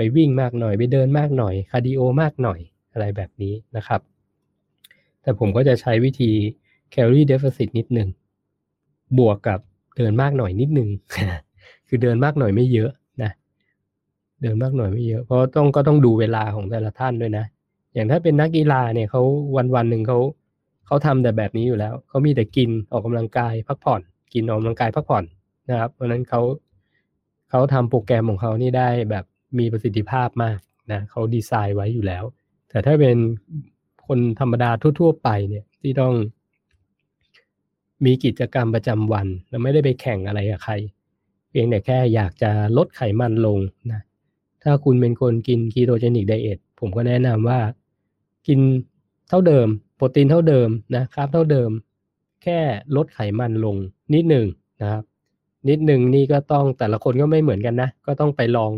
[0.00, 2.58] ไปวิ่งมากหน่อย ไปเดินมากหน่อย cardio มากหน่อย
[2.92, 4.00] อะไรแบบนี้นะครับ
[5.22, 6.30] แต่ผมก็จะใช้วิธี
[6.90, 8.08] calorie deficit นิดหนึ่ง
[9.18, 9.60] บวกกับ
[9.96, 10.88] เดินมากหน่อยนิดหนึ่ง
[11.88, 12.90] คือเดินมากหน่อยไม่เยอะ
[13.22, 13.30] นะ
[14.42, 17.44] เดินมากหน่อยไม่เยอะ เพราะต้องก็ต้องดูเวลาของแต่ละท่านด้วยนะ
[17.94, 19.22] อย่างถ้าเป็นนักกีฬาเนี่ยเขา
[19.56, 20.18] วันวันหนึ่งเขา
[20.86, 24.00] เขาทำแต่แบบนี้อยู่แล้วเขามีแต่กินออกกำลังกายพักผ่อน
[24.34, 25.24] กินออกกำลังกายพักผ่อน
[25.70, 26.40] นะครับเพราะนั้นเขา
[27.50, 29.24] เขาทำโปรแกรมของเขานี่ได้แบบ
[29.58, 30.58] มีประสิทธิภาพมาก
[30.92, 32.24] นะเขาดีไซน์ไว้อยู่แล้ว
[32.68, 33.16] แต่ถ้าเป็น
[34.06, 34.70] คนธรรมดา
[35.00, 36.14] ทั่ว ๆ ไปเนี่ยที่ต้อง
[38.04, 40.74] มีกิจกรรมประจำวัน แล้วไม่ได้ไปแข่งอะไรกับใคร
[41.50, 43.58] เพียงแต่แค่อยากจะลดไขมันลง
[43.92, 44.00] นะ
[44.62, 47.60] ถ้าคุณเป็นคนกินคีโตเจนิกไดเอทผมก็แนะนำว่า
[48.48, 48.60] กิน
[49.28, 51.70] เท่าเดิม โปรตีนเท่าเดิมนะครับเท่าเดิม
[52.42, 52.58] แค่
[52.96, 53.76] ลดไขมันลง
[54.14, 54.46] นิดหนึ่ง
[54.80, 55.02] นะครับ
[55.68, 58.72] นิดหนึ่งนี่ก็ต้องแต่ละคนก็ไม่เหมือนกันนะ ก็ต้องไปลอง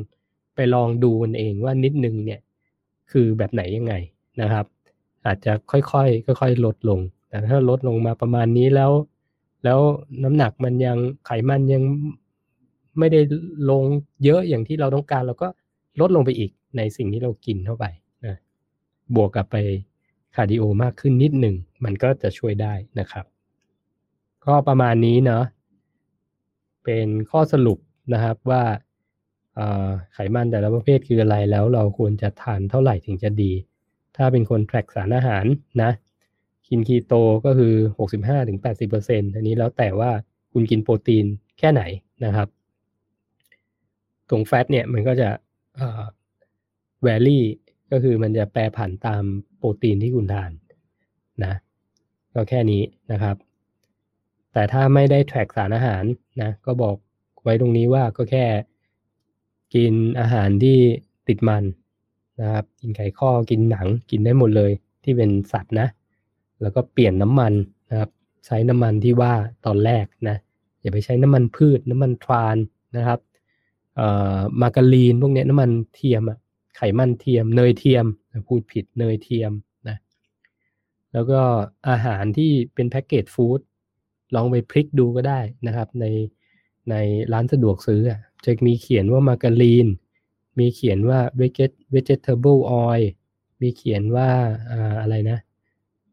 [0.55, 2.41] ไปลองดูกันเองว่านิดหนึ่งเนี่ย
[3.11, 3.95] คือแบบไหนยังไง
[4.41, 4.67] นะครับ
[5.27, 8.91] อาจจะค่อยๆค่อยๆลดลงแต่ถ้าลดลงมาประมาณนี้แล้ว
[9.65, 9.81] แล้ว
[10.25, 11.83] น้ำหนักมันยังไขมันยัง
[12.99, 13.21] ไม่ได้
[13.71, 13.83] ลง
[14.25, 15.49] เยอะอย่างที่เราต้องการ เราก็
[16.01, 17.85] ลดลงไปอีกในสิ่งที่เรากินเข้าไป
[18.27, 18.37] นะ
[19.15, 19.57] บวกกับไป
[20.35, 23.27] คาร์ดิโอมากขึ้นนิดหนึ่งมันก็จะช่วยได้นะครับ
[24.47, 25.45] ก็ประมาณนี้เนาะ
[26.85, 27.79] เป็นข้อสรุป
[28.13, 28.63] นะครับว่า
[30.13, 33.53] ไขมันแต่ละประเภทคืออะไรแล้วเราควรจะทานเท่าไหร่ถึงจะดี
[34.17, 35.45] ถ้าเป็นคนแทร็กสารอาหาร
[35.83, 35.91] นะ
[36.69, 37.75] กินคีโตก็คือ
[38.51, 40.11] 65-80%อันนี้แล้วแต่ว่า
[40.53, 41.27] คุณกินโปรตีน
[41.59, 41.83] แค่ไหน
[42.25, 42.49] นะครับ
[44.31, 45.29] ตรงแฟตเนี่ยมันก็จะ
[47.03, 47.45] แวลี่
[47.91, 49.23] ก็คือมันจะแปรผันตาม
[49.57, 50.51] โปรตีนที่คุณทาน
[51.45, 51.55] นะ
[52.35, 53.37] ก็แค่นี้นะครับ
[54.53, 56.05] แต่ถ้าไม่ได้แทร็กสารอาหาร
[56.43, 56.97] นะก็บอก
[57.43, 58.45] ไว้ตรงนี้ว่าก็แค่
[59.75, 60.79] กินอาหารที่
[61.29, 61.65] ติดมัน
[62.41, 64.73] นะครับ กินไข่ข้อกินหนังกินได้หมดเลย
[65.05, 65.89] ที่เป็นสัตว์นะ
[66.61, 67.53] แล้วก็เปลี่ยนน้ำมัน
[67.91, 68.11] นะครับ
[68.47, 69.33] ใช้น้ำมันที่ว่า
[69.67, 70.37] ตอนแรกนะ
[70.81, 72.57] อย่าไปใช้น้ำมันพืชน้ำมันทราน
[72.97, 73.21] นะครับ
[73.97, 76.39] เอ่อมาการีนพวกนี้น้ำมันเทียมอะ
[76.77, 78.07] ไขมันเทียมเนยเทียม
[78.49, 79.53] พูดผิดเนยเทียม
[79.89, 79.97] นะ
[81.13, 81.41] แล้วก็
[81.89, 83.61] อาหารที่เป็นแพ็กเกจฟู้ด
[84.35, 86.07] ลองไปพลิกดูก็ได้นะครับ ใน
[86.91, 86.95] ใน
[87.33, 88.03] ร้านสะดวกซื้อ
[88.45, 89.87] จะมีเขียนว่ามาการีน
[90.59, 91.19] มีเขียนว่า
[91.95, 93.05] vegetable oil
[93.61, 94.29] มีเขียนว่า
[95.01, 95.39] อะไรนะ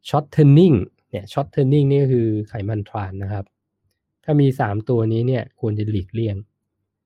[0.09, 0.77] shortening
[1.09, 3.45] เนี่ย shortening นี่ก็คือไขมันทรานนะครับ
[4.23, 6.35] ถ้ามีสามตัวนี้เนี่ยควรจะหลีกเลี่ยง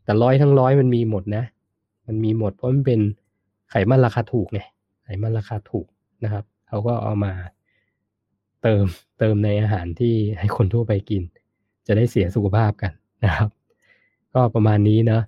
[0.03, 1.43] แต่ร้อยทั้งร้อยมันมีหมดนะ
[2.07, 3.01] มันมีหมดเพราะมันเป็น
[3.69, 4.59] ไขมันราคาถูกไง
[5.03, 5.87] ไขมันราคาถูก
[6.23, 7.33] นะครับเขาก็เอามา
[8.63, 8.85] เติม
[9.19, 11.23] เติมในอาหารที่ให้คนทั่วไปกิน
[11.87, 12.91] จะได้เสียสุขภาพกัน
[13.23, 13.49] นะครับ
[14.33, 15.19] ก็ประมาณนี้นะ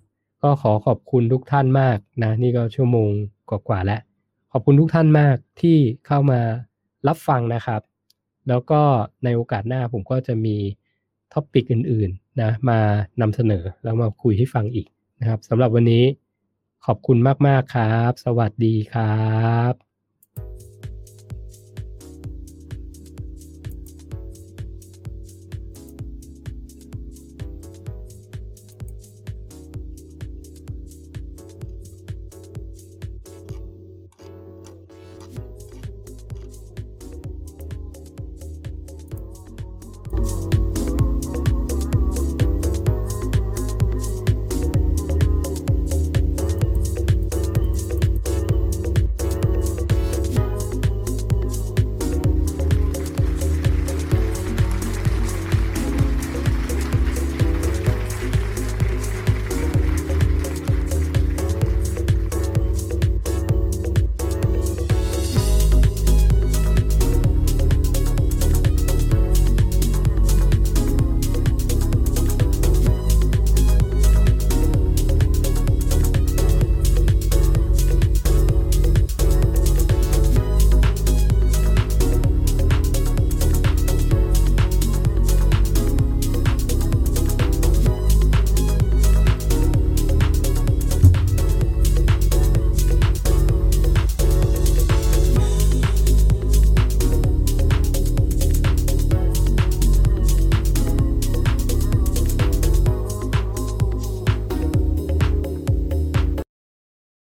[0.43, 3.09] ก็ขอขอบคุณทุกท่านมากนะ นี่ก็ชั่วโมง
[3.49, 4.01] กว่าๆแล้ว
[4.51, 5.77] ขอบคุณทุกท่านมากที่
[6.07, 6.39] เข้ามา
[7.07, 7.81] รับฟังนะครับ
[8.47, 8.81] แล้วก็
[9.23, 10.57] ในโอกาสหน้าผมก็จะมี
[11.33, 12.79] ท็อปิกอื่นๆนะมา
[13.21, 14.87] นำเสนอแล้วมาคุยให้ฟังอีก
[15.19, 16.03] นะครับสำหรับวันนี้
[16.85, 17.17] ขอบคุณ
[17.47, 19.25] มาก ๆ ครับ สวัสดีครั
[19.71, 19.84] บ